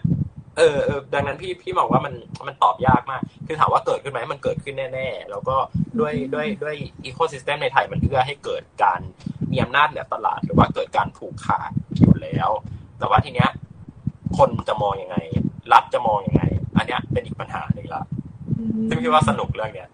[0.62, 2.14] ออเออดังนั้นพี่พี่มองว่ามัน
[2.47, 5.55] มันตอบยากมาก คือถามว่าเกิดขึ้นไหมมันเกิดขึ้นแน่ๆ แล้วก็
[5.99, 8.99] ด้วยด้วยด้วย ecosystem ในไทยมันเอื้อให้เกิดการ
[9.51, 12.49] มีอำนาจเหนือตลาด หรือว่าเกิดการผูกขาดอยู่แล้ว
[12.99, 13.49] แต่ว่าทีเนี้ย
[14.38, 15.18] คนจะมองยังไง
[15.74, 16.43] รัฐจะมองยังไง
[16.78, 18.03] อันเนี้ยเป็นอีกปัญหาหนึ่งละ
[18.89, 19.89] ซึ่งพี่ว่าสนุกเรื่องเนี้ย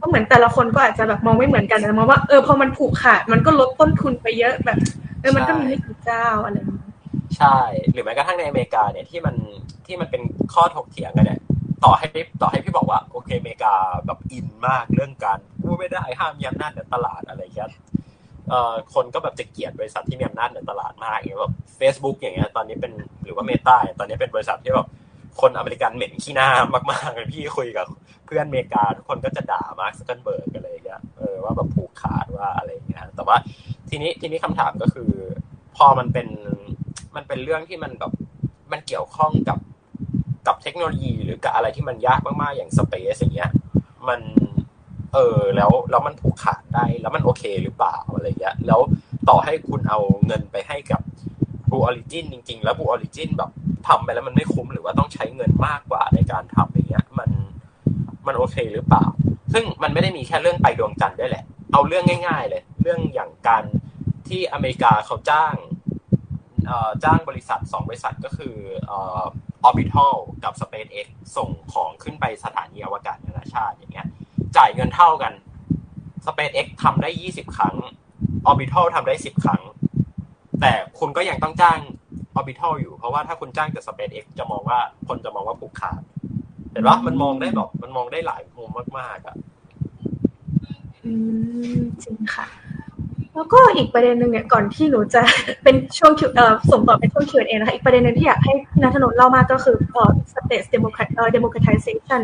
[0.00, 4.78] ก็เหมือนแต่ละคนก็อาจจะแบบมองไม่เหมือนกันนะมองว่าเออพอมันผูกขาดมันก็ลดต้นทุนไปเยอะแบบ
[5.20, 6.56] เออมันก็มีไม่กี่เจ้าอะไร
[7.38, 7.56] ใช่
[7.92, 9.36] หรือแม้กระทั่งในอเมริกาเนี่ยที่มัน
[9.86, 10.22] ที่มันเป็น
[10.54, 11.40] ข้อถกเถียงกันเนี่ย
[11.84, 12.08] ต่อให้
[12.42, 13.74] ต่อให้พี่บอกว่าโอเคอเมริกา
[14.06, 17.70] แบบอินมากเรื่องการพูดไม่ได้ห้ามมีอำนาจเหนือตลาดอะไรเงี้ย
[18.50, 22.92] เอ่อคนก็แบบจะเกลียดบริษัทที่มีอำนาจเหนือตลาดมากอย่างแบบเฟซบุ๊กอย่างเงี้ยตอนนี้เป็น
[23.24, 24.88] หรือว่าเมตาตอนนี้เป็นบริษัทที่แบบ
[25.40, 26.48] คนอเมริกันเหม็นขี้หน้า
[26.90, 27.86] มากๆเลยพี่คุยกับ
[28.26, 33.36] เพื่อนอเมริกาทุกคนก็จะด่ามาร์คซักเกนเบิร์กอะไรอย่างเงี้ยเออว่าแบบผูกขาดว่าอะไรเงี้ยแต่ว่า
[33.88, 35.10] ทีนี้ทีนี้คำถามก็คือ
[35.76, 36.28] พอมันเป็น
[37.16, 38.12] มันเป็นเรื่องที่มันแบบ
[38.72, 39.58] มันเกี่ยวข้องกับ
[40.46, 43.50] กับเทคโนโลยีหรือกับอะไรที่มันยากมากๆอย่าง space อย่างเงี้ย
[44.08, 44.20] มัน
[45.14, 48.80] เออแล้วแล้วมันผูกขาดได้แล้วมันโอเคหรือเปล่าอะไรเงี้ยแล้ว
[49.28, 51.00] ต่อให้คุณเอาเงินไปให้กับ
[51.70, 53.50] Blue Origin จริง ๆ แล้ว Blue Origin แบบ
[53.88, 57.30] ทำไปแล้วมันไม่คุ้มหรือว่าต้องใช้เงินมากกว่าในการทำอย่างเงี้ย มัน
[58.26, 59.04] มันโอเคหรือเปล่า
[59.52, 63.64] ซึ่งมันไม่ได้มีแค่เรื่องไปดวงจันทร์ด้วยแหละ เอาเรื่องง่าย ๆ เลย เรื่องอย่างการ
[64.28, 65.54] ที่อเมริกาเขาจ้าง
[67.04, 68.54] จ้างบริษัท 2 บริษัทก็คือ
[68.90, 68.92] อ
[69.68, 71.06] อร์บิทัลกับ SpaceX
[71.36, 74.08] ส่งของขึ้นไปสถานีอวกาศนานาชาติอย่างเงี้ย
[74.56, 75.32] จ่ายเงินเท่ากัน
[76.26, 77.76] SpaceX ทำได้ 20 ครั้ง
[78.50, 79.62] Orbital ทำได้ 10 ครั้ง
[80.60, 81.78] แต่คุณก็ยังต้องจ้าง
[82.38, 86.00] Orbital อยู่ เพราะว่าถ้าคุณจ้างแต่ SpaceX จะมองว่าคนจะมองว่าผูกขาด
[86.70, 89.36] เห็นปะมันมองได้แบบมันมองได้หลายมุมมากๆอะ
[91.04, 91.12] อื
[91.78, 92.46] มจริงค่ะ
[93.34, 95.22] แล้วก็อีกประเด็นหนึ่งเนี่ยก่อนที่หนูจะ
[95.62, 102.20] เป็นช่วงเอ่อส่งต่อเป็นช่วง Q&A นะคะอีกประเด็นหนึ่งที่อยากให้นัทนนท์เล่ามากก็คือเอ่อ space democrat เอ่อ democratization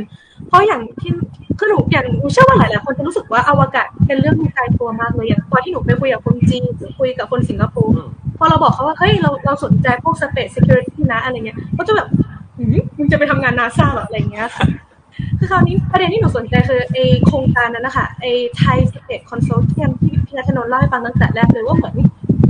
[0.49, 1.13] เพราะอย่างที่
[1.59, 7.95] คือหนูอย่างหนูเชื่อว่าหลายๆคนจะรู้สึกว่าอวกาศเป็นเรื่องที่ไกลตัวมากเลยอย่างตอนที่หนูไปคุยกับคนจีนหรือคุยกับคนสิงคโปร์
[8.39, 12.09] พอเราบอกเขาว่าเฮ้ยเราเราสนใจพวก space security นะอะไรเงี้ยเขาจะแบบ
[12.99, 14.49] มึงจะไปทำงานนาซาหรออะไรเงี้ย
[15.51, 18.27] ค่ะคือคราวนี้ประเด็นที่หนูสนใจคือไอโครงการนั้นนะคะไอ
[18.57, 21.95] ไทยสเปซคอนโซลเทียมที่พี่นัทนนท์เล่าให้ฟังตั้งแต่แรกเลยว่าเหมือน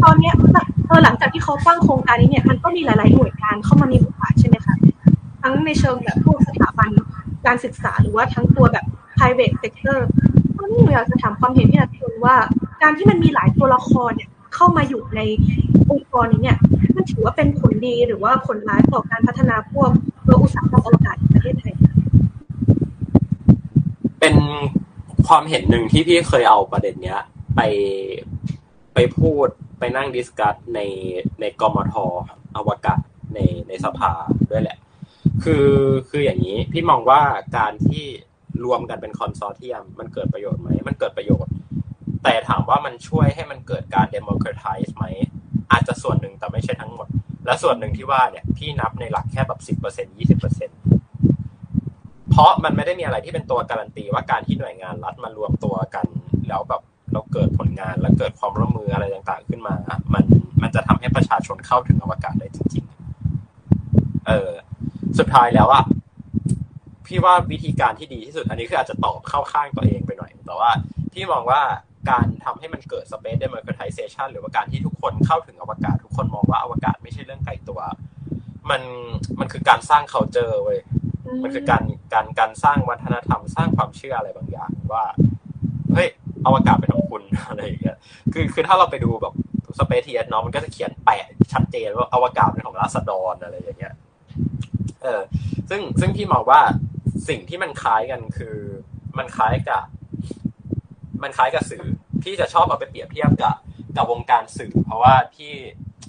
[0.05, 4.75] ตอนเนี้ยแบบเออหลังจากที่เขาตั้งโครงการนี้เนี่ยมันก็มีหลาย ๆ หน่วยงานเข้ามามีบทบาทใช่ไหมคะ
[5.43, 6.91] ทั้งในเชิงแบบพวกสถาบัน
[7.47, 8.85] การศึกษาหรือว่าทั้งตัวแบบ
[9.17, 9.99] private sector
[10.57, 12.37] ตอนนี้หนูอยากจะถามความเห็นพี่นัทนนท์ว่า
[12.83, 15.21] การที่มันมีหลายตัวละครเนี่ยเข้ามาอยู่ใน
[15.91, 16.57] องค์กรนี้เนี่ย
[16.97, 19.91] มันถือว่าเป็นผลดีหรือว่าผลร้ายต่อการพัฒนาพวก
[20.27, 21.75] ตัวอุตสาหกรรมอวกาศในประเทศไทย
[24.21, 24.35] เป็น
[25.29, 27.21] ความเห็นหนึ่งที่พี่เคยเอาประเด็นเนี้ย
[27.57, 27.61] ไป
[28.95, 29.49] ไปพูด
[29.79, 30.81] ไปนั่ง discuss ใน
[31.41, 31.95] ในกมท
[32.57, 33.03] อวกาศ
[33.35, 34.13] ในในสภา
[34.51, 34.79] ด้วยแหละ
[35.45, 35.69] คือ
[36.11, 37.23] คืออย่างนี้พี่มองว่า
[37.57, 38.05] การที่
[38.65, 41.53] รวมกันเป็น consortium มันเกิดประโยชน์ไหมมันเกิดประโยชน์
[42.25, 45.05] แต่ถามว่ามันช่วยให้มันเกิดการ democratize ไหม
[45.73, 47.09] อาจจะส่วนหนึ่งแต่ไม่ใช่ทั้งหมด
[47.47, 50.71] และส่วนหนึ่งที่ว่าเนี่ยพี่นับในหลักแค่แบบสิบเปอร์เซ็นยี่สิบเปอร์เซ็น
[52.31, 56.07] เพราะมันไม่ได้มีอะไรที่เป็นตัวการันตีว่าการที่หน่วยงานรัฐมารวมตัวกัน
[56.49, 59.75] แล้วแบบเราเกิดผลงานแล้วเกิดความร่วมมืออะไรต่างๆ ขึ้นมา
[60.15, 60.25] มัน
[60.63, 62.85] มันจะทำให้ประชาชนเข้าถึงอวกาศได้จริง
[63.55, 64.51] ๆ เออ
[65.19, 65.85] สุดท้ายแล้วอะ
[67.07, 70.71] พี่ว่าวิธีการที่ดีที่สุด อันนี้คืออาจจะตอบเข้าข้างตัวเองไปหน่อย แต่ว่า
[71.13, 71.61] พี่มองว่า
[72.11, 77.81] การทำให้มันเกิด space democratization หรือว่าการที่ทุกคนเข้าถึงอวกาศ ทุกคนมองว่าอวกาศไม่ใช่เรื่องไกลตัว
[78.71, 78.83] มัน
[79.41, 80.81] มันคือการสร้าง culture เว้ย
[81.43, 85.05] มันคือการการการสร้างวัฒนธรรมสร้างความเชื่ออะไรบางอย่างว่า
[85.95, 86.09] เฮ้ย
[86.47, 87.97] อวกาศเป็นของคุณอะไรอย่างเงี้ย
[88.33, 89.35] คือคือถ้าเราไปดูแบบ
[89.79, 93.95] สเปซทีเอสเนาะมันก็จะเขียนแปะชัดเจนว่าอวกาศเป็นของราษฎรอะไรอย่างเงี้ย
[95.03, 95.21] เออ
[95.71, 96.61] ซึ่งซึ่งพี่มองว่า
[97.29, 98.57] สิ่งที่มันคล้ายกันคือ
[99.19, 99.83] มันคล้ายกับ
[101.23, 101.85] มันคล้ายกับสื่อ
[102.23, 103.57] พี่จะชอบเอาไปเปรียบเทียบกับ
[103.97, 105.53] กับวงการสื่อ เพราะว่าพี่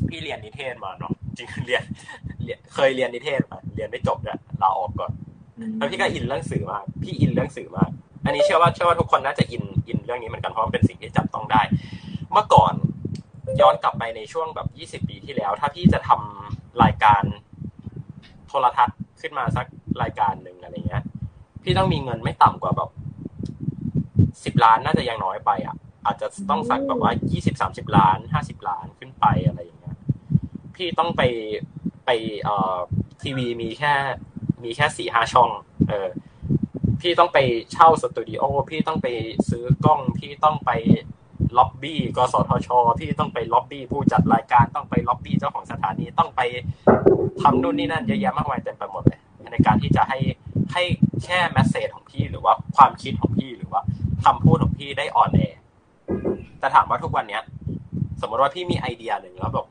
[0.10, 1.84] พี่เรียนนิเทศมาเนาะจริงเรียน
[2.52, 5.12] เรียนเคยเรียนนิเทศมาเรียนไม่จบเนี่ยลาออกก่อน
[5.78, 7.90] แล้วพี่ก็อินเรื่องสื่อมากพี่อินเรื่องสื่อมาก
[8.26, 11.62] อันนี้เชื่อว่าเชื่อว่าทุกคนน่าจะอินอินเรื่องนี้เหมือนกันเพราะมันเป็นสิ่งที่จับต้องได้
[12.32, 12.74] เมื่อก่อน
[13.62, 17.24] ย้อนกลับไปในช่วงแบบยี่สิบปีที่แล้ว ถ้าพี่จะทำรายการ
[18.48, 19.66] โทรทัศน์ขึ้นมาสัก
[20.02, 21.04] รายการหนึ่งอะไรเงี้ย
[21.64, 22.90] พี่ต้องมีเงินไม่ต่ำกว่าแบบ
[24.46, 25.76] สิบล้านน่าจะยังน้อยไปอะ
[26.06, 29.96] อาจจะต้องสักแบบว่ายี่สิบสามสิบล้านห้าสิบล้านขึ้นไปอะไรอย่างเงี้ย
[30.76, 31.22] พี่ต้องไป
[32.06, 32.10] ไป
[32.44, 32.78] เอ่อ
[33.22, 33.94] ทีวีมีแค่
[34.64, 35.50] มีแค่สี่ห้าช่อง
[35.90, 36.10] เออ
[37.02, 37.40] พี่ต้องไป
[37.72, 39.08] เช่าสตูดิโอ พี่ต้องไป
[39.50, 40.72] ซื้อกล้อง พี่ต้องไป
[41.58, 46.42] ล็อบบี้กสทช พี่ต้องไปล็อบบี้ผู้จัดรายการ ต้องไปล็อบบี้เจ้าของสถานี ต้องไป
[47.42, 49.20] ทำนู่นนี่นั่นเยอะแยะมากมายเต็มไปหมดเลย
[49.52, 50.20] ในการที่จะให้
[50.74, 50.84] ให้
[51.24, 53.82] แค่ message ของพี่หรือว่าความคิดของพี่หรือว่า
[54.24, 55.60] คำพูดของพี่ได้ on air
[56.60, 57.44] แต่ถามว่าทุกวันเนี้ย
[58.22, 59.71] สมมติว่าพี่มีไอเดียหนึ่งแล้วแบบโ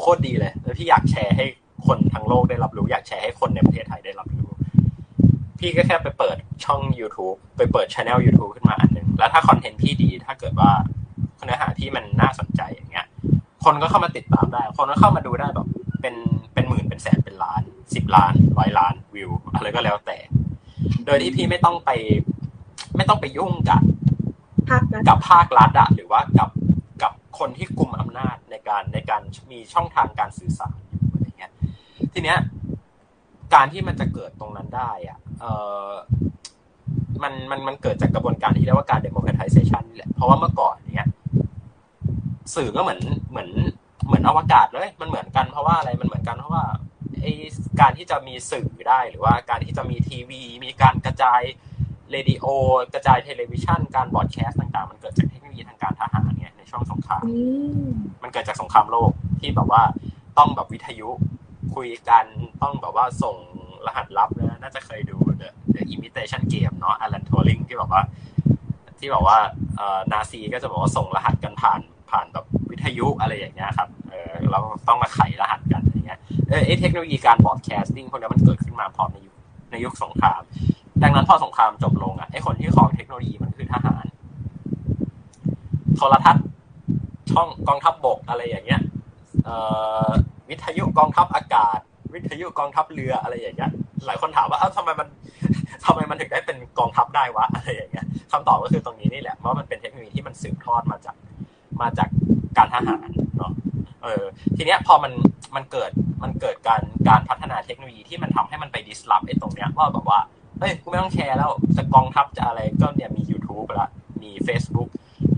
[0.00, 1.46] โคตรดีเลยแล้วพี่อยากแชร์ให้
[1.86, 4.50] คนทั้งโลกได้รับรู้ อยากแชร์ให้คนในประเทศไทยได้รับรู้
[5.58, 10.70] พี่ก็แค่ไปเปิดช่อง YouTube ไปเปิดช anel YouTube ขึ้นมาอันหนึ่งแล้วถ้าคอนเทนต์พี่ดีถ้าเกิดว่า
[11.44, 13.06] เนื้อหาที่มันน่าสนใจอย่างเงี้ย
[13.64, 15.66] คนก็เข้ามาติดตามได้ คนก็เข้ามาดูได้แบบ
[16.00, 16.14] เป็น
[16.54, 17.62] เป็นหมื่นเป็นแสนเป็นล้าน
[17.94, 20.18] สิบล้านร้อยล้านวิวอะไรก็แล้วแต่
[21.06, 21.90] โดยที่พี่ไม่ต้องไป
[22.96, 23.80] ไม่ต้องไปยุ่งกับ
[24.68, 26.48] ภาครัฐกับภาครัฐอะหรือว่ากับกับ
[27.38, 29.22] คนที่กลุ่มอำนาจในการในการ
[29.52, 31.52] มีช่องทางการสื่อสารอยู่อะไรเงี้ย
[32.12, 32.38] ทีเนี้ย
[33.54, 35.44] การที่มันจะเกิดตรงนั้นได้อะเอ
[35.90, 35.92] อ
[37.22, 41.08] มันมันมันเกิดจากกระบวนการที่เรียกว่าการ democratization นี่แหละเพราะว่าเมื่อก่อนเนี้ย
[42.54, 43.50] สื่อก็เหมือนเหมือน
[44.06, 46.64] เหมือนอวกาศเลย มันเหมือนกันเพราะว่าอะไรมันเหมือนกันเพราะว่า
[47.22, 47.26] ไอ
[47.80, 51.42] การที่จะมีสื่อได้หรือว่าการที่จะมีทีวี มีการกระจาย
[52.10, 52.46] เรดิโอ
[52.94, 57.34] กระจาย television การ broadcast ต่างๆ มันเกิดจากเทคโนโลยีทางการทหารเนี่ย ช่วงสงครามอื
[57.86, 57.88] ม
[58.22, 59.10] มันเกิดจากสงครามโลก
[59.40, 59.82] ที่แบบว่า
[60.38, 61.08] ต้องแบบวิทยุ
[61.74, 62.24] คุยกัน
[62.62, 63.36] ต้องแบบว่าส่ง
[63.86, 68.02] รหัสลับนะน่าจะเคยดู The, The Imitation Game เนาะ Alan Turing ที่แบบว่า
[68.98, 69.38] ที่บอกว่า
[69.76, 79.34] เอ่อนาซีก็จะบอกว่าส่งรหัสกันผ่านผ่านแบบวิทยุอะไรอย่างเงี้ยครับเออเราต้องมาไขรหัสกันอะไรเงี้ยเออไอเทคโนโลยีการ broadcasting พวกนี้มันเกิดขึ้นมาพร้อมในยุค
[79.70, 80.40] ในยุคสงคราม
[81.02, 84.04] ดังนั้นพอสงครามจบลงอะไอคนที่ครองเทคโนโลยีมันคือทหาร
[85.96, 86.44] โทรทัศน์
[87.32, 88.80] ช่องกองทัพบบกอะไรอย่างเงี้ย
[90.50, 91.78] วิทยุกองทัพอากาศ
[92.14, 93.70] วิทยุกองทัพเรืออะไรอย่างเงี้ย
[94.06, 95.08] หลายคนถามว่าเอ้าทำไมมัน
[95.84, 101.16] ทำไมมันถึงได้เป็นกองทัพได้วะอะไรอย่างเงี้ยคำตอบก็คือตรงนี้นี่แหละเพราะมันเป็นเทคโนโลยีที่มันสืบทอดมาจาก
[101.82, 102.08] มาจาก
[102.56, 103.52] การทหารเนาะ
[104.02, 104.22] เออ
[104.56, 105.12] ทีเนี้ยพอมัน
[105.56, 105.90] มันเกิด
[106.22, 110.20] มันเกิดการการพัฒนาเทคโนโลยีที่มันทำให้มันไปดิสลอฟไอ้ตรงเนี้ยว่าแบบว่า
[110.58, 113.88] เฮ้ยกูไม่ต้องแชร์แล้วจะกองทัพจะอะไรก็เนี่ยมี YouTube ละ
[114.22, 114.88] มี Facebook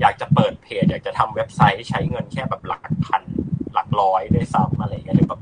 [0.01, 3.23] อยากจะเปิดเพจ อยากจะทำเว็บไซต์ใช้เงินแค่แบบหลักพัน
[3.73, 5.41] หลักร้อยด้วยซ้ำอะไรเงี้ยหรือแบบ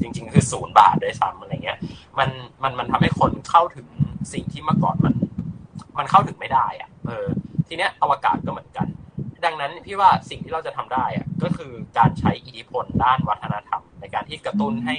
[0.00, 1.78] จริง ๆ คือศูนย์บาทด้วยซ้ำอะไรเงี้ย
[2.18, 2.28] มัน
[2.62, 3.86] มันมันทำให้คนเข้าถึง
[4.32, 5.14] สิ่งที่เมื่อก่อนมัน
[5.98, 7.26] มันเข้าถึงไม่ได้อะเออ
[7.68, 8.86] ทีเนี้ยอวกาศก็เหมือนกัน
[9.44, 14.96] ดังนั้นพี่ว่าสิ่งที่เราจะทำได้อะก็คือการใช้อิทธิพลด้านวัฒนธรรม ในการที่กระตุ้นให้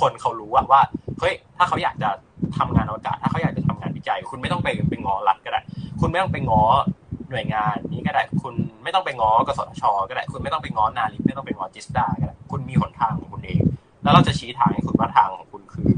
[0.00, 0.80] คนเขารู้อะว่า
[1.20, 2.10] เฮ้ยถ้าเขาอยากจะ
[2.58, 5.60] ทำงานอวกาศ ถ้าเขาอยากจะทำงานวิจัย คุณไม่ต้องไปไปงอรัฐก็ได้
[6.00, 6.60] คุณไม่ต้องไปงอ
[7.34, 13.62] หน่วยงานนี้ก็ได้คุณไม่ต้องไปง้อกสทช ก็ได้คุณไม่ต้องไปง้อนาลิกไม่ต้องไปง้อจิสดาก็ได้คุณมีหนทางของคุณเอง
[14.02, 15.90] แล้วเราจะชี้ทางให้คุณว่าทางของคุณคือ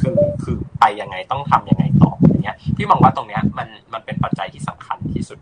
[0.00, 5.38] คือคือไปยังไงต้องทำยังไงต่ออย่างเงี้ยพี่มองว่าตรงเนี้ยมันมันเป็นปัจจัยที่สำคัญที่สุด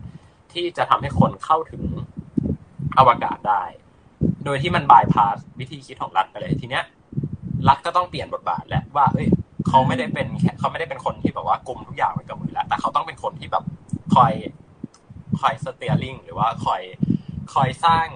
[0.53, 1.83] ที่จะทำให้คนเข้าถึง
[2.97, 3.63] อวกาศได้
[4.45, 6.83] โดยที่มันบายพาสวิธีคิดของรัฐไปเลยทีเนี้ย
[7.67, 9.27] รัฐก็ต้องเปลี่ยนบทบาทแหละว่า เอ้ย
[9.67, 10.27] เขาไม่ได้เป็น
[10.59, 13.63] เขาไม่ได้เป็นคนที่แบบว่ากลุ่มทุกอย่างไว้กับมือแล้วแต่เขาต้องเป็นคนที่แบบ
[14.15, 14.33] คอย
[15.41, 16.81] คอยสเตียริงหรือว่าคอย
[17.53, 18.07] คอยสร้าง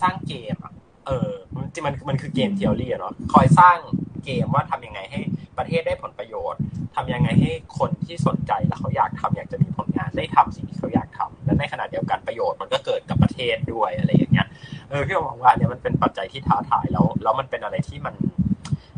[0.00, 0.72] สร้างเกมอะ
[1.06, 1.30] เออ
[1.72, 3.76] จริงมันมันคือเกมเทอรี่เนาะคอยสร้าง
[4.24, 5.20] เกมว่าทำยังไงให้
[5.58, 6.60] ประเทศได้ผลประโยชน์
[6.96, 14.48] ทำยังไงให้คนที่สนใจแล้วเขาอยากทำอยากจะมีผลงานได้ทำสิ่งที่เขาอยากทำและในขณะเดียวกันประโยชน์มันก็เกิดกับประเทศด้วยอะไรอย่างเงี้ย
[14.90, 18.14] เออพี่มองว่าเนี่ยมันเป็นปัจจัยที่ท้าทายแล้วแล้วมันเป็นอะไรที่มัน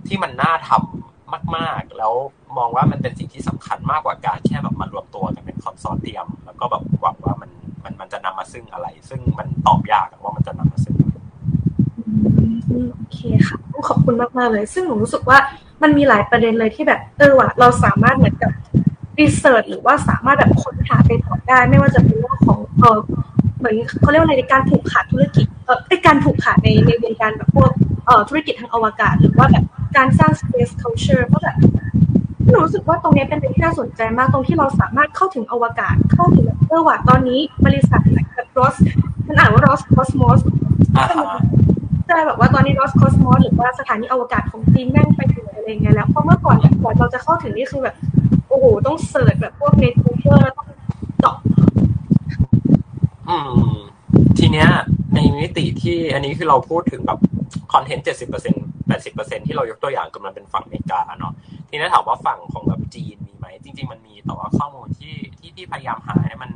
[0.06, 2.12] ที่มันน่าทำมาก ๆ แล้ว
[2.58, 7.50] มองว่ามันเป็นสิ่งที่สำคัญมากกว่าการแค่แบบมารวมตัวกันเป็น consortium แล้วก็แบบหวังว่ามัน
[8.04, 10.94] มันจะนำมาซึ่งอะไร ซึ่งมันตอบยากว่ามันจะนำมาซึ่ง
[12.94, 15.38] โอเคค่ะขอบคุณมากๆเลย ซึ่งหนูรู้สึกว่า
[15.82, 18.50] มันมีหลายประเด็นเลยที่แบบเออว่ะเราสามารถเหมือนกับ
[19.20, 22.98] research หรือว่าสามารถแบบค้นหาไปต่อได้ ไม่ว่าจะเป็นเรื่องของเออ
[23.58, 27.70] เหมือนเขาเรียกว่าอะไรในการผูกขาดธุรกิจเออการผูกขาดในในวงการแบบพวก
[28.06, 29.64] เอ่อธุรกิจทางอวกาศ หรือว่าแบบ
[29.96, 31.56] การสร้าง space culture เพราะแบบ
[32.50, 38.02] หนูรู้สึกว่าตรงนี้เป็นเรื่องที่น่าสนใจมากตรงที่เราสามารถเข้าถึงอวกาศ เข้าถึงเออว่าตอนนี้บริษัท
[38.34, 38.74] แบบรอส
[39.26, 40.40] มันอ่านว่า Roscosmos
[42.06, 47.96] ใช่แบบว่าตอนนี้ Roscosmos หรือว่าสถานีอวกาศของจีนแม่งไปถึงอะไรเงี้ยแล้วเพราะเมื่อก่อนก่อนเราจะเข้าถึงนี่คือแบบ
[48.48, 50.68] โอ้โหต้อง search แบบพวกในกูเกิลต้อง
[51.20, 51.36] เจาะ
[53.28, 53.36] อื
[53.74, 53.78] ม
[54.38, 54.68] ทีเนี้ย
[55.14, 57.18] ในมิติที่อันนี้คือเราพูดถึงแบบ
[57.72, 58.54] คอนเทนต์เจ็ดสิบเปอร์เซ็น
[58.86, 61.32] แปดสิบเปอร์เซ็นที่เรายกตัวอย่างกำลังเป็นฝั่งอเมริกาเนาะ
[61.68, 66.52] ทีนี้ถามว่าฝั่งของแบบจีนมีไหมจริง ๆ มันมีแต่ว่าข้อมูลที่ที่ที่พยายามหาเนี่ยมัน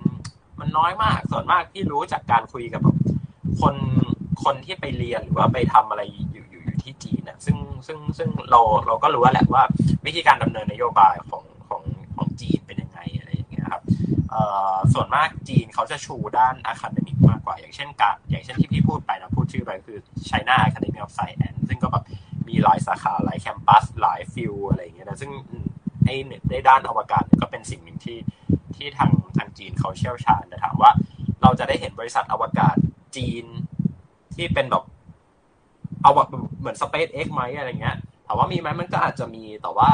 [0.60, 2.96] มันน้อยมากส่วนมากที่รู้จากการคุยกับแบบ
[3.60, 3.74] คน
[4.44, 6.02] คนที่ไปเรียนหรือว่าไปทำอะไร
[6.32, 7.56] อยู่อยู่อยู่ที่จีนเนี่ยซึ่ง
[7.86, 9.62] ซึ่งซึ่งเราเราก็รู้แหละว่า
[10.06, 11.82] วิธีการดำเนินนโยบายของของ
[12.16, 13.82] ของจีนเป็นยังไงอะไรอย่างเงี้ยครับ
[14.92, 19.98] ส่วนมากจีนเขาจะชูด้าน academic มากกว่า อย่างเช่นการอย่างเช่นที่พี่พูดไปนะพูดชื่อไปคือ
[20.28, 22.04] China Academy of Science ซึ่งก็แบบ
[22.48, 25.32] มีหลายสาขาหลาย campus หลาย field อะไรอย่างเงี้ยนะซึ่ง
[26.04, 26.14] ไอ้
[26.50, 28.18] ในด้านอวกาศก็เป็นสิ่งหนึ่งที่
[28.76, 30.90] ที่ทางทางจีนเขาเชี่ยวชาญแต่ถามว่า
[31.42, 32.76] เราจะได้เห็นบริษัทอวกาศ
[33.16, 33.44] จีน
[34.34, 34.84] ที่เป็นแบบ
[36.02, 37.96] เอาแบบเหมือน Space X ไหมอะไรเงี้ย
[38.28, 39.88] ถามว่ามีไหมมันก็อาจจะมีแต่ว่า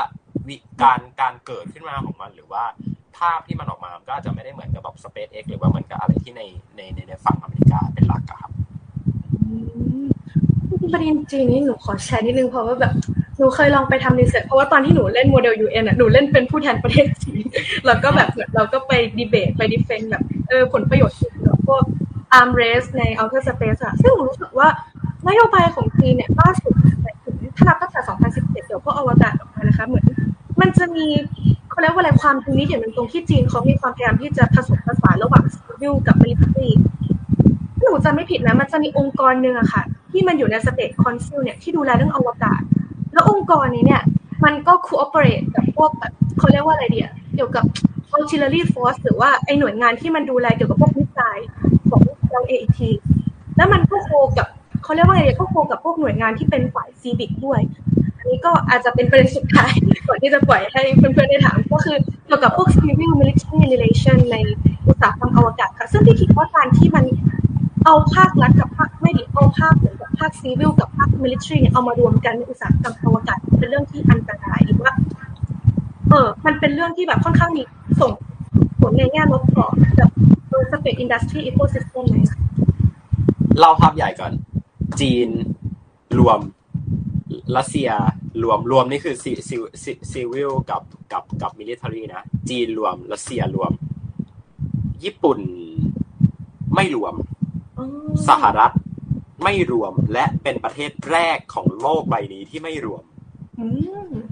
[0.48, 2.64] วิการการเกิดขึ้นมาของมันหรือว่า
[3.18, 6.42] ภาพที่มันออกมาก็อาจจะไม่ได้เหมือนกับแบบ Space X หรือว่าเหมือนกับอะไรที่ใน
[6.76, 8.50] ในในฝั่งอเมริกาเป็นหลักครับ
[10.92, 12.94] ประเด็นจริงนี่หนูขอแชร์นิดนึงเพราะว่าแบบ
[13.38, 17.44] หนูเคยลองไปทำ research เพราะว่าตอนที่หนูเล่นโมเดล UN อะหนูเล่นเป็นผู้แทนประเทศจีน
[17.86, 21.82] แล้วก็แบบเราก็ไปดีเบตไป defend แบบเออผลประโยชน์แบบพวก
[22.32, 24.68] arms race ใน outer space อะซึ่งหนูรู้สึกว่า
[25.28, 26.74] นโยบายของจีนเนี่ยล่าสุด
[27.56, 28.00] ถ้านับตั้งแต่
[28.32, 30.04] 2017 เดี๋ยวพวกอวกาศออกมานะคะ เหมือน
[30.60, 31.06] มันจะมี
[31.70, 36.72] เขาเรียกว่าอะไรความตรงนี้อย่างหนึ่งตรงที่จีนเขามีความพยายามที่จะผสมผสานระหว่าง civil กับ military
[37.82, 42.60] หนูจะไม่ผิดนะ มันจะมีองค์กรหนึ่งอะค่ะ ที่มันอยู่ใน State Council เนี่ยที่ดูแลเรื่องอวกาศ
[43.12, 44.02] แล้วองค์กรนี้เนี่ย
[44.44, 47.64] มันก็ cooperate กับพวกแบบเขาเรียกว่าอะไรเดียเกี่ยวกับ
[48.14, 51.48] auxiliary force หรือว่าไอหน่วยงานที่มันดูแลเกี่ยวกับพวก missile
[51.90, 52.00] ของ
[52.32, 52.90] เราเอที
[53.56, 54.48] แล้วมันก็ co กับ
[54.84, 57.60] เขาเรียกว่าไงก็ co กับพวกหน่วยงานที่เป็นฝ่าย civic ด้วย
[58.18, 59.70] อันนี้ก็อาจจะเป็นประเด็นสุดท้าย
[60.08, 64.36] ก่อนที่จะปล่อยให้เพื่อนๆได้ถามก็คือเกี่ยวกับพวก civil military relation ใน
[64.88, 67.04] อุตสาหกรรมอวกาศค่ะ ซึ่งที่คิดว่าการที่มัน
[67.84, 74.92] เอาภาครัฐกับภาคไม่ดีเอาภาคเหมือนกับภาค civil กับภาค military เนี่ยเอามารวมกันในอุตสาหกรรมอวกาศเป็นเรื่องที่อันตรายหรือว่า
[76.10, 77.62] เออ มันเป็นเรื่องที่แบบค่อนข้างมี
[78.00, 78.12] ส่ง
[78.80, 79.66] ผลในแง่ลบต่อ
[79.96, 80.10] แบบ
[80.72, 82.24] space industry ecosystem เลย
[83.60, 84.32] เราภาพใหญ่ก่อน
[85.00, 85.28] จีน
[86.18, 86.40] รวม
[87.56, 87.90] รัสเซีย
[88.42, 89.56] รวมรวมนี่คือซีซี
[90.10, 90.82] civil กับ
[91.12, 93.72] กับกับ military นะ จีนรวมรัสเซียรวม
[95.04, 95.38] ญี่ปุ่น
[96.74, 97.14] ไม่รวม
[98.28, 98.72] สหรัฐ
[99.44, 103.04] ไม่รวมและเป็นประเทศแรกของโลกใบนี้ที่ไม่รวม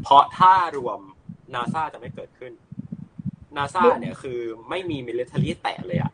[0.02, 0.98] เพราะถ้ารวม
[1.54, 2.52] นาซาจะไม่เกิดขึ้น
[3.56, 6.12] นาซาเนี่ยคือไม่มี military แตะเลยอะ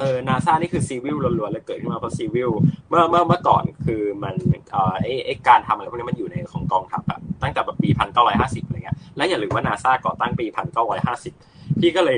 [0.00, 2.50] เออนาซานี่คือ civil ล้วนๆเลยเกิดขึ้นมาเพราะ civil
[2.88, 4.34] เมื่อเมื่อเมื่อก่อนคือมัน
[4.70, 11.34] เอ่อไอไอการทำอะไรพวกนี้มันอยู่ในของกองทัพแบบตั้งแต่แบบปีพันเก้าร้อยห้าสิบอะไรเงี้ยแล้วอย่าลืมว่านาซาก่อตั้งปีพันเก้าร้อยห้าสิบ
[11.80, 12.16] พี่ก็เลย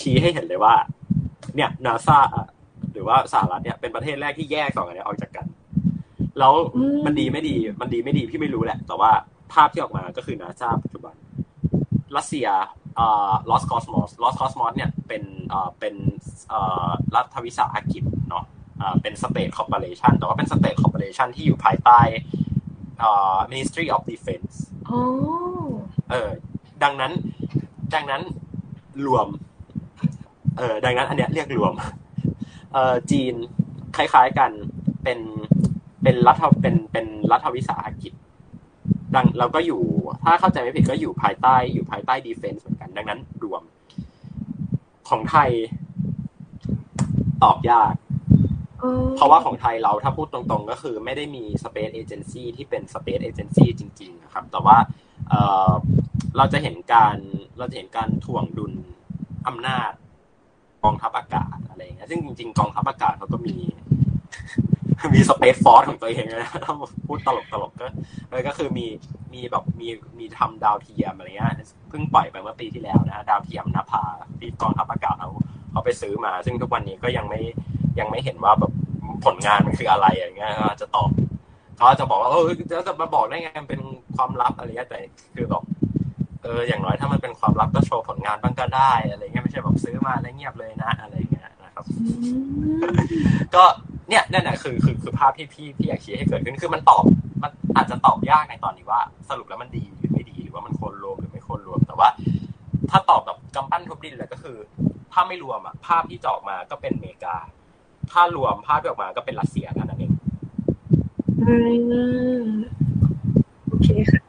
[0.00, 0.74] ชี้ให้เห็นเลยว่า
[1.56, 2.18] เนี่ยนาซา
[2.92, 5.46] หรือว่าสหรัฐเนี่ยเป็นประเทศแรกที่แยกสองอันนี้ออกจากกัน
[6.38, 6.52] แล้ว
[7.06, 9.10] มันดีไม่ดีมันดีไม่ดีพี่ไม่รู้แหละ แต่ว่า
[9.52, 11.14] ภาพที่ออกมาก็คือนาซาปัจจุบัน
[12.16, 12.48] รัสเซีย
[12.98, 15.22] อ่า Lost Cosmos Lost Cosmos เนี่ยเป็น
[15.52, 15.94] อ่าเป็น
[16.52, 18.44] อ่ารัฐวิสาหกิจเนาะ
[18.80, 22.00] อ่าเป็น State Corporation แต่ว่าเป็น State Corporation ที่อยู่ภายใต้
[23.02, 24.54] อ่า Ministry of Defense
[26.10, 26.30] เออ
[26.82, 27.12] ดังนั้น
[27.94, 28.22] ดังนั้น
[29.06, 29.26] รวม
[30.58, 31.72] เออดังนั้นอันเนี้ยเรียกรวม
[32.72, 33.34] เอ่อจีน
[33.96, 34.50] คล้ายๆกัน
[35.04, 35.20] เป็น
[36.02, 38.12] เป็นรัฐเป็นเป็นรัฐวิสาหกิจ
[39.14, 39.82] ดังเราก็อยู่
[40.22, 43.62] ถ้าเข้าใจไม่ผิดก็อยู่ภายใต้ อยู่ภายใต้ดีเฟนซ์เหมือนกัน ดังนั้นรวม
[45.08, 45.50] ของไทย
[47.42, 47.94] ตอบยาก
[49.16, 54.76] เพราะว่าของไทยเราถ้าพูดตรงๆ ก็คือไม่ได้มี Space Agency ที่เป็น Space Agency จริง ๆ นะครับ แต่ว่า
[56.36, 57.16] เราจะเห็นการ
[57.58, 58.72] เราจะเห็นการถ่วงดุล
[59.48, 59.90] อำนาจ
[60.84, 63.56] กองทัพอากาศอะไรเงี้ยซึ่งจริงๆกองทัพอากาศเขาก็มี
[65.14, 66.74] มีสเปซฟอร์สของตัวเองนะถ้า
[67.06, 67.86] พูดตลกตลกก็
[68.30, 68.86] เลยก็คือมี
[69.34, 69.88] มีแบบมี
[70.18, 71.52] มีทำดาวเทียมอะไรเงี้ย
[71.88, 74.02] เพิ่งปล่อยไปเมื่อปีที่แล้วนะดาวเทียมนภา
[74.38, 75.30] ที่กองทัพอากาศเขา
[75.70, 77.40] เขาไปซื้อมา ซึ่งทุกวันนี้ก็ยังไม่
[77.98, 78.72] ยังไม่เห็นว่าแบบ
[79.24, 81.10] ผลงานมันคืออะไรอย่างเงี้ยจะตอบ
[81.76, 82.50] เขาจะบอกว่าเออ
[82.86, 83.80] จะมาบอกได้ไงมันเป็น
[84.16, 84.98] ความลับอะไรเงี้ยแต่
[85.34, 85.62] คือแบบ
[86.42, 91.84] เอออย่างน้อยถ้ามันเป็นความลับก็โชว์ผลงานบ้างก็ได้อะไรเงี้ยไม่ใช่แบบซื้อมาแล้วเงียบเลยนะอะไรเงี้ยนะครับ
[93.54, 93.64] ก็
[94.10, 97.04] เนี่ยนั่นแหละคือคือคือภาพที่พี่พี่อยากชี้ให้เกิดขึ้นคือมันตอบ
[97.42, 102.08] มันอาจจะตอบยากในตอนนี้ว่า สรุปแล้วมันดีหรือไม่ดีหรือว่ามันควรรวมหรือไม่ควรรวม แต่ว่า
[102.90, 104.56] ถ้าตอบแบบกำปั้นทุบดินเลยก็คือ
[105.12, 107.36] ถ้าไม่รวมอะภาพที่จะออกมาก็เป็นอเมริกา
[108.10, 110.12] ถ้ารวมภาพที่ออกมาก็เป็นรัสเซียเท่านั้นเอง
[111.42, 111.54] อื
[112.40, 112.44] ม
[113.68, 114.22] โอเคค่ะ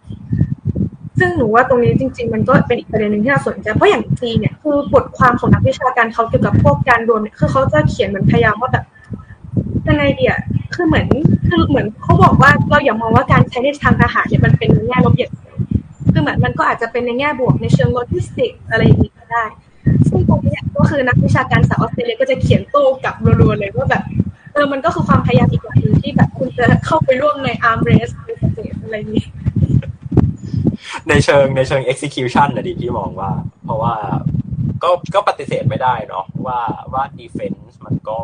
[1.19, 8.85] ซึ่งหนูว่าตรงนี้จริง ๆ มันก็เป็นอีกประเด็นหนึ่งที่น่าสนใจเพราะอย่างจีเนี่ยคือบทความของนักวิชาการเขาเกี่ยวกับพวกการรวมเนี่ยคือเขาจะเขียนเหมือนพยายามว่าแบบ
[9.91, 10.35] ยังไงเดีย
[10.75, 11.07] คือเหมือน
[11.49, 15.31] คือเหมือนเขาบอกว่าเราอย่ามองว่าการใช้ในทางทหารเนี่ยมันเป็นแง่ลบอย่าง
[16.13, 19.45] คือเหมือนมันก็อาจจะเป็นในแง่บวกในเชิงโลจิสติกอะไรอย่างนี้ก็ได้
[20.09, 24.03] ซึ่งตรงนี้ก็คือนักวิชาการสาวออสเตรเลียก็จะเขียนโต้กลับรัวๆเลยว่าแบบ
[24.53, 29.25] เออมันก็คือความพยายามอีกอย่างหนึ่งที่แบบคุณจะเข้าไปร่วมใน arms race ใน state อะไรนี้
[31.07, 33.31] ในเชิงในเชิง execution นะดิพี่มองว่า
[33.63, 33.93] เพราะว่า
[34.83, 36.59] ก็ก็ปฏิเสธไม่ได้เนาะว่า
[36.93, 38.17] ว่า defense มันก็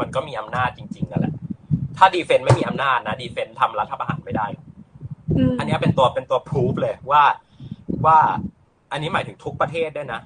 [0.00, 1.34] มันก็มีอำนาจจริงๆนั่นแหละ
[1.96, 4.46] ถ้า defense ไม่มีอำนาจนะ defense ทำรัฐประหารไม่ได้
[5.58, 7.22] อันนี้เป็นตัวเป็นตัวพิสูจเลยว่า
[8.06, 8.18] ว่า
[8.92, 10.20] อันนี้หมายถึงทุกประเทศได้นะ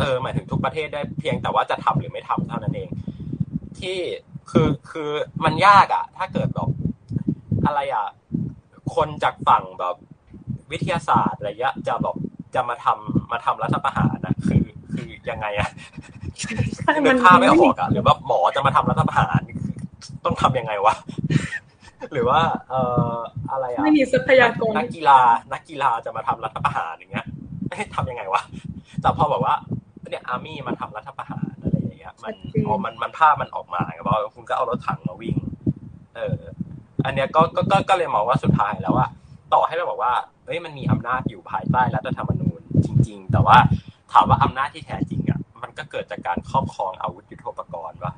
[0.00, 2.88] เออ หมายถึงทุกประเทศได้เพียงแต่ว่าจะทำหรือไม่ทำเท่านั้นเอง
[3.78, 3.98] ที่
[4.50, 5.10] คือคือ
[5.44, 6.70] มันยากอะถ้าเกิดแบบ
[7.66, 8.06] อะไรอะ
[8.94, 9.96] คนจากฝั่งแบบ
[10.72, 12.16] วิทยาศาสตร์อะไรเงี้ยจะแบบ
[12.54, 14.64] จะมาทำมาทำรัฐประหารนะคือ
[14.98, 15.68] คือยังไงอะ
[17.08, 19.40] มันภาพไม่ออกอะหรือว่าหมอจะมาทำรัฐประหาร
[20.24, 20.94] ต้องทํำยังไงวะ
[22.12, 22.80] หรือว่าเอ่
[23.12, 23.16] อ
[23.50, 25.18] อะไรอะไม่มีทรัพยากรนักกีฬา
[25.52, 27.26] นักกีฬาจะมาทำรัฐประหารอย่างเงี้ย
[27.76, 28.42] ให้ทำยังไงวะ
[29.00, 29.54] แต่พอบอกว่า
[30.10, 32.34] เนี่ยอาร์มี่มาทำรัฐประหารอะไรอย่างเงี้ยมัน
[32.66, 35.36] พอมันมันภาพมันออกมาก็บอกคุณก็เอารถถังมาวิ่ง
[36.16, 36.38] เออ
[37.04, 39.06] อันเนี้ยก็ก็ก็เลยมองว่าสุดท้ายแล้วว่า
[39.54, 40.12] ต่อให้เราบอกว่า
[40.44, 43.56] เฮ้ยมันมีอำนาจอยู่ภายใต้รัฐธรรมนูญจริง ๆ แต่ว่า
[44.12, 48.12] ถามว่าอำนาจที่แท้จริงอะมันก็เกิดจากการครอบครองอาวุธยุทโธปกรณ์วะ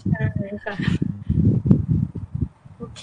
[0.00, 0.24] ใช่
[0.64, 0.74] ค่ะ
[2.78, 3.02] โอเค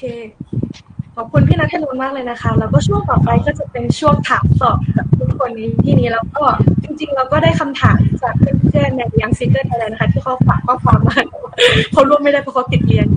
[1.16, 6.44] ขอบคุณพี่นัทนนท์มากเลยนะคะ แล้วก็ช่วงต่อไปก็จะเป็นช่วงถามตอบกับทุกคนนี้ที่นี้แล้วก็
[6.84, 11.18] จริง ๆ เราก็ได้คำถามจากเพื่อนๆในยังซิเกอร์ไทยแลนด์นะคะ ที่เขาฝากข้อความมา
[11.92, 13.08] เขาร่วมไม่ได้เพราะเขาติดเรียน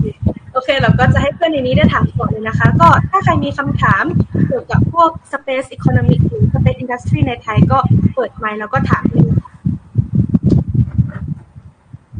[0.53, 4.03] โอเค เราก็จะให้เพื่อนในนี้ได้ถามก่อนเลยนะคะ ก็ถ้าใครมีคำถาม
[4.47, 7.77] เกี่ยวกับพวก Space Economic หรือ Space Industry ในไทยก็
[8.15, 9.25] เปิดไมค์แล้วก็ถามเลย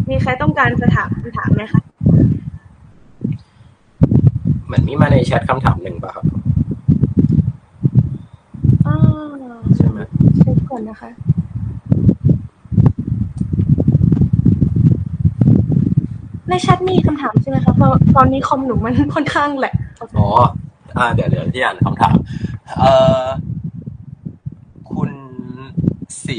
[0.09, 1.81] มีใครต้องการจะถามคำถามไหมคะ
[4.65, 6.25] เหมือนมีมาในแชทคำถามหนึ่งป่ะครับ
[9.75, 9.99] ใช่ไหม
[10.39, 11.09] เช็คก่อนนะคะ
[16.49, 19.73] ในแชทมีคำถามใช่ไหมคะเพราะตอนนี้คอมหนูมันค่อนข้างแหละ
[20.17, 20.27] อ๋อ
[20.97, 22.15] อ่าเดี๋ยวเดี๋ยวที่อ่านคำถาม
[22.79, 22.93] เอ่
[23.23, 23.25] อ
[24.91, 25.11] คุณ
[26.25, 26.37] สิ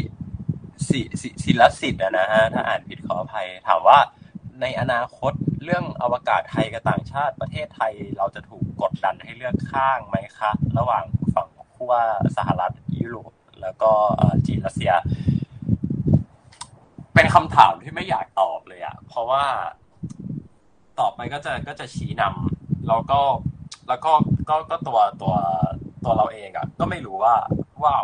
[0.88, 3.98] สิสิศิลสิทธิ์นะฮะ ถ้าอ่านผิดขออภัย ถามว่า
[4.60, 5.32] ในอนาคต
[5.64, 11.04] เรื่องอวกาศไทยกับต่างชาติประเทศไทย เราจะถูกกดดันให้เลือกข้างไหมคะ ระหว่าง
[11.34, 11.94] ฝั่งขั้ว
[12.36, 13.32] สหรัฐยุโรป
[13.62, 13.92] แล้วก็
[14.46, 14.92] จีนรัสเซีย
[17.14, 19.44] เป็นคำถามที่ไม่อยากตอบเลยอะเพราะว่า
[21.00, 23.20] ต่อไปก็จะก็จะชี้นำแล้วก็
[23.88, 24.12] แล้วก็
[24.48, 25.34] ก็ก็ตัวตัว
[26.04, 27.34] ตัวเราเองอะ ก็ไม่รู้ว่า
[27.82, 27.94] ว่า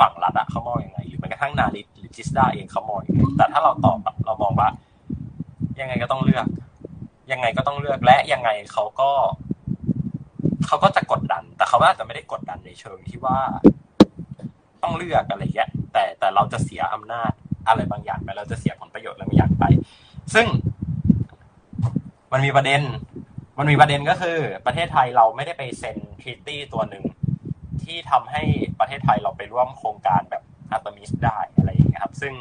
[0.00, 4.68] ฝั่งรัฐอะเขามองยังไง หรือแม้กระทั่งนาริสหรือจิสดาเองเขามองยังไงแต่ถ้าเราตอบแบบเรามองว่า
[5.80, 6.46] ยังไงก็ต้องเลือก
[7.32, 9.10] ยังไงก็ต้องเลือกและยังไงเขาก็
[10.66, 13.38] เขาก็จะกดดัน แต่เขาอาจจะไม่ได้กดดันในเชิงที่ว่า
[14.82, 17.32] ต้องเลือกอะไรเงี้ยแต่แต่เราจะเสียอำนาจ
[17.68, 19.64] อะไรบางอย่างไปเราจะเสียผลประโยชน์อะไรบางอย่างไป
[20.34, 20.46] ซึ่ง
[22.32, 22.82] มันมีประเด็น
[23.58, 27.04] มันมีประเด็นก็คือ ประเทศไทยเราไม่ได้ไปเซ็น treaty ตัวหนึ่ง
[27.82, 28.42] ที่ทำให้
[28.80, 32.34] ประเทศไทยเราไปร่วมโครงการแบบอาร์ตมิสได้อะไรอย่างเงี้ยครับ ซึ่ง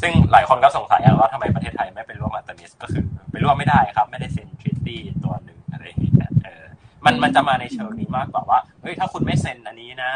[0.00, 6.64] ซึ่งหลายคนก็สงสัยว่าทำไมประเทศไทยไม่ไปร่วมอาร์ตมิสก็คือไปร่วมไม่ได้ครับ ไม่ได้เซ็น treaty ตัวหนึ่งอะไรอย่างเงี้ยเออ
[7.04, 10.10] มันมันจะมาในเชิงนี้มากกว่าว่าเฮ้ยถ้าคุณไม่เซ็นอันนี้นะ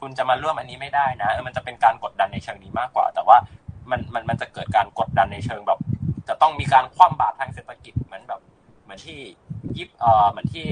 [0.00, 3.36] คุณจะมาร่วมอันนี้ไม่ได้นะเออมันจะเป็นการกดดันในเชิงนี้มากกว่า แต่ว่า
[3.90, 5.78] มันมันมันจะเกิดการกดดันในเชิงแบบ
[6.28, 8.40] จะต้องมีการคว่ำบาตรทางเศรษฐกิจเหมือนแบบ
[8.82, 9.18] เหมือนที่
[9.76, 10.66] ยิปเอ่อเหมือนที่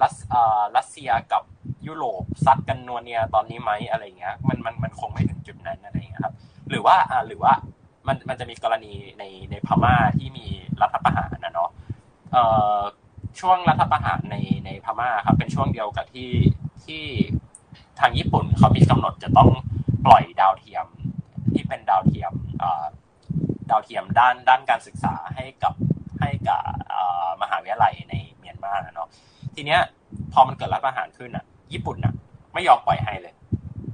[0.00, 1.42] รัสเอ่อรัสเซียกับ
[1.86, 6.34] ยุโรปซัดกันนัวเนียตอนนี้ไหมอะไรเงี้ยมันมันมันคงไม่ถึงจุดนั้นอะไรเงี้ยครับ
[6.68, 7.52] หรือว่าอ่าหรือว่า
[8.06, 10.46] มันมันจะมีกรณีในในพม่าที่มี
[10.82, 11.70] รัฐประหารนะเนาะ
[12.32, 12.44] เอ่
[12.78, 12.80] อ
[13.40, 14.36] ช่วงรัฐประหารใน
[14.66, 16.30] ในพม่าครับ เป็นช่วงเดียวกับที่
[16.84, 17.04] ที่
[18.00, 19.50] ทางญี่ปุ่นเขามีกำหนดจะต้อง
[20.06, 20.86] ปล่อยดาวเทียม
[21.52, 22.32] ที่เป็นดาวเทียม
[23.70, 25.74] ดาวเทียมด้านด้านการศึกษาให้กับ
[26.20, 26.60] ให้กับ
[27.42, 29.08] มหาวิทยาลัยในเมียนมาเนาะ
[29.54, 29.80] ทีเนี้ย
[30.32, 32.14] พอมันเกิดรัฐประหารขึ้นอะ ญี่ปุ่นอะ
[32.54, 33.34] ไม่ยอมปล่อยให้เลย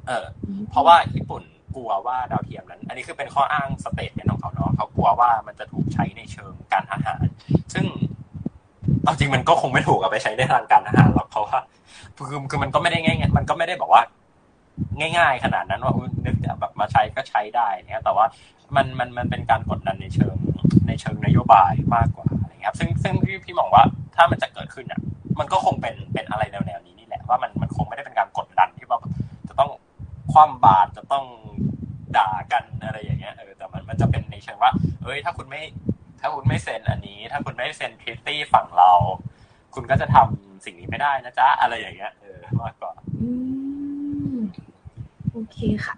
[0.08, 0.24] เออ
[0.70, 1.42] เพราะว่าญี่ปุ่น
[1.76, 7.24] กลัวว่าดาวเทียมนั้น อันนี้คือเป็นข้ออ้าง statement ของเขาเนาะเขากลัวว่ามันจะถูกใช้ในเชิงการทหาร
[7.74, 7.84] ซึ่ง
[9.04, 11.58] เอาจริงมันก็คงไม่ถูกเอาไปใช้ในทางการทหารหรอกเพราะว่า
[12.16, 14.02] คือคือมันก็ไม่ได้ง่ายมันก็ไม่ได้บอกว่า
[15.18, 15.94] ง่าย ๆ ขนาดนั้นว่า
[16.24, 18.26] นึกแบบมาใช้ก็ใช้ได้เนี่ยแต่ว่า
[18.76, 20.34] มันมันมันเป็นการกดดันในเชิง
[20.86, 23.82] ในเชิงนโยบายมากกว่าอะไรเงี้ยซึ่งซึ่งพี่พี่มองว่า
[24.16, 25.00] ถ้ามันจะเกิดขึ้นอะ
[25.38, 28.98] มันก็คงเป็นเป็นอะไรแนวๆนี้นี่แหละว่ามันมันคงไม่ได้เป็นการกดดันที่ว่า
[29.48, 29.70] จะต้อง
[30.32, 31.24] คว่ำบาตรจะต้อง
[32.16, 34.72] ด่ากันอะไรอย่างเงี้ยเออแต่มันมันจะเป็นในเชิงว่า
[35.02, 35.62] เอ้ยถ้าคุณไม่
[36.20, 38.92] ถ้าคุณไม่เซ็นอันนี้ ถ้าคุณไม่เซ็นทริตตี้ฝั่งเรา
[39.74, 43.28] คุณก็จะทำสิ่งนี้ไม่ได้นะจ๊ะอะไรอย่างเงี้ยเออมากกว่าอื
[44.36, 44.38] ม
[45.32, 45.94] โอเคค่ะ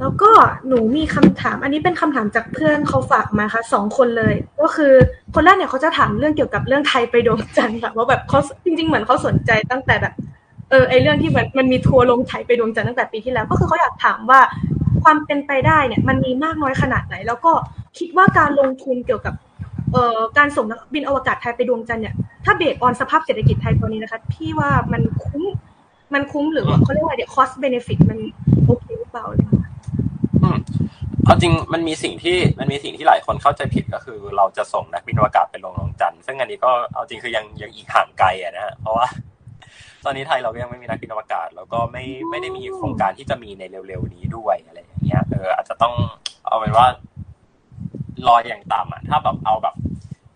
[0.00, 0.30] แล้วก็
[0.68, 4.92] หนูมีคำถาม อันนี้เป็นคำถามจากเพื่อนเขาฝากมาค่ะสองคนเลย ก็คือ
[5.34, 10.14] คนแรกเนี่ยเขาจะถามเรื่องเกี่ยวกับเรื่องไทยไปดวงจันทร์ค่ะว่าแบบเขาจริง ๆ เหมือนเขาสนใจตั้งแต่แบบ
[10.70, 14.40] เออไอเรื่องที่มันมันมีทัวร์ลงไทยไปดวงจันทร์ตั้งแต่ปีที่แล้ว ก็คือเขาอยากถามว่า
[15.02, 17.52] ความเป็นไปได้เนี่ย มันมีมากน้อยขนาดไหน แล้วก็
[17.98, 19.34] คิดว่าการลงทุนเกี่ยวกับ
[19.92, 22.14] เอ่อการส่งนักบินอวกาศไทยไปดวงจันทร์เนี่ย
[22.44, 25.44] ถ้าเบสออนสภาพเศรษฐกิจไทยตอนนี้นะคะพี่ว่ามันคุ้ม
[26.14, 28.18] มันคุ้มหรือว่าเขาเรียกว่าเดี๋ยว cost benefit มัน
[28.64, 39.06] โอเคหรือเปล่าเเอาจริงมันมีสิ่งที่มันมีสิ่งที่หลายคนเข้าใจผิดก็คือ เราจะส่งนักบินอวกาศไปลงดวงจันทร์ซึ่งอันนี้ก็เอาจริงคือยังยังอีกห่างไกลอะนะฮะเพราะว่า
[40.04, 45.94] ตอนนี้ไทยเราก็ยังไม่มีนักบินอวกาศ แล้วก็ไม่ไม่ได้มีโครงการที่จะมีในเร็วๆนี้ด้วยอะไรอย่างเงี้ยเอออาจจะต้อง
[46.46, 46.86] เอาเป็นว่า
[48.26, 49.74] รออย่างต่ำอะถ้าแบบเอาแบบ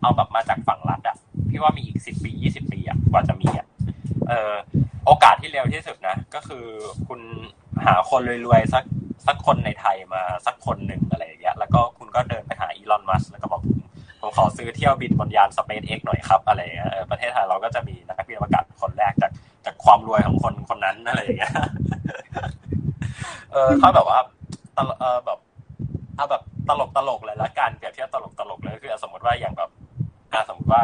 [0.03, 1.16] เอาแบบมาจากฝั่งรัฐอะ
[1.51, 3.66] พี่ว่ามีอีกสิบปียี่สิบปีอะกว่าจะมีอะ
[4.28, 4.53] เออ
[5.07, 6.65] โอกาสที่เร็วที่สุดนะก็คือ
[7.09, 7.20] คุณ
[7.85, 8.85] หาคนรวยๆสัก
[9.26, 13.62] สักคนในไทยมาสักคนหนึ่งอะไรอย่างเงี้ยแล้วก็คุณก็เดินไปหาอีลอนมัสแล้วก็บอก
[14.20, 19.32] ผมขอซื้อเที่ยวบินบนยานสเปซเอ็กหน่อยครับอะไรเงี้ยประเทศไทยเราก็จะมีนักบินอวกาศคนแรกจาก
[19.66, 21.52] จากความรวยของคนคนนั้นอะไรอย่างเงี้ย
[23.52, 24.18] เออถ้าแบบว่า
[24.74, 25.38] เออแบบ
[26.16, 29.70] เอาแบบตลกตลกเลยละกันเปรียบเทียบตลกตลกเลยคือสมมติว่าอย่างแบบ
[30.32, 30.82] อ่าสมมติว่า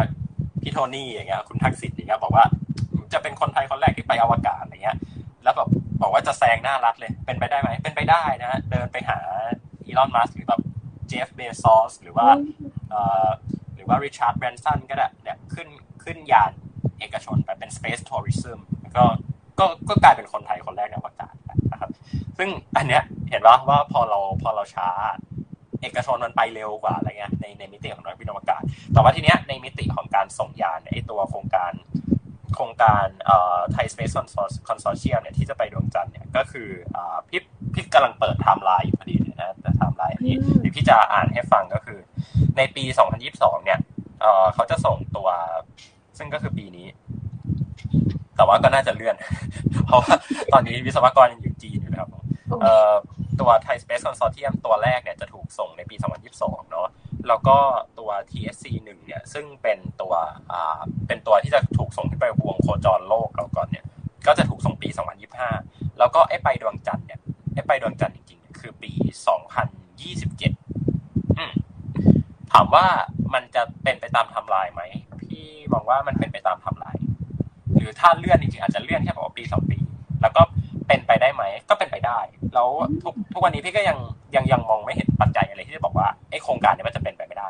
[0.62, 2.44] พี่โทนี่อย่างเงี้ยคุณทักษิณอย่างเงี้ยบอกว่า
[3.12, 4.96] จะเป็นคนไทยคนแรกที่ไปอวกาศอะไรเงี้ย
[5.42, 5.68] แล้วแบบ
[6.01, 9.18] บอกว่าจะแซงหน้ารัฐเลย เป็นไปได้ไหม เป็นไปได้นะเดินไปหา
[9.86, 10.60] อีลอน มัสหรือแบบ
[11.09, 12.27] เจฟ เบซอส หรือว่า
[12.90, 13.28] เอ่อ
[13.74, 15.68] หรือว่าริชาร์ด แบรนสัน ก็ได้เนี่ย ขึ้น
[16.05, 16.52] ขึ้นยาน
[16.98, 18.59] เอกชนไปเป็น space tourism
[18.97, 19.05] ก็
[19.59, 21.35] ก็ ก็กลายเป็นคนไทยคนแรกในอวกาศ
[21.73, 21.90] นะครับ
[22.39, 24.89] ซึ่งอันเนี้ย เห็นว่าว่าพอเรา พอเราช้า
[25.82, 28.62] เอกชนมันไปเร็วกว่าอะไรเงี้ย ใน ในมิติของนักบินอวกาศ
[28.93, 31.73] แต่ว่าทีเนี้ย ในมิติของการส่งยานไอตัวโครงการ
[32.57, 33.07] โครงการ
[33.73, 34.10] Thai Space
[34.68, 36.69] Consortium เนี่ยที่จะไปดวงจันทร์เนี่ยก็คือ
[37.28, 37.41] พี่
[37.74, 41.99] พี่กำลังเปิดไทม์ไลน์อยู่พอดีนะแต่ไทม์ไลน์อันนี้เดี๋ยวพี่จะอ่านให้ฟังก็คือ
[42.57, 42.85] ในปี
[43.24, 43.81] 2022 เนี่ย
[44.55, 45.28] เขาจะส่งตัว
[46.19, 46.87] ซึ่งก็คือปีนี้
[48.37, 49.16] แต่ว่าก็น่าจะเลื่อน
[49.87, 50.15] เพราะว่า
[50.53, 52.11] ตอนนี้วิศวกรยังอยู่จีนอยู่นะครับ
[53.41, 55.97] ตัว Thai Space Consortium ตัวแรกเนี่ยจะถูกส่งในปี
[56.35, 56.89] 2022 เนาะ
[57.28, 57.57] แล้วก็
[57.98, 60.15] ตัว TSC 1 เนี่ยซึ่งเป็นตัว
[60.53, 63.85] อ่าเป็นตัวที่จะถูกส่งขึ้นไปวงโคจรโลกเราก่อนเนี่ย
[64.27, 64.89] ก็จะถูกส่งปี
[65.44, 67.20] 2025 แล้วก็ไอ้ไปดวงจันทร์เนี่ย
[67.55, 69.01] ไอ้ไปดวงจันทร์จริงๆ คือปี 2027
[72.53, 72.86] ถามว่า
[73.35, 74.82] มันจะเป็นไปตามทำลายไหม
[75.23, 76.97] พี่มองว่ามันเป็นไปตามทำลาย
[77.74, 79.78] หรือถ้าเลื่อนจริงๆ อาจจะเลื่อนแค่บอกปีสองปี
[80.23, 80.43] แล้วก็
[80.86, 82.18] เป็นไปได้ไหม ก็เป็นไปได้
[82.54, 82.68] แล้ว
[83.02, 83.98] ทุกทุกวันนี้พี่ก็ยัง
[84.36, 87.48] ยังยังมองไม่เห็นปัจจัยอะไรที่จะบอกว่าไอโครงการนี้มันจะเป็นไปไม่ได้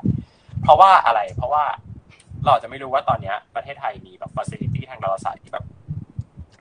[0.62, 1.64] เพราะว่าอะไร เพราะว่า
[2.46, 5.64] เราจะไม่รู้ว่าตอนนี้ประเทศไทยมีแบบฟัซิลิตี้ทางดาราศาสตร์ที่แบบ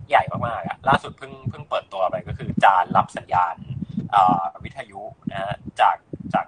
[0.10, 3.56] ใหญ่มากๆอะล่าสุดเพิ่งเพิ่งเปิดตัวไปก็คือจานรับสัญญาณ
[4.64, 5.97] วิทยุนะฮะจาก
[6.34, 6.45] จาก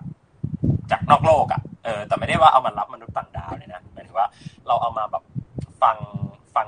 [0.92, 4.28] จากนอกโลกอะเออแต่ไม่ได้ว่าเอามารับมนุษย์ต่างดาวเลยนะหมายถึงว่า
[4.68, 5.24] เราเอามาแบบ
[5.82, 5.98] ฟัง
[6.56, 6.68] ฟัง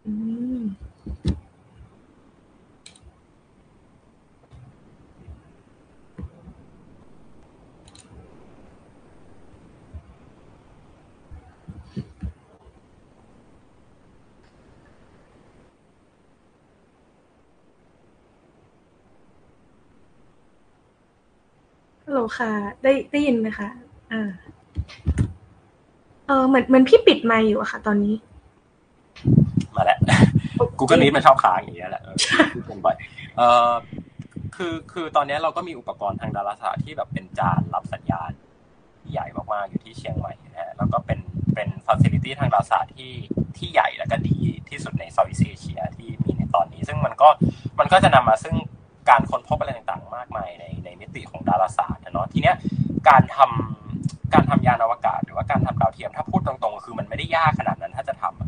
[0.00, 0.10] ฮัล
[22.12, 22.50] โหลค่ะ
[22.82, 23.68] ได้ได้ยินไหมคะ
[24.12, 24.22] อ่า
[26.26, 28.14] เออเหมือนเหมือนพี่ปิดไมค์อยู่อะค่ะ ตอนนี้
[29.76, 29.98] มาแล้ว
[30.78, 32.16] กูก็นี้มันชอบค้างอย่างเงี้ยแหละเออ
[32.54, 32.96] พูดกันบ่อย
[33.36, 33.72] เออ
[34.56, 38.30] คือคือตอนนี้เราก็มีอุปกรณ์ทางดาราศาสตร์ที่แบบเป็นจานรับสัญญาณ
[39.00, 41.20] ที่ใหญ่มากๆอยู่ที่เชียงใหม่นะฮะแล้วก็เป็น
[41.54, 43.12] เป็นฟัซิลิตี้ทางดาราศาสตร์ที่
[43.56, 44.36] ที่ใหญ่และก็ดี
[44.68, 47.28] ที่สุดในเซาท์อีสเอเชียที่มีในตอนนี้ ซึ่งมันก็
[47.78, 48.54] มันก็จะนำมาซึ่ง
[49.08, 52.56] การค้นพบอะไรต่างๆ มากมายในในมิติของดาราศาสตร์นะเนาะทีเนี้ย
[53.08, 58.39] การทำการทำยานอวกาศ หรือว่าการทำดาวเทียมถ้าพูดตรงๆ คือมันไม่ได้ยากขนาดนั้นถ้าจะทำ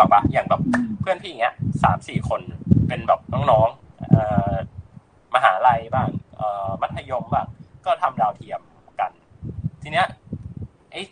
[0.00, 0.62] อะไม่บอกปะอย่างแบบ
[1.00, 2.40] เพื่อนพี่อย่างเงี้ยสามสี่คน
[2.88, 4.54] เป็นแบบน้องๆเอ่อ
[5.34, 7.46] มหาลัยบ้างเอ่อมัธยมบ้าง
[7.86, 8.60] ก็ทำดาวเทียม
[9.00, 9.10] กัน
[9.82, 10.06] ทีเนี้ย
[10.90, 11.02] ไอ้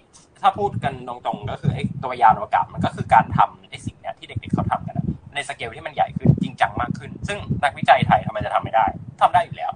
[0.41, 8.87] ถ้าพูดกันตรงๆ ก็คือไอ้ตัวยานอวกาศมันก็คือการทำไอ้สิ่งเนี้ยที่เด็กๆเขาทำกันอะในสเกลที่มันใหญ่ขึ้นจริงจังมากขึ้น ซึ่งนักวิจัยไทยทำไมจะทำไม่ได้
[9.21, 9.73] ทำได้อยู่แล้ว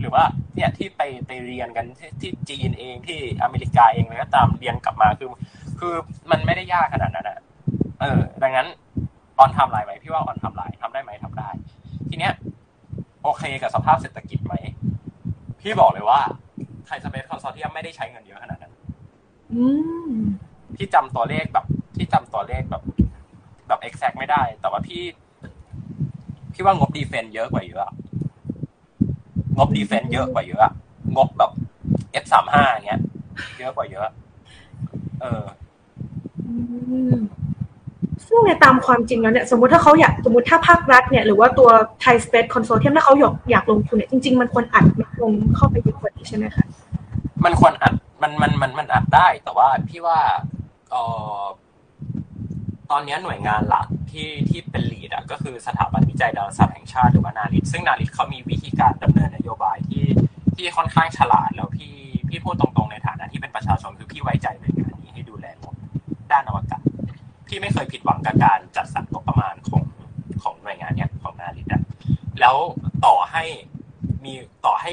[0.00, 0.24] หรือว่า
[0.54, 5.30] เนี่ยที่ไปไปเรียนกันที่ที่จีนเองที่อเมริกาเองเลยก็ตามเรียนกลับมาคือ
[5.78, 5.94] คือ
[6.30, 7.38] มันไม่ได้ยากขนาดนั้นอะ
[8.04, 8.68] เออ ดังนั้น
[9.38, 11.48] on timeline ไหมพี่ว่า on timeline ทำได้ไหมทำได้
[12.08, 12.34] ทีเนี้ย
[13.22, 14.54] โอเคกับสภาพเศรษฐกิจไหม
[15.60, 16.20] พี่บอกเลยว่า
[16.86, 18.72] Thai Space Consortium ไม่ได้ใช้เงินเยอะขนาดนั้น
[19.52, 19.64] อื
[20.08, 20.12] ม
[20.76, 21.66] พี่จำตัวเลขแบบ
[21.96, 22.82] พี่จำตัวเลขแบบ
[23.68, 25.02] แบบ exact ไม่ได้ แต่ว่าพี่
[26.52, 27.92] พี่ว่างบ defense เยอะกว่าเยอะอะ
[29.56, 30.72] งบ defense เยอะกว่าเยอะอะ
[31.16, 31.50] งบแบบ
[32.22, 33.00] F สามห้าเงี้ย
[33.58, 34.12] เยอะกว่าเยอะ
[35.20, 35.42] เออ
[36.46, 36.52] อื
[37.14, 37.16] ม
[38.28, 41.68] ซึ่งในตามความจริงแล้วเนี่ยสมมติถ้าเขาอยากสมมติถ้าภาครัฐเนี่ยหรือว่าตัว
[42.00, 44.84] Thai Space Consortium ถ้าเขาอยากอยากลงทุนเนี่ยจริง ๆ มันควรอัด
[45.22, 46.66] ลงเข้าไปเยอะกว่านี้ใช่ไหมคะ
[47.44, 50.18] มันควรอัดมันมันมันมันอัดได้แต่ว่าพี่ว่า
[50.90, 50.96] เอ
[51.38, 51.42] อ
[52.90, 60.06] ตอนนี้หน่วยงานหลักที่ที่เป็นลีดอะก็คือสถาบันวิจัยดาราศาสตร์แห่งชาติหรือว่านาริตซึ่งนาริตเขามีวิธีการดำเนินนโยบายที่
[60.56, 61.94] ที่ค่อนข้างฉลาดแล้วพี่
[62.28, 65.74] พี่พูดตรงๆในฐานะที่เป็นประชาชนคือพี่ไว้ใจหน่วยงานนี้ให้ดูแลงบ
[66.32, 66.82] ด้านอวกาศ
[67.54, 69.82] พี่ไม่เคยผิดหวังกับการจัดสรรงบประมาณของ
[70.42, 71.82] ของหน่วยงานเนี้ยของนาริตอะ
[72.40, 72.56] แล้ว
[73.06, 73.44] ต่อให้
[74.24, 74.32] มี
[74.66, 74.90] ต่อให้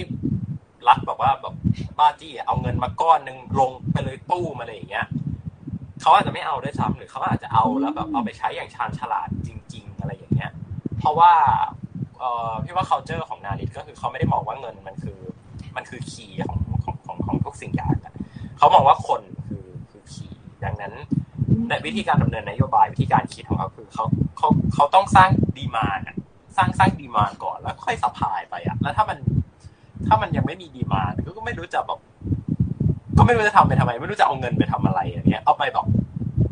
[0.87, 1.55] รัฐบอกว่าแบบ
[1.97, 5.07] บ้าจี้เอาเงินมาก้อนหนึ่งลงไปเลยตู้มาเลยอย่างเงี้ย
[6.01, 10.51] เขาอาจจะไม่เอาด้วยซ้ำหรือเขาอาจจะเอาแล้วแบบเอาไปใช้อย่างชาญฉลาดจริง ๆ อะไรอย่างเงี้ย
[10.99, 11.33] เพราะว่า
[12.19, 15.19] เอ่อพี่ว่า culture ของนาริตก็คือเขาไม่ได้มองว่าเงินมันคือ
[15.75, 18.13] มันคือคีย์ของของของของทุกสิ่งอย่างอะ
[18.57, 20.93] เขามองว่าคนคือคือคีย์ดังนั้น
[21.69, 24.05] ในวิธีการดำเนินนโยบายวิธีการคิดของเขาคือเขา
[24.37, 25.99] เขาเขาต้องสร้างดีมาน
[26.57, 29.17] สร้างสร้างดีมานก่อนแล้วค่อยสะพายไปอะแล้วถ้ามัน
[30.07, 31.99] ถ้ามันยังไม่มีดีมาก็ก็ไม่รู้จะแบบ
[33.17, 35.85] ก็ไม่รู้จะทำไปทำไม ไม่รู้จะเอาเงินไปทำอะไรอย่างเงี้ยเอาไปแบบ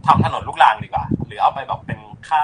[0.07, 1.99] ทำถนนลูกรางดีกว่า หรือเอาไปแบบเป็น
[2.29, 2.43] ค่า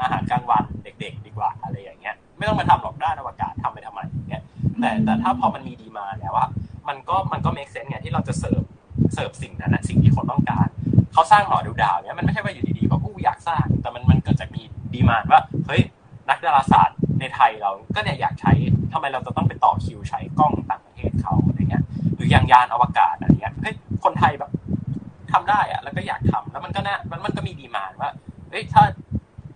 [0.00, 4.42] อาหารกลางวันเด็ก ๆ ดีกว่าอะไรอย่างเงี้ย ไม่ต้องมาทำหรอกด้านอวกาศทำไปทำไมอย่างเงี้ย
[4.80, 6.46] แต่แต่ถ้าพอมันมีดีมาแล้วว่า
[6.88, 8.62] มันก็มันก็เมคเซนส์ไงที่เราจะเสิร์ฟ
[9.14, 10.68] เสิร์ฟสิ่งนั้นสิ่งที่คนต้องการ
[11.12, 14.62] เขาสร้างหอดูดาวเนี่ยมันไม่ใช่ว่าอยู่ดีๆแบบผู้อยากสร้าง แต่มันมันเกิดจากมี
[14.94, 15.82] ดีมาว่าเฮ้ย
[16.28, 18.52] นักดาราศาสตร์ในไทยเราก็เนี่ยอยากใช้
[18.92, 21.82] ทำไมเราจะต้องไปต่อคิวใช้กล้องต่างประเทศเขาอะไรเงี้ย
[22.16, 23.74] หรืออยางยานอวกาศอะไรเงี้ยเฮ้ย
[24.04, 24.50] คนไทยแบบ
[25.32, 28.10] ทำได้อะแล้วก็อยากทำแล้วมันก็น่ามันมันก็มีดีมานว่า
[28.50, 28.82] เฮ้ยถ้า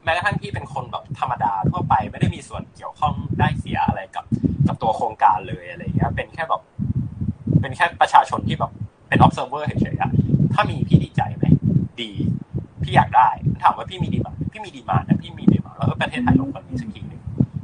[0.05, 4.24] แม้กระทั่งที่เป็นคนแบบธรรมดาทั่วไปไม่ได้มีส่วนเกี่ยวข้องได้เสียอะไรกับ
[4.66, 6.62] กับตัวโครงการเลยอะไรเงี้ยเป็นแค่แบบ
[7.61, 8.73] เป็นแค่ประชาชนที่แบบ
[9.12, 10.10] เป็น observer เฉยๆอะ
[10.55, 11.44] ถ้ามีพี่ดีใจไหม
[12.01, 12.10] ดี
[12.82, 13.28] พี่อยากได้
[13.62, 17.22] ถามว่าพี่มี demand มั้ยพี่มี demand นะพี่มี demand แล้วประเทศไทยลงคนนี้สักทีหนึ่ง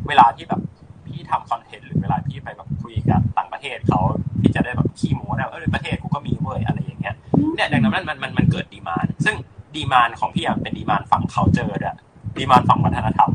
[0.09, 0.61] เวลาที่แบบ
[1.07, 4.01] พี่ทำคอนเทนต์หรือเวลาพี่ไปแบบคุยกับต่างประเทศเขา
[4.41, 7.15] พี่จะได้แบบขี้โม้นะเออประเทศกูก็มีเว้ยอะไรอย่างเงี้ย
[7.55, 9.35] เนี่ยดังนั้นมันมันมันมันเกิด demand ซึ่ง
[9.77, 11.97] demand ของพี่อะเป็น demand ฝั่ง culture ด้วย
[12.37, 13.31] demand ฝั่งวัฒนธรรม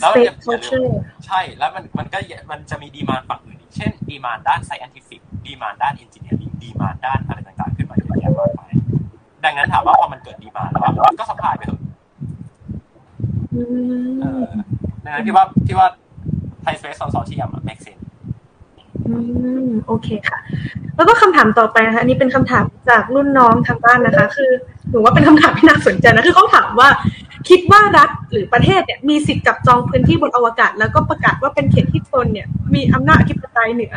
[0.00, 0.88] แล้ว state อย่าลืม culture
[1.26, 2.18] ใช่แล้วมันมันก็
[2.50, 8.72] มันจะมีดีมานฝั่งอื่นอีกเช่นดีมานด้าน scientific ดีมานด้าน engineering ดีมานด้านอะไรต่างๆ ขึ้นมาเยอะแยะมากมาย
[9.44, 11.80] ดังนั้นถามว่าพอมันเกิด demand แล้วมันก็ supply ไปเถอะ
[13.54, 13.62] อื
[14.20, 14.44] เอมอ
[15.04, 15.88] ดังนั้นพี่ว่าพี่ว่า
[16.62, 18.02] Thai Space Consortium อะ make sense
[19.06, 19.14] อื
[19.68, 20.38] มโอเคค่ะ
[20.96, 24.50] แล้วก็คำถามต่อไปนะคะอันนี้เป็นคำถามจากรุ่นน้องทางบ้านนะคะ คือ
[24.90, 26.88] หนูว่าเป็นคำถามที่น่าสนใจนะ คือเขาถามว่า
[27.48, 33.94] คิดว่ารัฐหรือประเทศเนี่ยมีสิทธิ์จับจองพื้นที่บนอวกาศ แล้วก็ประกาศว่าเป็นเขตที่ตนเนี่ย มีอำนาจอธิปไตยเหนือ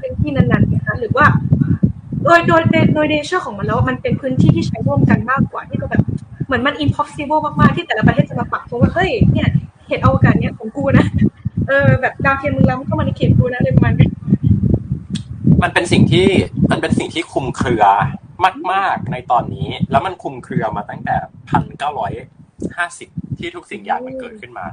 [0.00, 1.26] พื้นที่นั้นๆนะคะหรือว่า
[2.26, 2.62] โดยโดย
[2.94, 6.02] โดยเนเจอร์ของมันแล้วมันเป็นพื้นที่ที่ใช้ร่วมกันมากกว่าที่จะแบบ
[6.46, 9.48] เหมือนมัน impossible มากๆ ที่แต่ละประเทศจะมาปักธงว่าเฮ้ยเนี่ย
[9.86, 11.06] เขตอวกาศเนี่ยของกูนะ
[11.68, 14.08] เออแบบดาวเทียมมึงล้ำเข้ามาในเขตกูนะอะไรประมาณนี้
[15.62, 16.26] มันเป็นสิ่งที่
[16.70, 17.84] มันเป็นสิ่งที่คุมเครือ
[18.72, 21.16] มากๆในตอนนี้ แล้วมันคุมเครือมาตั้งแต่
[21.48, 22.12] พันเก้าร้อย
[22.76, 23.08] ห้าสิบ
[23.38, 24.66] ที่ทุกสิ่งอย่างมันเกิดขึ้นมา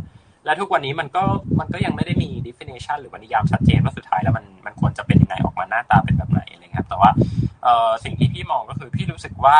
[0.45, 1.23] และทุกวันนี้มันก็
[1.59, 6.62] มันก็ยังไม่ได้มี definition หรือว่านิยามชัดเจนว่าสุดท้ายแล้วมันมันควรจะเป็นยังไงออกมาหน้าตาเป็นแบบไหนอะไร
[6.94, 7.14] แต่ว่า
[7.64, 9.60] เออสิ่งที่พี่มองก็คือพี่รู้สึกว่า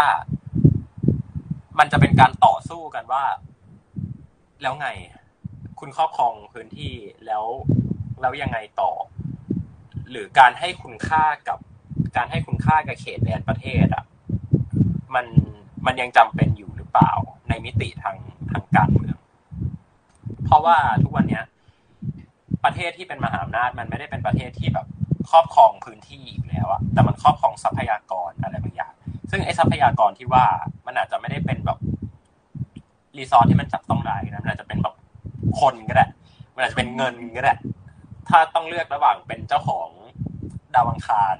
[1.80, 3.24] มันจะเป็นการต่อสู้กันว่า
[4.62, 4.88] แล้วไง
[5.80, 6.94] คุณครอบครองพื้นที่
[7.26, 7.44] แล้ว
[8.22, 8.92] แล้วยังไงต่อ
[10.10, 11.60] หรือการให้คุณค่ากับ
[12.18, 14.04] การให้คุณค่ากับเขตแดนประเทศอะ
[15.16, 15.26] มัน
[15.86, 17.12] มันยังจำเป็นอยู่หรือเปล่า
[17.50, 18.18] ในมิติทาง
[18.52, 19.18] ทางการเมือง
[20.46, 21.44] เพราะว่าทุกวันเนี้ย
[22.64, 24.88] ประเทศที่เป็นมหาอำนาจมันไม่ได้เป็นประเทศที่แบบ
[25.30, 28.94] ครอบครองพื้นที่อีกแล้วอะแต่มันครอบครองทรัพยากรอะไรบางอย่าง
[29.32, 30.46] ซึ่งไอ้ทรัพยากรที่ว่า
[30.86, 31.78] มันอาจจะไม่ได้เป็นแบบ
[33.18, 34.96] resource ที่มันจับต้องได้นะมันอาจจะเป็นแบบ
[35.60, 36.06] คนก็ได้
[36.56, 37.54] มันอาจจะเป็นเงินก็ได้
[38.30, 39.88] ถ้าต้องเลือกระหว่างเป็นเจ้าของ
[40.76, 41.36] ดาวอังคาร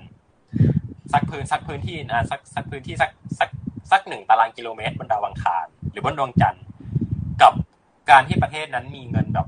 [1.14, 3.50] สักพื้นสักพื้นที่นะสักสักพื้นที่สักสัก
[3.92, 6.64] สักหนึ่งตารางกิโลเมตรบนดาวอังคารหรือบนดวงจันทร์
[7.42, 7.54] กับ
[8.12, 9.48] การที่ประเทศนั้นมีเงินแบบ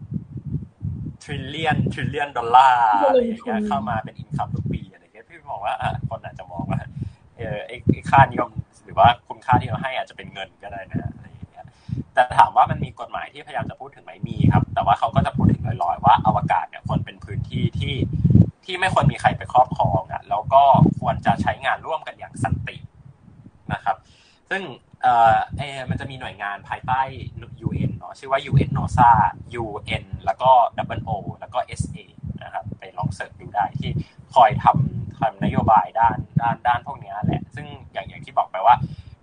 [1.26, 6.80] trillion trillion ดอลลาร์อะไรอย่างเงี้ยเข้ามาเป็น income ทุกปีอะไรเงี้ยพี่มองว่าอะคนอาจจะมองว่า
[7.38, 8.50] เออไอ้ค่านิยม
[8.84, 11.66] หรือว่าคุณค่าที่เราให้อาจจะเป็นเงินก็ได้นะอะไรอย่างเงี้ย
[12.14, 17.96] แต่ถามว่ามันมีกฎหมายที่พยายามจะพูดถึงไหมมีครับ แต่ว่าเขาก็จะพูดถึงลอยๆว่าอวกาศเนี่ยควรเป็นพื้นที่ที่
[18.66, 20.64] ที่ไม่ควรมีใครไปครอบครองอะแล้วก็
[21.00, 22.78] ควรจะใช้งานร่วมกันอย่างสันติ
[23.74, 23.98] นะครับ
[24.50, 24.62] ซึ่ง
[25.06, 27.02] เอ่อเอมันจะมีหน่วยงานภายใต้
[27.68, 29.12] UN เนาะชื่อว่า UN NOSA
[29.64, 31.98] UN แล้วก็ Double O แล้วก็ SA
[32.44, 33.92] นะครับไปลองเสิร์ชดูได้ที่
[34.34, 38.76] คอยทำทำนโยบายด้านด้านด้านพวกนี้แหละ ซึ่งอย่างอย่างที่บอกไปว่า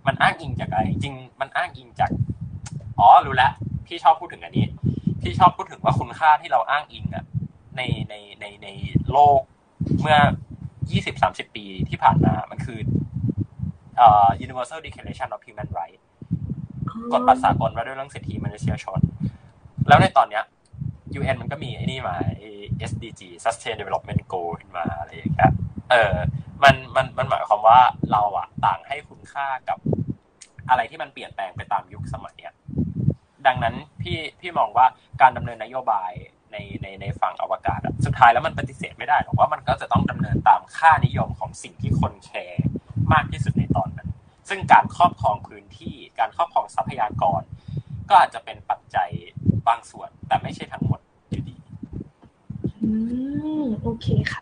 [0.07, 2.11] มันอ้างอิงจากอะไรจริงมันอ้างอิงจาก
[2.99, 3.53] อ๋อรู้แล้ว
[3.85, 4.65] พี่ชอบพูดถึงอันนี้
[5.21, 7.25] พี่ชอบพูดถึงว่าคุณค่าที่เราอ้างอิงอะ
[7.77, 8.67] ในในในใน
[9.11, 9.39] โลก
[10.01, 10.17] เมื่อ
[10.87, 12.79] 20-30ปีที่ผ่านมา มันคือ
[14.45, 16.03] Universal Declaration of Human Rights
[17.13, 18.99] กฎบัตรสากลว่าด้วยเรื่องสิทธิมนุษยชน
[19.87, 20.43] แล้วในตอนเนี้ย
[21.19, 22.49] UN มันก็มีไอ้นี่มาไอ้
[22.89, 25.51] SDG Sustainable Development Goal ขึ้นมาอะไรอย่างเงี้ย
[25.91, 26.15] เออ
[26.63, 27.79] มันมันมันหมายความว่า
[28.11, 29.77] เราอะต่างให้คุณค่ากับ
[30.69, 32.55] อะไรที่มันเปลี่ยนแปลงไปตามยุคสมัยอะ
[33.47, 34.85] ดังนั้นพี่พี่มองว่า
[35.21, 36.11] การดำเนินนโยบาย
[36.51, 42.63] ในในในฝั่งอวกาศอะสุดท้ายแล้วมันปฏิเสธไม่ได้หรอกว่ามันก็จะต้องดำเนินตามค่านิยมของสิ่งที่คนแคร์
[43.13, 43.92] มากที่สุดในตอนนั้น
[44.49, 47.41] ซึ่งการครอบครองพื้นที่การครอบครองทรัพยากร
[48.09, 49.09] ก็อาจจะเป็นปัจจัย
[49.67, 50.99] บางส่วน แต่ไม่ใช่ทั้งหมด
[51.29, 51.55] อยู่ดี
[52.83, 52.89] อื
[53.61, 54.41] มโอเคค่ะ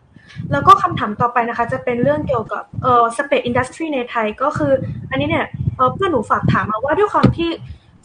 [0.52, 4.72] แล้วก็คำถามต่อไปนะคะ จะเป็นเรื่องเกี่ยวกับเอ่อ space industry ในไทยก็คือ
[5.10, 5.46] อันนี้เนี่ย
[5.76, 7.50] เอ่อเพื่อนหนูฝากถามมาว่าด้วยความที่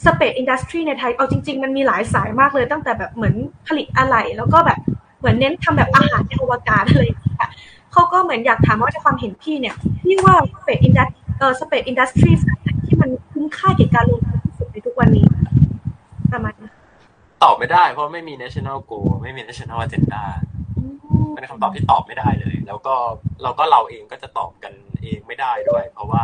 [0.06, 3.36] space industry ในไทยเอาจริง ๆ มันมีหลายสายมากเลยตั้งแต่แบบเหมือน
[3.68, 4.80] ผลิตอะไหล่แล้วก็แบบ
[5.20, 7.50] เหมือนเน้นทำแบบอาหารในอวกาศอะไรอย่างเงี้ยค่ะ
[7.92, 15.26] เขาก็เหมือนอยากถามว่าในความเห็นพี่เนี่ยพี่ว่า space industry เอ่อ space industry สายไหนที่มันคุ้มค่าแก่การลงทุนที่สุดในทุกวันนี้
[16.34, 16.70] ประมาณนี้
[17.44, 20.24] ตอบไม่ได้ เพราะไม่มี national goal ไม่มี national agenda
[21.34, 22.96] เป็นคำตอบที่ตอบไม่ได้เลย แล้วก็
[23.44, 24.74] เราก็เราเองก็จะตอบกัน
[25.04, 26.24] เองไม่ได้ด้วย เพราะว่า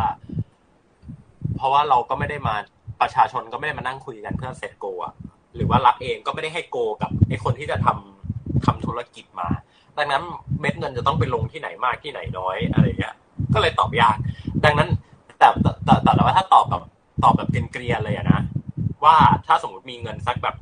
[1.56, 2.54] เพราะว่าเราก็ไม่ได้มา
[3.00, 5.14] ประชาชนก็ไม่ได้มานั่งคุยกันเพื่อเซตโกอะ
[5.54, 9.48] หรือว่ารัฐเองก็ไม่ได้ให้โกกับไอ้คนที่จะทำทำธุรกิจมา
[9.98, 10.22] ดังนั้น
[10.60, 13.14] เม็ดเงินจะต้องไปลงที่ไหนมากที่ไหนน้อยอะไรเงี้ย
[13.54, 14.16] ก็เลยตอบยาก
[14.64, 14.88] ดังนั้น
[15.44, 15.52] แต่
[15.84, 16.82] แต่แต่แต่ว่าถ้าตอบแบบ
[17.24, 18.40] ตอบแบบเกรียนเลยอะนะ
[19.04, 19.16] ว่า
[19.46, 20.56] ถ้าสมมติมีเงินสักแบบ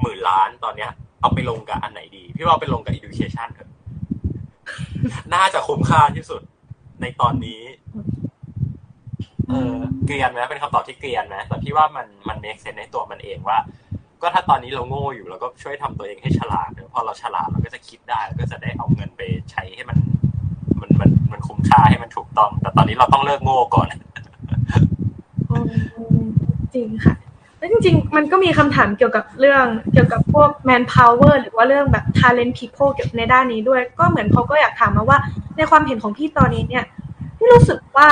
[0.00, 3.70] หมื่นล้านตอนเนี้ย เอาไปลงกับอันไหนดี พี่ว่าเอาไปลงกับ education เถอะ
[5.34, 6.42] น่าจะคุ้มค่าที่สุด
[7.00, 7.62] ในตอนนี้
[9.48, 9.76] เออ
[10.06, 13.58] เกรียนไหมเป็นคำตอบที่เกรียนไหมแต่พี่ว่ามันมัน make sense ในตัวมันเองว่า
[14.22, 19.98] ก็ถ้าตอนนี้เราโง่อยู่เราก็ช่วยทำตัวเองให้ฉลาดพอเราฉลาดเราก็จะคิดได้แล้วก็จะได้เอาเงินไปใช้ให้มัน
[21.32, 23.86] มันคุ้มค่าให้มันถูกต้อง แต่ตอนนี้เราต้องเลิกโง่ก่อน
[26.74, 27.14] จริงค่ะ
[27.58, 35.18] แล้วจริง ๆ มันก็มีคำถามเกี่ยวกับเรื่องเกี่ยวกับพวก manpower หรือว่าเรื่องแบบ talent people เกี่ยวกับในด้านนี้ด้วย ก็เหมือนเขาก็อยากถามมาว่า
[35.56, 36.84] ในความเห็นของพี่ตอนนี้เนี่ย
[37.36, 38.08] พี่รู้สึกว่า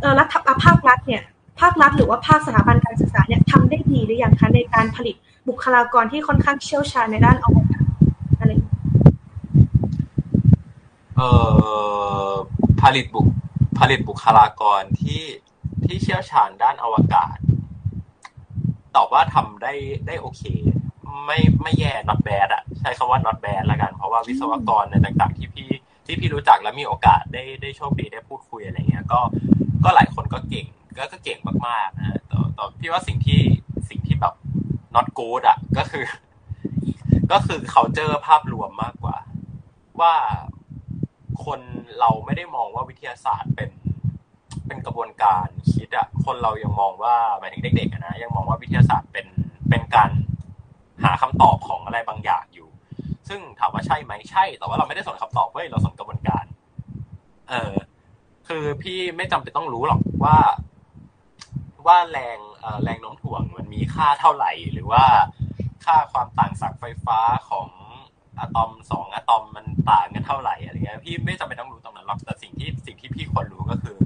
[0.00, 0.34] เออรัฐ
[0.64, 1.22] ภาครัฐเนี่ย
[1.60, 5.16] ภาครัฐหรือว่าภาคสถาบันการศึกษาเนี่ยทำได้ดีหรือยังคะในการผลิต
[5.48, 7.84] บุคลากรที่ค่อนข้างเชี่ยวชาญในด้านอวกาศ
[8.38, 8.79] อะไรอย่างเงี้ย
[11.20, 11.32] เอ่
[12.30, 12.32] อ
[12.82, 13.26] ผลิตบุค
[13.78, 15.22] ผลิตบุคลากรที่
[15.84, 17.36] ที่เชี่ยวชาญด้านอวกาศ
[18.96, 19.74] ตอบว่าทำได้
[20.06, 20.42] ได้โอเค
[21.26, 25.70] ไม่ไม่แย่ not bad อะใช้คำว่า not bad ละกัน เพราะว่าวิศวกรในต่างๆ ที่พี่
[26.06, 29.20] ที่พี่รู้จักและมีโอกาสได้ได้โชคดีได้พูดคุยอะไรเงี้ย ก็
[29.84, 30.66] ก็หลายคนก็เก่ง
[30.96, 33.40] ก็ก็เก่งมากๆนะฮะแต่แต่พี่ว่าสิ่งที่
[33.88, 34.34] สิ่งที่แบบ
[34.94, 36.04] not good อะก็คือ
[37.32, 39.16] ก็คือ culture ภาพรวมมากกว่า
[40.00, 40.14] ว่า
[41.44, 41.60] คน
[42.00, 43.70] เราไม่ได้มองว่าวิทยาศาสตร์เป็น
[44.66, 49.26] เป็นกระบวนการคิดอะคนเรายังมองว่าหมายถึงเด็กๆนะยังมองว่าวิทยาศาสตร์เป็น
[49.70, 50.10] เป็นการ
[51.04, 52.68] หาคำตอบของอะไรบางอย่างอยู่
[53.28, 56.44] ซึ่งถามว่าใช่ไหมใช่ แต่ว่าเราไม่ได้สนคำตอบเว้ยเราสนกระบวนการ
[57.50, 57.74] เออ
[58.48, 60.36] คือพี่ไม่จำเป็นต้องรู้หรอกว่า
[61.86, 62.38] ว่าแรง
[62.82, 65.04] แรงโน้มถ่วงมันมีค่าเท่าไหร่ หรือว่า
[65.84, 67.68] ค่าความต่างศักย์ไฟฟ้าของ
[68.40, 73.96] อะตอมสองอะตอมมันต่างกันเท่าไหร่อะไรเงี้ยพี่ไม่จำเป็นต้องรู้ตรงนั้นหรอกแต่สิ่งที่สิ่งที่พี่ควรรู้ก็คือ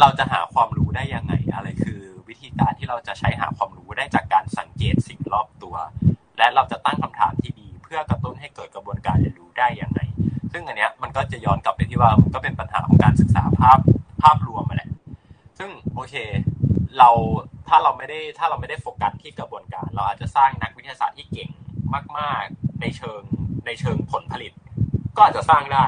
[0.00, 5.76] เราจะหาความรู้ได้ยังไง อะไรคือ วิธีการที่เราจะใช้หาความรู้ได้จากการสังเกตสิ่งรอบตัว
[6.38, 10.00] และเราจะตั้งคำถามที่ดี เพื่อกระตุ้นให้เกิดกระบวนการเรียนรู้ได้ยังไง
[10.52, 13.78] ซึ่งอันเนี้ยมันก็จะย้อนกลับไปที่ว่ามันก็เป็นปัญหาของการศึกษาภาพ
[14.22, 14.90] ภาพรวมมาแหละ
[15.58, 16.14] ซึ่งโอเค
[16.98, 17.10] เรา
[17.68, 21.50] ถ้าเราไม่ได้ถ้าเราไม่ได้โฟกัสที่กระบวนการ เราอาจจะสร้างนักวิทยาศาสตร์ที่เก่ง
[22.18, 23.22] มาก ๆ ในเชิง
[23.66, 24.52] ในเชิงผลผลิต
[25.16, 25.86] ก็อาจจะสร้างได้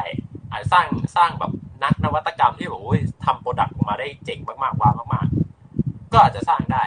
[0.50, 0.86] อาจจะสร้าง
[1.16, 1.52] สร้างแบบ
[1.84, 6.84] นักนวัตกรรมที่แบบโอ้ยทำ product ออกมาได้เจ๋งมากๆว้าวมากๆ ก็อาจจะสร้างได้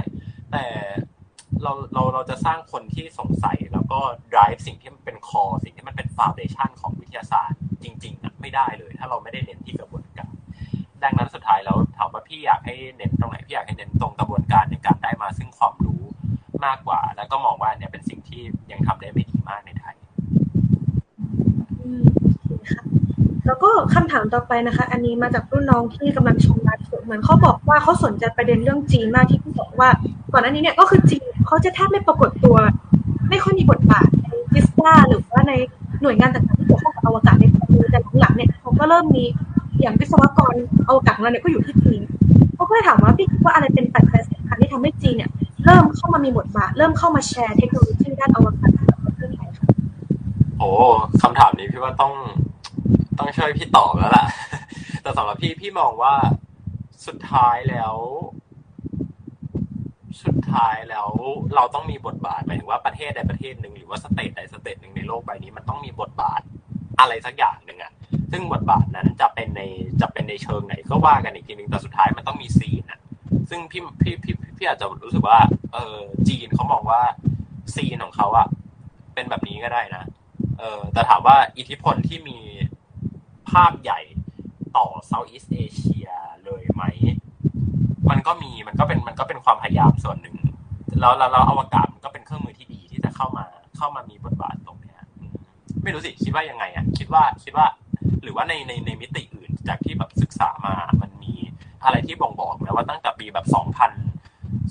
[0.52, 0.66] แต่
[1.64, 4.00] เราเราเราจะสร้างคนที่สงสัยแล้วก็
[4.34, 10.34] drive สิ่งที่มันเป็น core สิ่งที่มันเป็น foundation ของวิทยาศาสตร์จริงๆนะไม่ได้เลย ถ้าเราไม่ได้เน้นที่กระบวนการ
[11.04, 16.04] ดังนั้นสุดท้ายแล้วถามว่าพี่อยากให้เน้นตรงไหนพี่อยากให้เน้นตรงกระบวนการในการได้มาซึ่งความรู้
[16.66, 18.42] มากกว่า แล้วก็มองว่าเนี่ยเป็นสิ่งที่
[18.72, 19.96] ยังทำได้ไม่ดีมากในไทย
[23.46, 29.90] แล้วก็คำถามต่อไปนะคะ อันนี้มาจากรุ่นน้องที่กำลังชมไลฟ์สดเหมือนเขาบอกว่าเขาสนใจประเด็นเรื่องจีนมากที่พี่บอกว่า
[30.34, 32.58] ก่อนหน้านี้เนี่ยก็คือจีนเขาจะแทบไม่ปรากฏตัว
[33.30, 35.54] ไม่ค่อยมีบทบาทในฟิสตาหรือว่าใน
[36.02, 39.26] หน่วยงานต่างๆที่เกี่ยวข้องกับอวกาศในประเทศแต่หลังๆเนี่ยเขาก็เริ่มมี
[39.82, 40.54] อย่างวิศวกร
[40.90, 42.02] อวกาศของเราเนี่ยก็อยู่ที่จีน
[42.56, 45.30] เขาก็เลยถามว่าพี่คิดว่าอะไรเป็นปัจจัยสำคัญที่ทำให้จีนเนี่ย
[45.66, 49.69] เริ่มเข้ามามีบทบาท เริ่มเข้ามาแชร์เทคโนโลยีด้านอวกาศกับประเทศไทยค่ะ
[50.60, 50.72] โอ้
[51.22, 52.14] คำถามนี้พี่ว่าต้อง
[53.20, 54.26] ต้องช่วยพี่ตอบแล้วล่ะ
[55.02, 56.16] แต่สำหรับพี่พี่มองว่า
[57.08, 57.96] สุดท้ายแล้ว
[60.24, 61.10] สุดท้ายแล้ว
[61.56, 66.42] เราต้องมีบทบาทหมายถึงว่าประเทศใดประเทศหนึ่งหรือว่า state ใด state หนึ่งในโลกใบนี้มันต้องมีบทบาท
[67.00, 67.92] อะไรสักอย่างหนึ่งอะ
[68.32, 69.62] ซึ่งบทบาทนั้นจะเป็นใน
[70.02, 73.00] จะเป็นในเชิงไหนก็ว่ากันอีกทีหนึ่งแต่สุดท้ายมันต้องมีซีนอะ
[73.50, 75.40] ซึ่งพี่พี่พี่พี่อาจจะรู้สึกว่า
[75.74, 77.02] เออจีนเขามองว่า
[77.76, 78.48] ซีนของเขาอะ
[79.14, 80.04] เป็นแบบนี้ก็ได้นะ
[80.60, 82.38] เออแต่ถามว่าอิทธิพลที่มี
[83.50, 84.00] ภาพใหญ่
[84.78, 86.10] ต่อ Southeast Asia
[86.46, 86.84] เลยไหม
[88.10, 90.38] มันก็มีมันก็เป็นมันก็เป็นความพยายามส่วนหนึ่ง
[91.00, 93.46] แล้วแล้วอวกาศมันก็เป็นเครื่องมือที่ดีที่จะเข้ามา
[93.78, 94.96] เข้ามามีบทบาทตรงนี้
[95.84, 97.68] ไม่รู้สิคิดว่ายังไงอะคิดว่าคิดว่า
[98.24, 101.34] หรือว่าในในในมิติอื่นจากที่แบบศึกษามามันมี
[101.84, 103.92] อะไรที่บ่งบอกไหมว่าตั้งแต่ปีแบบสองพัน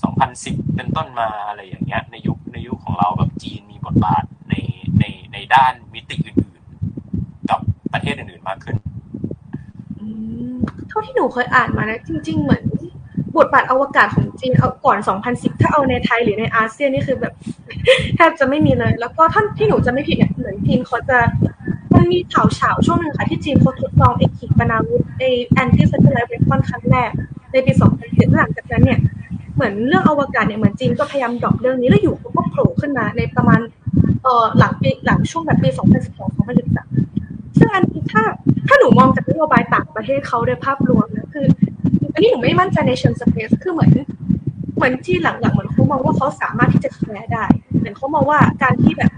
[0.03, 4.55] สองพันสิบเป็นต้นมาอะไรอย่างเงี้ย ในยุคในยุคของเราแบบจีนมีบทบาทใน
[5.01, 7.61] ในในด้านมิติอื่นๆ กับ
[7.93, 8.77] ประเทศอื่นๆมากขึ้น
[10.89, 12.65] เท่าที่หนูเคยอ่านมานะ จริง ๆ เหมือน
[13.39, 14.99] บทบาทอวกาศของจีนเอาก่อน
[15.31, 17.35] 2010 ถ้าเอาในไทยหรือในอาเซียนนี่คือแบบ
[18.17, 21.19] แทบจะไม่มีเลย แล้วก็ถ้าที่หนูจำไม่ผิดเนี่ยเหมือนจีนเขาจะ
[21.95, 25.23] มันมีข่าวฉาวช่วงหนึ่งค่ะ ที่จีนเขาทดลองไอขีปนาวุธไอ
[25.53, 27.11] anti-satellite weapon ครั้งแรก
[27.53, 27.73] ในปี
[28.05, 28.99] 2010หลังจากนั้นเนี่ย
[29.59, 33.61] เหมือนเรื่องอวกาศเนี่ยเหมือนจีนก็พยายาม drop เรื่องนี้แล้วอยู่ก็โผล่ขึ้นมาในประมาณ
[34.23, 35.69] เอ่อหลังปีหลังช่วงแบบปี
[36.45, 38.23] 2012-2013ซึ่งอันนี้ถ้า
[38.69, 41.47] ถ้าหนูมองจากนโยบายต่างประเทศเขาโดยภาพรวมนะคือ
[42.15, 43.91] อันนี้หนูไม่มั่นใจในเชิง space คือเหมือน
[44.77, 47.45] เหมือนที่หลังๆเหมือนเขามองว่าเขาสามารถที่จะแชร์ได้
[47.79, 49.13] เหมือนเขามองว่าการที่แบบ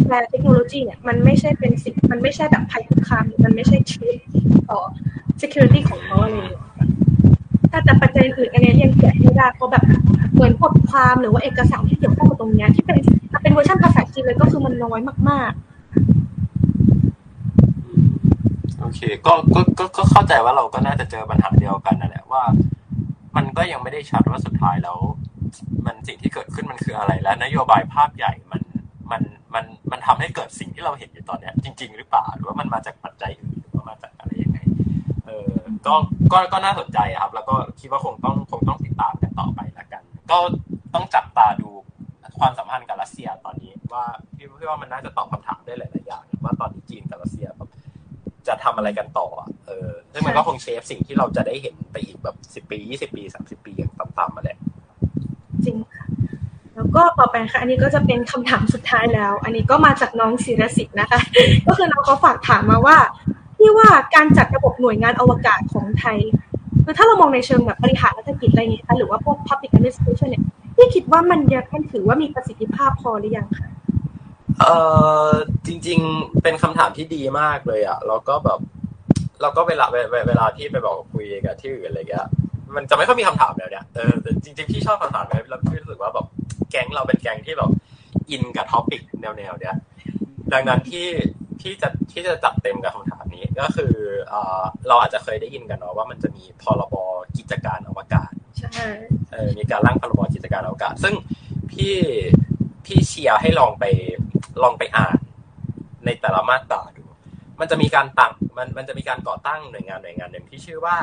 [0.00, 4.18] แชร์เทคโนโลยีเนี่ยมันไม่ใช่เป็นสิ่งมันไม่ใช่แบบภัยคุกคามมันไม่ใช่ชีวิต
[4.70, 4.80] ต่อ
[5.42, 6.62] security ของเขาอะไรอย่างเงี้ย
[7.76, 9.84] แต่แต่ปัจจัยอื่นอันนี้ยังแกะไม่ได้เพราะแบบ
[10.34, 12.96] เหมือนบทความหรือว่าเอกสารที่เกี่ยวข้องกับตรงนี้ที่เป็น
[13.42, 15.60] เป็นเวอร์ชันภาษาจีนเลยก็คือมันน้อยมาก ๆ
[18.80, 22.42] โอเคก็ก็ก็ก็เข้าใจว่าเราก็น่าจะเจอปัญหาเดียวกันนั่นแหละว่า
[23.36, 24.98] มันก็ยังไม่ได้ชัดว่าสุดท้ายแล้ว
[25.86, 28.62] มันสิ่งที่เกิดขึ้นมันคืออะไร และนโยบายภาพใหญ่มัน
[29.10, 29.22] มัน
[29.54, 33.55] มันมันทำให้เกิดสิ่งที่เราเห็นอยู่ตอนเนี้ย จริง ๆ หรือเปล่าหรือว่ามันมาจากปัจจัยอื่น
[35.86, 35.94] ก็
[36.32, 40.38] ก็ก็น่าสนใจครับ แล้วก็คิดว่าคงต้องคงต้องติดตามกันต่อไปละกัน ก็
[40.94, 41.68] ต้องจับตาดู
[42.38, 44.04] ความสัมพันธ์กับรัสเซียตอนนี้ ว่า
[44.36, 47.70] พี่ว่ามันน่าจะตอบคำถามได้หลายๆอย่างว่าตอนนี้จีนกับรัสเซียแบบ
[48.48, 49.28] จะทำอะไรกันต่อ
[49.66, 54.58] เออซึ่งมันก็คงเชฟสิ่งที่เราจะได้เห็นไปอีกแบบสิบปียี่สิบปีสามสิบปีอย่างต่ำๆมาแหละ
[55.64, 56.06] จริงค่ะ
[56.74, 61.20] แล้วก็ต่อไปค่ะ อันนี้ก็จะเป็นคำถามสุดท้ายแล้ว อันนี้ก็มาจากน้องศิรศิษฐ์นะคะ
[61.66, 62.96] ก็คือน้องเขาฝากถามมาว่า
[63.66, 66.18] ที่ว่าการจัดระบบหน่วยงานอวกาศของไทย
[66.84, 70.44] คือถ้าเรามองในเชิงแบบบริหารรัฐกิจอะไรเงี้ยหรือว่าพวก public administration เนี่ย
[70.76, 73.68] พี่คิดว่ามันยังถือว่ามีประสิทธิภาพพอหรือยังคะ
[74.60, 74.66] เอ
[75.26, 75.28] อ
[75.66, 78.58] จริง ๆ เป็นคำถามที่ดีมากเลยอะแล้วก็แบบ
[79.40, 79.86] เราก็เวลา
[80.28, 82.26] เวลาที่ไปบอกคุยกับที่อื่นอะไรเงี้ย
[82.74, 84.12] มันจะไม่ค่อยมีคำถามแบบเนี้ยเออ
[84.44, 86.26] จริงๆพี่ชอบคำถามนี้แล้วพี่รู้สึกว่าแบบ
[86.70, 87.70] แก๊งเราเป็นแก๊งที่แบบ
[88.30, 89.76] อินกับ topic แนวๆเนี้ย
[90.52, 91.06] ดังนั้นที่
[91.66, 93.94] ที่จะที่จะจัดเต็มกับคำถามนี้ก็คือ
[94.28, 96.94] เอ่อเราอาจจะเคยได้ยินกันเนาะว่ามันจะมีพรบ
[97.38, 98.70] กิจการอวกาศใช่
[99.32, 101.14] เออมีการร่างพรบกิจการอวกาศ ซึ่ง
[101.70, 101.94] พี่
[102.84, 103.84] พี่เชียร์ให้ลองไป
[104.62, 105.18] ลองไปอ่าน
[106.04, 107.04] ในแต่ละมาตราดู
[107.60, 110.96] มันจะมีการตั้งมันมันจะมีการก่อตั้งหน่วยงานหน่วยงานหนึ่งที่ชื่อว่า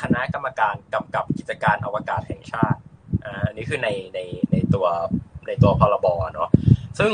[0.00, 2.80] คณะกรรมการกำกับกิจการอวกาศแห่งชาติ
[3.24, 4.20] อ่าอันนี้คือในใน
[4.52, 4.86] ในตัว
[5.46, 6.50] ในตัวพรบเนาะ
[6.98, 7.12] ซึ่ง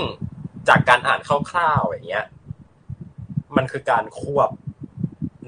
[0.69, 2.27] จากการอ่านคร่าวๆอย่างเงี้ย
[3.57, 4.51] มันคือการควบ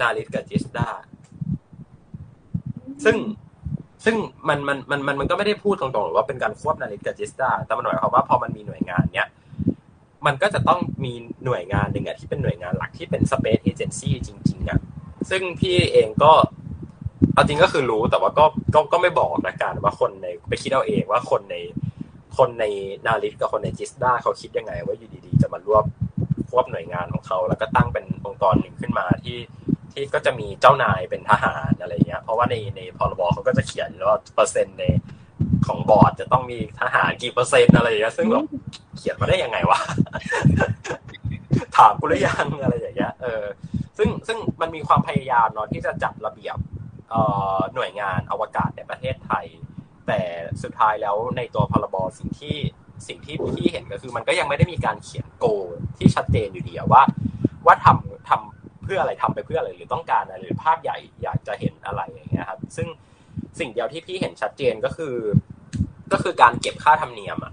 [0.00, 0.88] นาริสกับจิสดา
[3.04, 3.16] ซึ่ง
[4.04, 4.16] ซึ่ง
[4.48, 9.28] มันมันมันมันมันก็ไม่ได้พูดตรงๆหรอกว่าเป็นการควบนาฬิกาจิสตาแต่มันหมายความว่าพอมันมีหน่วยงานเนี้ย
[10.26, 11.12] มันก็จะต้องมี
[11.44, 14.80] หน่วยงานหนึ่งอะที่เป็นหน่วยงานหลักที่เป็น Space Agency จริงๆอะ
[15.30, 16.32] ซึ่งพี่เองก็
[17.34, 21.56] เอาจริงก็คือรู้แต่ว่าก็ก็ก็ไม่บอกนะการว่าคนในไปคิดเอาเองว่าคนใน
[22.36, 22.64] คนใน
[23.06, 25.84] นาริสกับคนในจิสดาเขาคิดยังไง ว่าอยู่ดีๆ จะมารวบ
[26.52, 29.38] ควบหน่วยงานของเขา แล้วก็ตั้งเป็นองค์กรหนึ่งขึ้นมาที่
[29.92, 34.84] ที่ก็จะมีเจ้านายเป็นทหารอะไรเงี้ยเพราะว่าในในพรบเขาก็จะเขียนว่าเปอร์เซ็นต์ใน
[35.66, 38.44] ของบอร์ดจะต้องมีทหารกี่เปอร์เซ็นต์อะไรอย่างเงี้ยซึ่งแบบ
[38.96, 39.78] เขียนมาได้ยังไงวะ
[41.76, 43.44] ถามกูหรือยังอะไรอย่างเงี้ยเออ
[43.98, 46.56] ซึ่งซึ่งมันมีความพยายามเนาะที่จะจัดระเบียบ
[47.10, 47.20] เอ่
[47.56, 49.46] อหน่วยงานอวกาศในประเทศไทย
[50.06, 50.20] แต่
[50.62, 52.56] สุดท้ายแล้วในตัวพรบสิ่งที่
[53.08, 55.46] สิ่งที่พี่เห็นก็คือ มันก็ยังไม่ได้มีการเขียน โก
[55.98, 57.02] ที่ชัดเจนอยู่ดีว่า
[57.66, 62.88] ว่าทำทำเพื่ออะไรทำไปเพื่ออะไรหรือต้องการอะไรหรือภาพใหญ่อยากจะเห็นอะไรอย่างเงี้ยครับ ซึ่ง
[63.58, 65.16] สิ่งเดียวที่พี่เห็นชัดเจนก็คือ
[66.12, 67.52] ก็คือการเก็บค่าธรรมเนียมอะ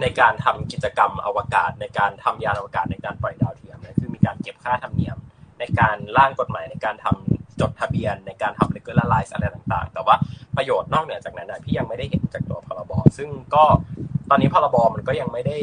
[0.00, 5.16] ในการทำกิจกรรมอวกาศ ในการทำยานอวกาศในการปล่อยดาวเทียมนี่ยคือมีการเก็บค่าธรรมเนียม
[5.58, 10.16] ในการร่างกฎหมายในการทำจดทะเบียนในการทำ regularize อะไรต่างๆ แต่ว่า
[10.56, 13.64] ประโยชน์นอกเหนือจากนั้นพี่ยังไม่ได้เห็นจากตัวพรบ ซึ่งก็
[14.30, 15.58] ตอนนี้พรบมันก็ยังไม่ได้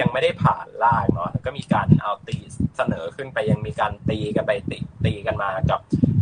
[0.00, 2.36] ยังไม่ได้ผ่านร่างเนาะก็มีการเอาตี
[2.76, 5.80] เสนอขึ้นไปยังมีการตีกันไปตีตีกันมากับ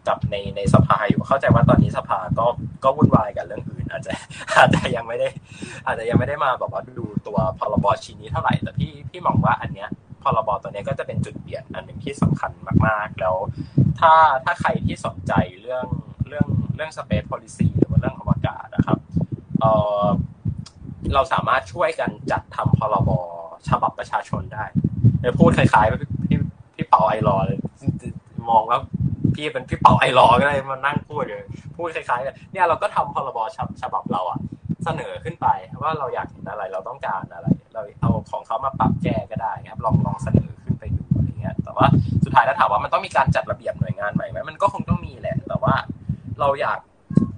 [0.08, 2.46] กับในในสภาอยู่เข้าใจว่าตอนนี้สภาก็
[2.84, 4.12] ก็วุ่นวายกับเรื่องอื่น อาจจะ
[4.56, 5.28] อาจจะยังไม่ได้
[5.86, 9.88] อาจจะยังไม่ได้มาแบบว่าดูตัวพรบชิ้นนี้เท่าไหร่แต่พี่พี่มองว่าอันเนี้ย
[10.22, 12.52] พรบตัวเนี้ยก็จะเป็นจุดเปลี่ยนอันหนึ่งที่สำคัญ
[12.86, 13.36] มาก ๆ แล้ว
[14.00, 14.12] ถ้า
[14.44, 15.32] ถ้าใครที่สนใจ
[15.62, 15.86] เรื่อง
[16.28, 18.98] เรื่องเรื่อง space policy หรือว่าเรื่องอวกาศนะครับ
[19.60, 19.66] เอ
[20.04, 20.06] อ
[21.14, 23.10] เราสามารถช่วยกันจัดทำพรบ
[23.68, 24.64] ฉบับประชาชนได้
[25.20, 26.38] เดี๋ยวพูดคล้ายๆพี่พี่
[26.74, 27.58] พี่เป๋าไอรอเลย
[28.50, 28.78] มองว่า
[29.34, 31.44] พี่เป็นพี่เป๋าไอรอก็ได้มานั่งพูดเลย
[31.76, 33.38] พูดคล้ายๆกันเนี่ยเราก็ทำพรบ
[33.82, 34.38] ฉบับเราอะ
[34.84, 35.46] เสนอขึ้นไป
[35.82, 41.86] ว่าเราอยากเห็นอะไรเราต้องการอะไร เราเอาของเขามาปรับแก้ก็ได้ครับ ลองลองเสนอขึ้นไปดูอะไรเงี้ยแต่ว่า
[42.24, 45.74] สุดท้ายแล้วถามว่ามันต้องมีการจัดระเบียบหน่วยงานใหม่ไหมมันก็คงต้องมีแหละ แต่ว่า
[46.40, 46.78] เราอยาก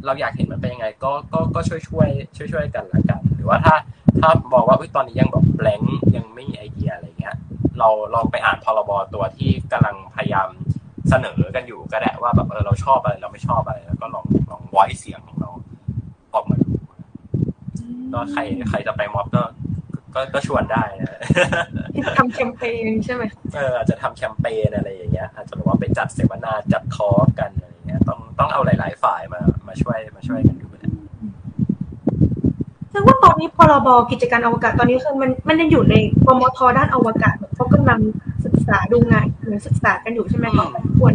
[0.06, 3.76] เราอยากเห็นมันเป็นยังไง ก็ก็ก็ช่วยช่วยช่วยช่วยกันละกัน หรือว่าถ้า
[4.20, 5.80] ถ้าบอกว่าตอนนี้ยังแบบแบง
[6.16, 7.36] ยังไม่มีไอเดียอะไรเงี้ย
[7.78, 10.48] เราลองไปอ่านพรบตัวที่กำลังพยายาม
[11.08, 15.50] เสนอกันอยู่ก็ได้ว่าแบบเออเราชอบอะไรเราไม่ชอบอะไรแล้วก็ลองลองไว้เสียงของเรา
[16.34, 16.70] ออกมาดู
[18.12, 19.42] ก็ใครใครจะไปม็อบก็
[20.14, 21.20] ก็ก็ชวนได้นะ
[22.18, 23.22] ทำแคมเปญใช่ไหม
[23.54, 29.40] เอออาจจะทำแคมเปญอะไรอย่างเงี้ยอาจจะแบบว่าไปจัดเสวนาจัดคอร์สกันอะไรเงี้ย ต้องต้องเอาหลาย ๆ ฝ่ายมา
[29.74, 30.92] มาช่วยมาช่วยกันดูนะ
[32.92, 35.94] ซึ่งว่าตอนนี้พรบกิจการอวกาศตอนนี้คือมันมันยังอยู่ใน
[36.26, 38.00] กมทด้านอวกาศเขากำลัง
[38.44, 40.66] ศึกษาดูงานหรือศึกษากันอยู่ใช่ไหมคะ
[40.98, 41.14] ควร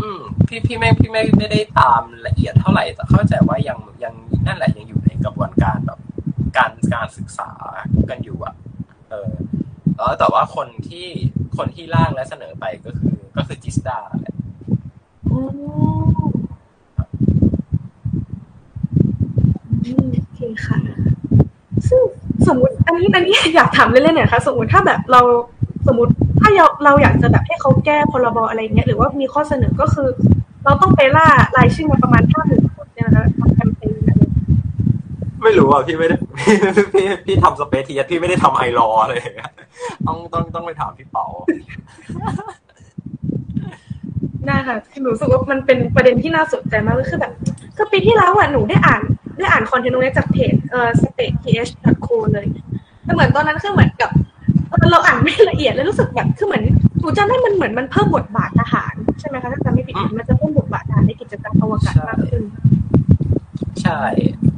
[0.00, 4.14] อืมพี่พี่ไม่พี่ไม่ไม่ได้ตามละเอียดเท่าไหร่แต่เข้าใจว่ายังยัง
[4.46, 5.98] นั่นแหละยังอยู่ในกระบวนการแบบ
[6.56, 7.50] การการศึกษา
[8.10, 8.54] กันอยู่อะ
[9.10, 9.32] เออ
[9.96, 11.06] เออแต่ว่าคนที่
[11.56, 14.34] คนที่ร่างและเสนอไปก็คือ ก็คือจิสตาแหละ
[15.32, 15.74] อืมอื
[19.75, 20.78] ม โอเคค่ะ
[21.88, 22.00] ซึ่ง
[22.46, 25.20] สมมติอันนี้อันนี้อยากถามเล่นๆหน่อยค่ะ สมมติถ้าแบบเรา
[25.86, 30.08] สมมติถ้าเราเราอยากจะแบบให้เขาแก้พรบอะไรเงี้ยหรือว่ามีข้อเสนอก็คือ
[30.64, 31.26] เราต้องไปล่า
[31.56, 34.10] รายชื่อมาประมาณห้าหมื่นคนเนี่ยนะคะทำแคมเปญอะไร
[35.42, 36.56] ไม่รู้อะพี่ไม่ได้พี่
[36.94, 39.52] พี่พี่ทำสเปซทีพี่ไม่ได้ทำไอรออะไรอย่างเงี้ย
[40.06, 41.26] ต้องต้องต้องไปถามพี่เป๋า
[44.46, 47.32] ได้ค่ะคือหนูรู้สึกว่ามันเป็นประเด็นที่น่าสนใจมากก็คือแบบ
[47.76, 49.02] คือปีที่แล้วอะหนูได้อ่าน
[49.36, 52.46] ได้อ่านคอนเทนต์ตรงนี้จากเพจเอ่อ spaceth.co เลย
[53.04, 54.10] แต่เหมือนตอนนั้นคือเหมือนกับ
[54.68, 56.64] เออเราอ่านไม่ละเอียดแล้วรู้สึกแบบคือเหมือน
[57.00, 62.42] หนูจำได้มันเหมือนมันเพิ่มบทบาททหารใช่ไหมคะถ้าจำไม่ผิดมันจะเพิ่มบทบาททหารในกิจกรรมอวกาศมากขึ้น
[63.82, 64.00] ใช่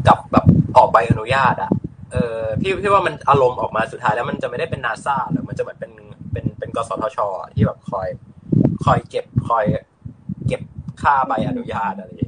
[0.07, 0.45] กับแบบ
[0.77, 1.71] ออกใบอนุญาตอะ
[2.13, 5.93] เออพี่พี่ว่ามันอารมณ์ออกมาสุดท้ายแล้วมันจะไม่ได้เป็นนาซาหรือมันจะเหมือนเป็น
[6.33, 8.09] เป็นเป็นกสทชอะที่แบบคอย
[8.85, 9.65] คอยเก็บคอย
[10.47, 10.61] เก็บ
[11.03, 12.28] ค่าใบอนุญาตอะไรอย่างเงี้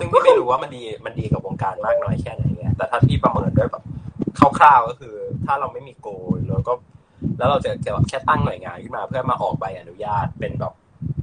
[0.00, 3.84] ซึ่งพี่ไม่รู้ว่ามันดีมันดีกับวงการมากน้อยแค่ไหนไงแต่ถ้าพี่ประเมินด้วยแบบ
[4.58, 5.14] คร่าวๆก็คือ
[5.46, 6.12] ถ้าเราไม่มีโกล
[6.48, 6.72] แล้วก็
[7.38, 7.70] แล้วเราจะ
[8.08, 10.72] แค่ตั้งหน่วยงานขึ้นมา เพื่อมาออกใบอนุญาตเป็นแบบ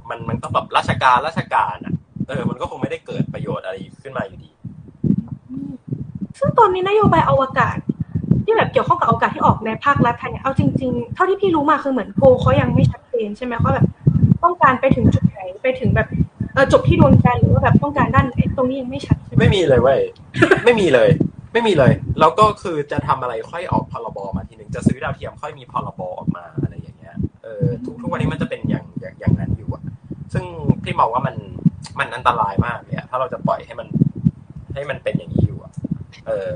[0.08, 1.94] มันมันก็แบบราชการราชการอะ
[2.28, 4.50] เออ มันก็คงไม่ได้เกิดประโยชน์อะไรขึ้นมาอยู่ดี
[6.38, 7.76] ซึ่งตอนนี้นโยบายอวกาศ
[8.44, 13.86] ที่แบบเกี่ยวข้องกับอวกาศที่ออกในภาครัฐไทยเนี่ยเอาจริงๆ เท่าที่พี่รู้มาคือเหมือนโพเขายังไม่ชัดเจนใช่ไหมเขาแบบ
[14.44, 16.27] ต้องการไปถึงจุดไหนไปถึงแบบเออ
[16.72, 20.00] จบที่ดวงจันทร์หรือว่าแบบต้องการด้านไหนตรงนี้ยังไม่ชัดไม่มีเลยเว้ย
[20.64, 21.08] ไม่มีเลย
[21.52, 29.82] ไม่มีเลยแล้วก็คือจะทำอะไรค่อยออกพรบมาทีหนึ่งจะซื้อดาวเทียมค่อยมีพรบออกมาอะไรอย่างเงี้ยเออทุกทุกวันนี้มันจะเป็นอย่างอย่างอย่างนั้นอยู่อะ
[30.32, 30.44] ซึ่ง
[30.84, 31.36] พี่มองว่ามัน
[31.98, 33.88] มันอันตรายมากเนี่ยถ้าเราจะปล่อยให้มัน
[34.74, 35.72] ให้มันเป็นอย่างนี้อยู่อะ
[36.26, 36.50] เออ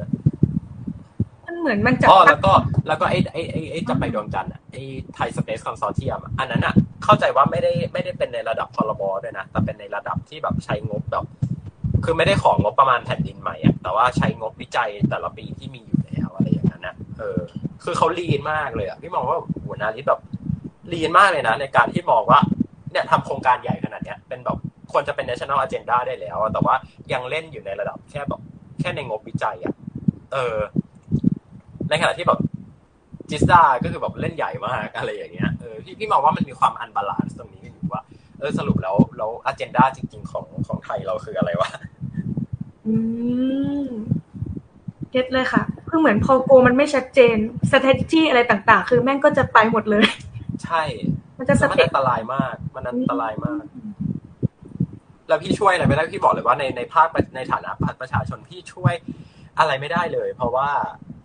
[1.63, 2.53] เหมือนมันจะอ๋อแล้วก็
[2.89, 4.83] แล้วก็ไอ้ไอ้ไอ้จะไปดวงจันทร์อะไอ้
[5.15, 6.75] Thai Space Consortium อันนั้นอะ
[7.05, 11.25] เข้าใจว่าไม่ได้ไม่ได้เป็นในระดับพรบด้วยนะแต่เป็นในระดับที่แบบใช้งบแบบ
[12.05, 17.41] คือไม่ได้ของงบประมาณแผ่นดินใหม่อะแต่ว่าใช้งบวิจัยแต่ละปีที่มีอยู่แล้วอะไรอย่างนั้นนะเออ
[17.85, 20.21] คือเขา lean มากเลยอะพี่มองว่าหัวหน้าที่แบบ
[20.93, 22.41] lean มากเลยนะ ในการที่มองว่า
[22.93, 24.59] เนี่ยทำโครงการใหญ่ขนาดเนี้ยเป็นแบบ
[24.93, 26.75] ควรจะเป็น national agenda ได้แล้ว แต่ว่า
[27.13, 28.41] ยังเล่นอยู่ในระดับแค่แบบ
[28.81, 29.75] แค่ในงบวิจัยอะ
[30.33, 30.57] เออ
[31.93, 32.41] ในขณะที่แบบ
[33.31, 38.03] GISTDA ก็คือแบบเล่นใหญ่มากอะไรอย่างเงี้ยเออพี่พี่มองว่ามันมีความ unbalance ตรงนี้อยู่ว่า
[38.39, 41.69] เออสรุปแล้วแล้ว agenda จริง ๆ ของของไทยเราคืออะไรวะ
[42.87, 42.95] อื
[43.83, 43.85] ม
[45.11, 47.37] get เลยค่ะคือเหมือนพอ goal มันไม่ชัดเจน
[47.71, 50.07] strategy อะไรต่าง ๆ คือแม่งก็จะไปหมดเลย
[50.65, 50.83] ใช่
[51.39, 53.65] มันจะสแล้วมันเต็ปอันตรายมาก มันอันตรายมาก
[55.29, 57.71] แล้วพี่ช่วยอะไรไม่ได้พี่บอกเลยว่าในในภาคในฐานะ
[58.01, 58.95] ประชาชนพี่ช่วย
[59.59, 60.69] อะไรไม่ได้เลย เพราะว่า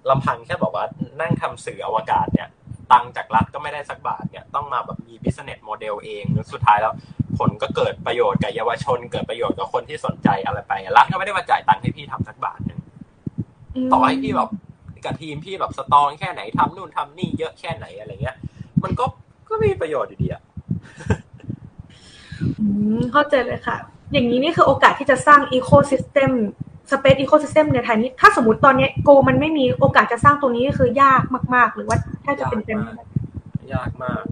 [0.10, 0.86] ลำพังแค่บอกว่า
[1.22, 2.50] นั่งทำสื่ออวกาศเนี่ย
[2.92, 6.94] ตังค์จากรัฐก็ไม่ได้สักบาทเนี่ยต้องมาแบบมี business model เองแล้วสุดท้ายแล้ว
[7.38, 12.80] ผลก็เกิดประโยชน์กับเยาวชน เกิดประโยชน์กับคนที่สนใจอะไรไปรัฐก็ไม่ได้มาจ่ายตังค์ให้พี่ทำสักบาทหนึ่ง
[13.94, 14.50] ต่อให้พี่แบบ
[15.06, 18.38] กับทีมพี่แบบ strong แค่ไหนทำนู่นทำนี่เยอะแค่ไหนอะไรเงี้ย
[18.84, 19.06] มันก็
[19.50, 20.42] ก็ไม่มีประโยชน์อยู่ดีอะ
[22.60, 22.66] อื
[22.98, 23.78] มเข้าใจเลยค่ะ
[24.14, 26.32] อย่างนี้นี่คือโอกาสที่จะสร้าง ecosystem
[26.92, 31.24] space ecosystem ในไทยนี้ ถ้าสมมติตอนนี้ goal มันไม่มีโอกาสจะสร้างตรงนี้ก็คือยาก
[31.56, 33.04] มาก ๆ หรือว่าแทบจะเป็นไปไม่ได้
[33.74, 34.24] ยากมาก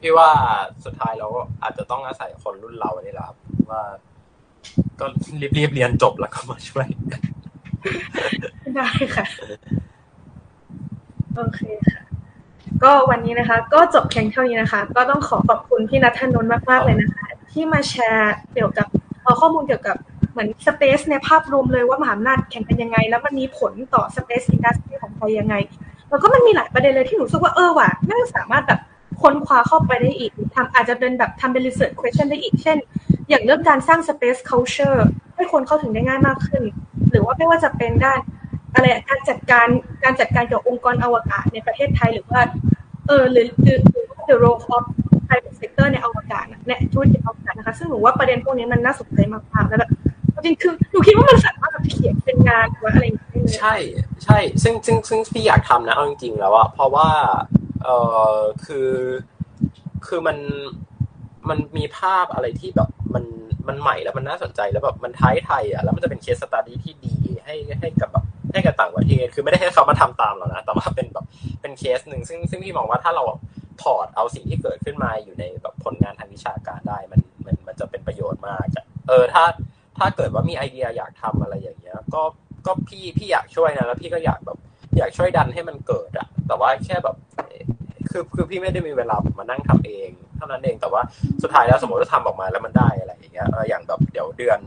[0.00, 0.30] พี่ว่า
[0.84, 1.28] สุดท้ายเรา
[1.62, 3.36] อาจจะต้องอาศัยคนรุ่นเรานี่แหละครับ
[3.70, 3.82] ว่า
[5.00, 5.06] ก็
[5.56, 6.86] รีบๆเรียนจบแล้วก็มาช่วย
[8.74, 9.26] ได้ค่ะ
[11.36, 12.02] โอเคค่ะ
[12.82, 18.86] ก็วันนี้นะคะ ก็จบเพียงเท่านี้นะคะ ก็ต้องขอขอบคุณพี่นัทธนนท์มากๆเลยนะคะ ที่มาแชร์เกี่ยวกับ
[19.22, 19.96] เอาข้อมูลเกี่ยวกับ
[20.32, 25.54] เหมือนสเปซในภาพรวมเลยว่ามหาอำนาจแข่งกันยังไง แล้วมันมีผลต่อสเปซอินดัสทรีของไทยยังไง
[26.10, 28.80] แล้วก็มันมีหลายประเด็นเลยที่หนูรู้สึกว่าเออว่ะน่าจะสามารถแบบ
[29.22, 32.78] ค้นคว้าเข้าไปได้อีกทำอาจจะเป็นแบบทำเป็น research question ได้อีก เช่น
[33.28, 34.98] อย่างเรื่องการสร้าง space culture
[35.36, 36.62] ให้คนเข้าถึงได้ง่ายมากขึ้น
[37.10, 38.20] หรือว่าไม่ว่าจะเป็นด้าน
[38.74, 39.66] อะไรการจัดการ
[40.04, 42.40] การจัดการเกี่ยวกับองค์กรอวกาศในประเทศไทยหรือว่า
[43.06, 44.84] เออหรือหรือหรือว่า the role of
[45.28, 49.90] private sector ในอวกาศน่ะในธุรกิจอวกาศนะคะ ซึ่งหนูว่าประเด็นพวกนี้มันน่าสนใจมากๆแล้วแบบ
[50.44, 53.74] จริงคือหนูคิดว่ามันสามารถแบบเขียนเป็นงานหรือว่าอะไรอย่างเงี้ยใช่
[54.24, 57.08] ใช่ซึ่งซึ่งซึ่งพี่อยากทำนะเอาจริงๆแล้วอะเพราะว่า
[57.82, 57.88] เอ
[58.36, 58.90] อคือ
[60.06, 60.38] คือมัน
[61.48, 63.24] มันมีภาพอะไรที่แบบมัน
[63.68, 71.26] มันใหม่แล้วมันน่าสนใจแล้วแบบมันท้ายไทยอะแล้วมันจะเป็นเคสสตาดี้ที่ดีให้ให้กับแบบให้กับต่างประเทศคือไม่ได้ให้เขามาทำตามเรานะแต่ว่าเป็นแบบ
[71.60, 73.24] เป็นเคสหนึ่งซึ่งซึ่งพี่มองว่าถ้าเรา
[73.82, 79.44] ถอดเอาสิ่งที่เกิดขึ้นมาอยู่ในแบบผลงานทางวิชาการได้มันมันมันจะเป็นประโยชน์มากอะเออถ้า
[80.02, 82.22] ถ้าเกิดว่ามีไอเดียอยากทำอะไรอย่างเงี้ย ก็
[82.66, 84.58] ก็พี่พี่อยากช่วยนะแล้วพี่ก็อยากแบบ
[84.98, 87.16] อยากช่วยดันให้มันเกิดอะแต่ว่าแค่แบบ
[88.10, 91.02] คือคือพี่ไม่ได้มีเวลามานั่งทำเอง เท่านั้นเองแต่ว่า
[91.42, 94.58] สุดท้ายแล้วสมมติว่าทำออกมาแล้วมันได้อะไรอย่างเงี้ยอย่างแบบเดี๋ยวเดือน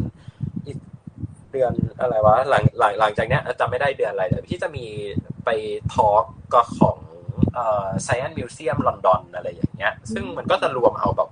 [1.51, 4.85] เดือนอะไรวะหลังหลังหลังจากเนี้ยจำไม่ได้เดือนอะไรแต่พี่จะมี
[5.45, 5.49] ไป
[5.93, 6.97] ทอล์กก็ของ
[7.53, 11.29] เอ่อ Science Museum ลอนดอนอะไรอย่างเงี้ย ซึ่งมันก็จะรวมเอาแบบ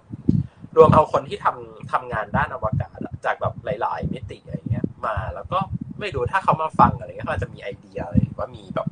[0.77, 2.93] รวมเอาคนที่ทำทำงานด้านอวกาศ
[3.25, 5.59] จากแบบหลาย ๆ มิติอะไรเงี้ย มาแล้วก็
[5.99, 8.87] ไม่รู้ถ้าเขามาฟังอะไรเงี้ยเขาอาจจะมีไอเดียอะไรหรือว่ามีแบบ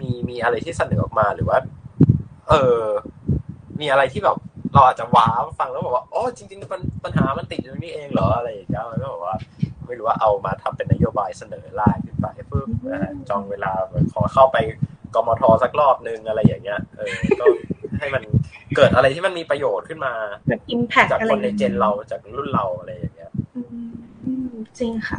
[0.00, 1.58] มีมีอะไรที่เสนอออกมาหรือว่า
[2.48, 2.82] เออ
[3.80, 4.36] มีอะไรที่แบบ
[4.74, 9.36] เราอาจจะว้าวฟังแล้วบอกว่าอ๋อจริงๆปัญปัญหามันติดอยู่ตรงนี้เองเหรออะไรอย่างเงี้ยมันก็บอกว่า
[9.86, 12.60] ไม่รู้ว่าเอามาทำเป็นนโยบายเสนอไล่ขึ้นไปเพื่
[12.92, 12.96] อ
[13.28, 13.72] จองเวลา
[14.12, 14.56] ขอเข้าไป
[15.14, 17.44] กมทสักรอบนึงอะไรอย่างเงี้ยเออก็
[17.98, 18.22] ให้มัน
[18.76, 20.12] เกิดอะไรที่มันมีประโยชน์ขึ้นมา
[20.48, 23.17] แบบอิมแพจากอะไรคนในเจนเราจากรุ่นเราอะไรอย่างเงี้ยอืมอืม
[24.80, 25.18] จริงค่ะ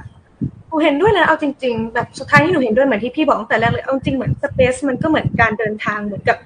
[0.68, 6.38] หนูเห็นด้วยเลยนะเอาจริง ๆ แบบสุดท้ายที่หนูเห็นด้วยเหมือนที่พี่บอกตั้งแต่แรกเลยเอาจริงเหมือนสเปซมันก็เหมือนการเดินทางเหมือนกับ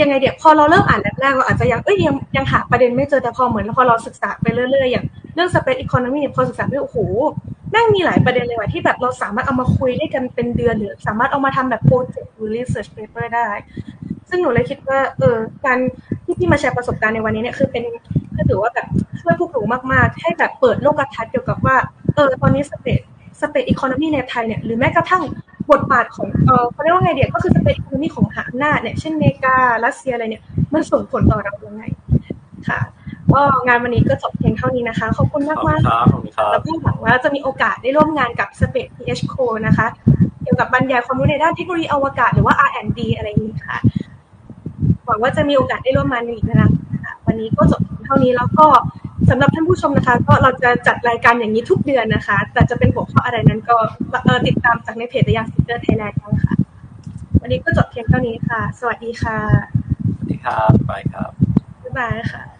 [0.00, 5.04] ยังไงเดี๋ยวพอเราเริ่มอ่านแรกๆเราอาจจะยังเอ้ยยังยังหาประเด็นไม่เจอแต่พอเหมือนพอเราศึกษาไปเรื่อยๆอย่าง
[5.34, 6.98] เรื่อง space economy เนี่ยพอศึกษาไปโอ้โห
[7.70, 13.48] แม่งมีหลายประเด็นเลยว่ะที่แบบเราสามารถเอามาคุยได้กันเป็นเดือนหรือสามารถเอามาทำแบบโปรเจกต์หรือ research paper ได้
[14.30, 15.36] ซึ่งหนูเลยคิดว่า เออ
[15.66, 15.78] การ
[16.24, 17.84] ที่พี่มาแชร์ประสบการณ์ในวันนี้เนี่ยคือเป็น
[18.34, 18.86] คือถือว่าแบบ
[19.20, 19.62] ช่วยพวกหนู
[19.92, 21.76] มากๆ ให้แบบเปิดโลกทัศน์เกี่ยวกับว่า
[22.14, 23.00] เออ ตอนนี้สเปซ
[23.40, 25.22] สเปซอีโคโนมีในไทยเนี่ยหรือแม้กระทั่ง
[25.72, 30.42] บทบาทของเออเขาเรียกว่าไงเดียก็คือสเปซอีโคโนมีของมหาอำนาจเนี่ยเช่นเมการัสเซียอะไรเนี่ย
[30.72, 31.84] มันส่งผลต่อเรายังไง
[32.68, 32.80] ค่ะ
[33.32, 39.86] ก็งานวันนี้ก็จบเพียงเท่านี้นะคะ ขอบคุณมากขอบมาคุกณครับขอบคุณครับแล้วก็หวังว่าจะมีโอกาสได้ร่วมงานกับ Space PH Co นะคะ
[40.42, 43.78] เกี่ยวกับบรรยายความรู้ในด้านเทคโนโลยีอวกาศหรือว่า R&D อะไรอย่างนี้ค่ะ
[45.06, 46.68] หวังว่าจะมีโอกาสได้ร่วมงานอีกนะคะ
[47.26, 48.66] วันนี้ก็จบเท่านี้แล้วก็
[49.30, 53.76] สำหรับท่านผู้ชมนะคะ ก็เราจะจัดรายการอย่างนี้ทุกเดือนนะคะ แต่จะเป็นหัวข้ออะไรนั้นก็
[54.24, 56.54] เอ่อติดตามจากในเพจ Young SEAkers Thailand กันค่ะ
[57.40, 59.38] วันนี้ก็จบเพียงเท่านี้ค่ะ สวัสดีค่ะ
[60.16, 61.30] สวัสดีครับ bye ครับ
[61.82, 62.59] บ๊ายบายค่ะ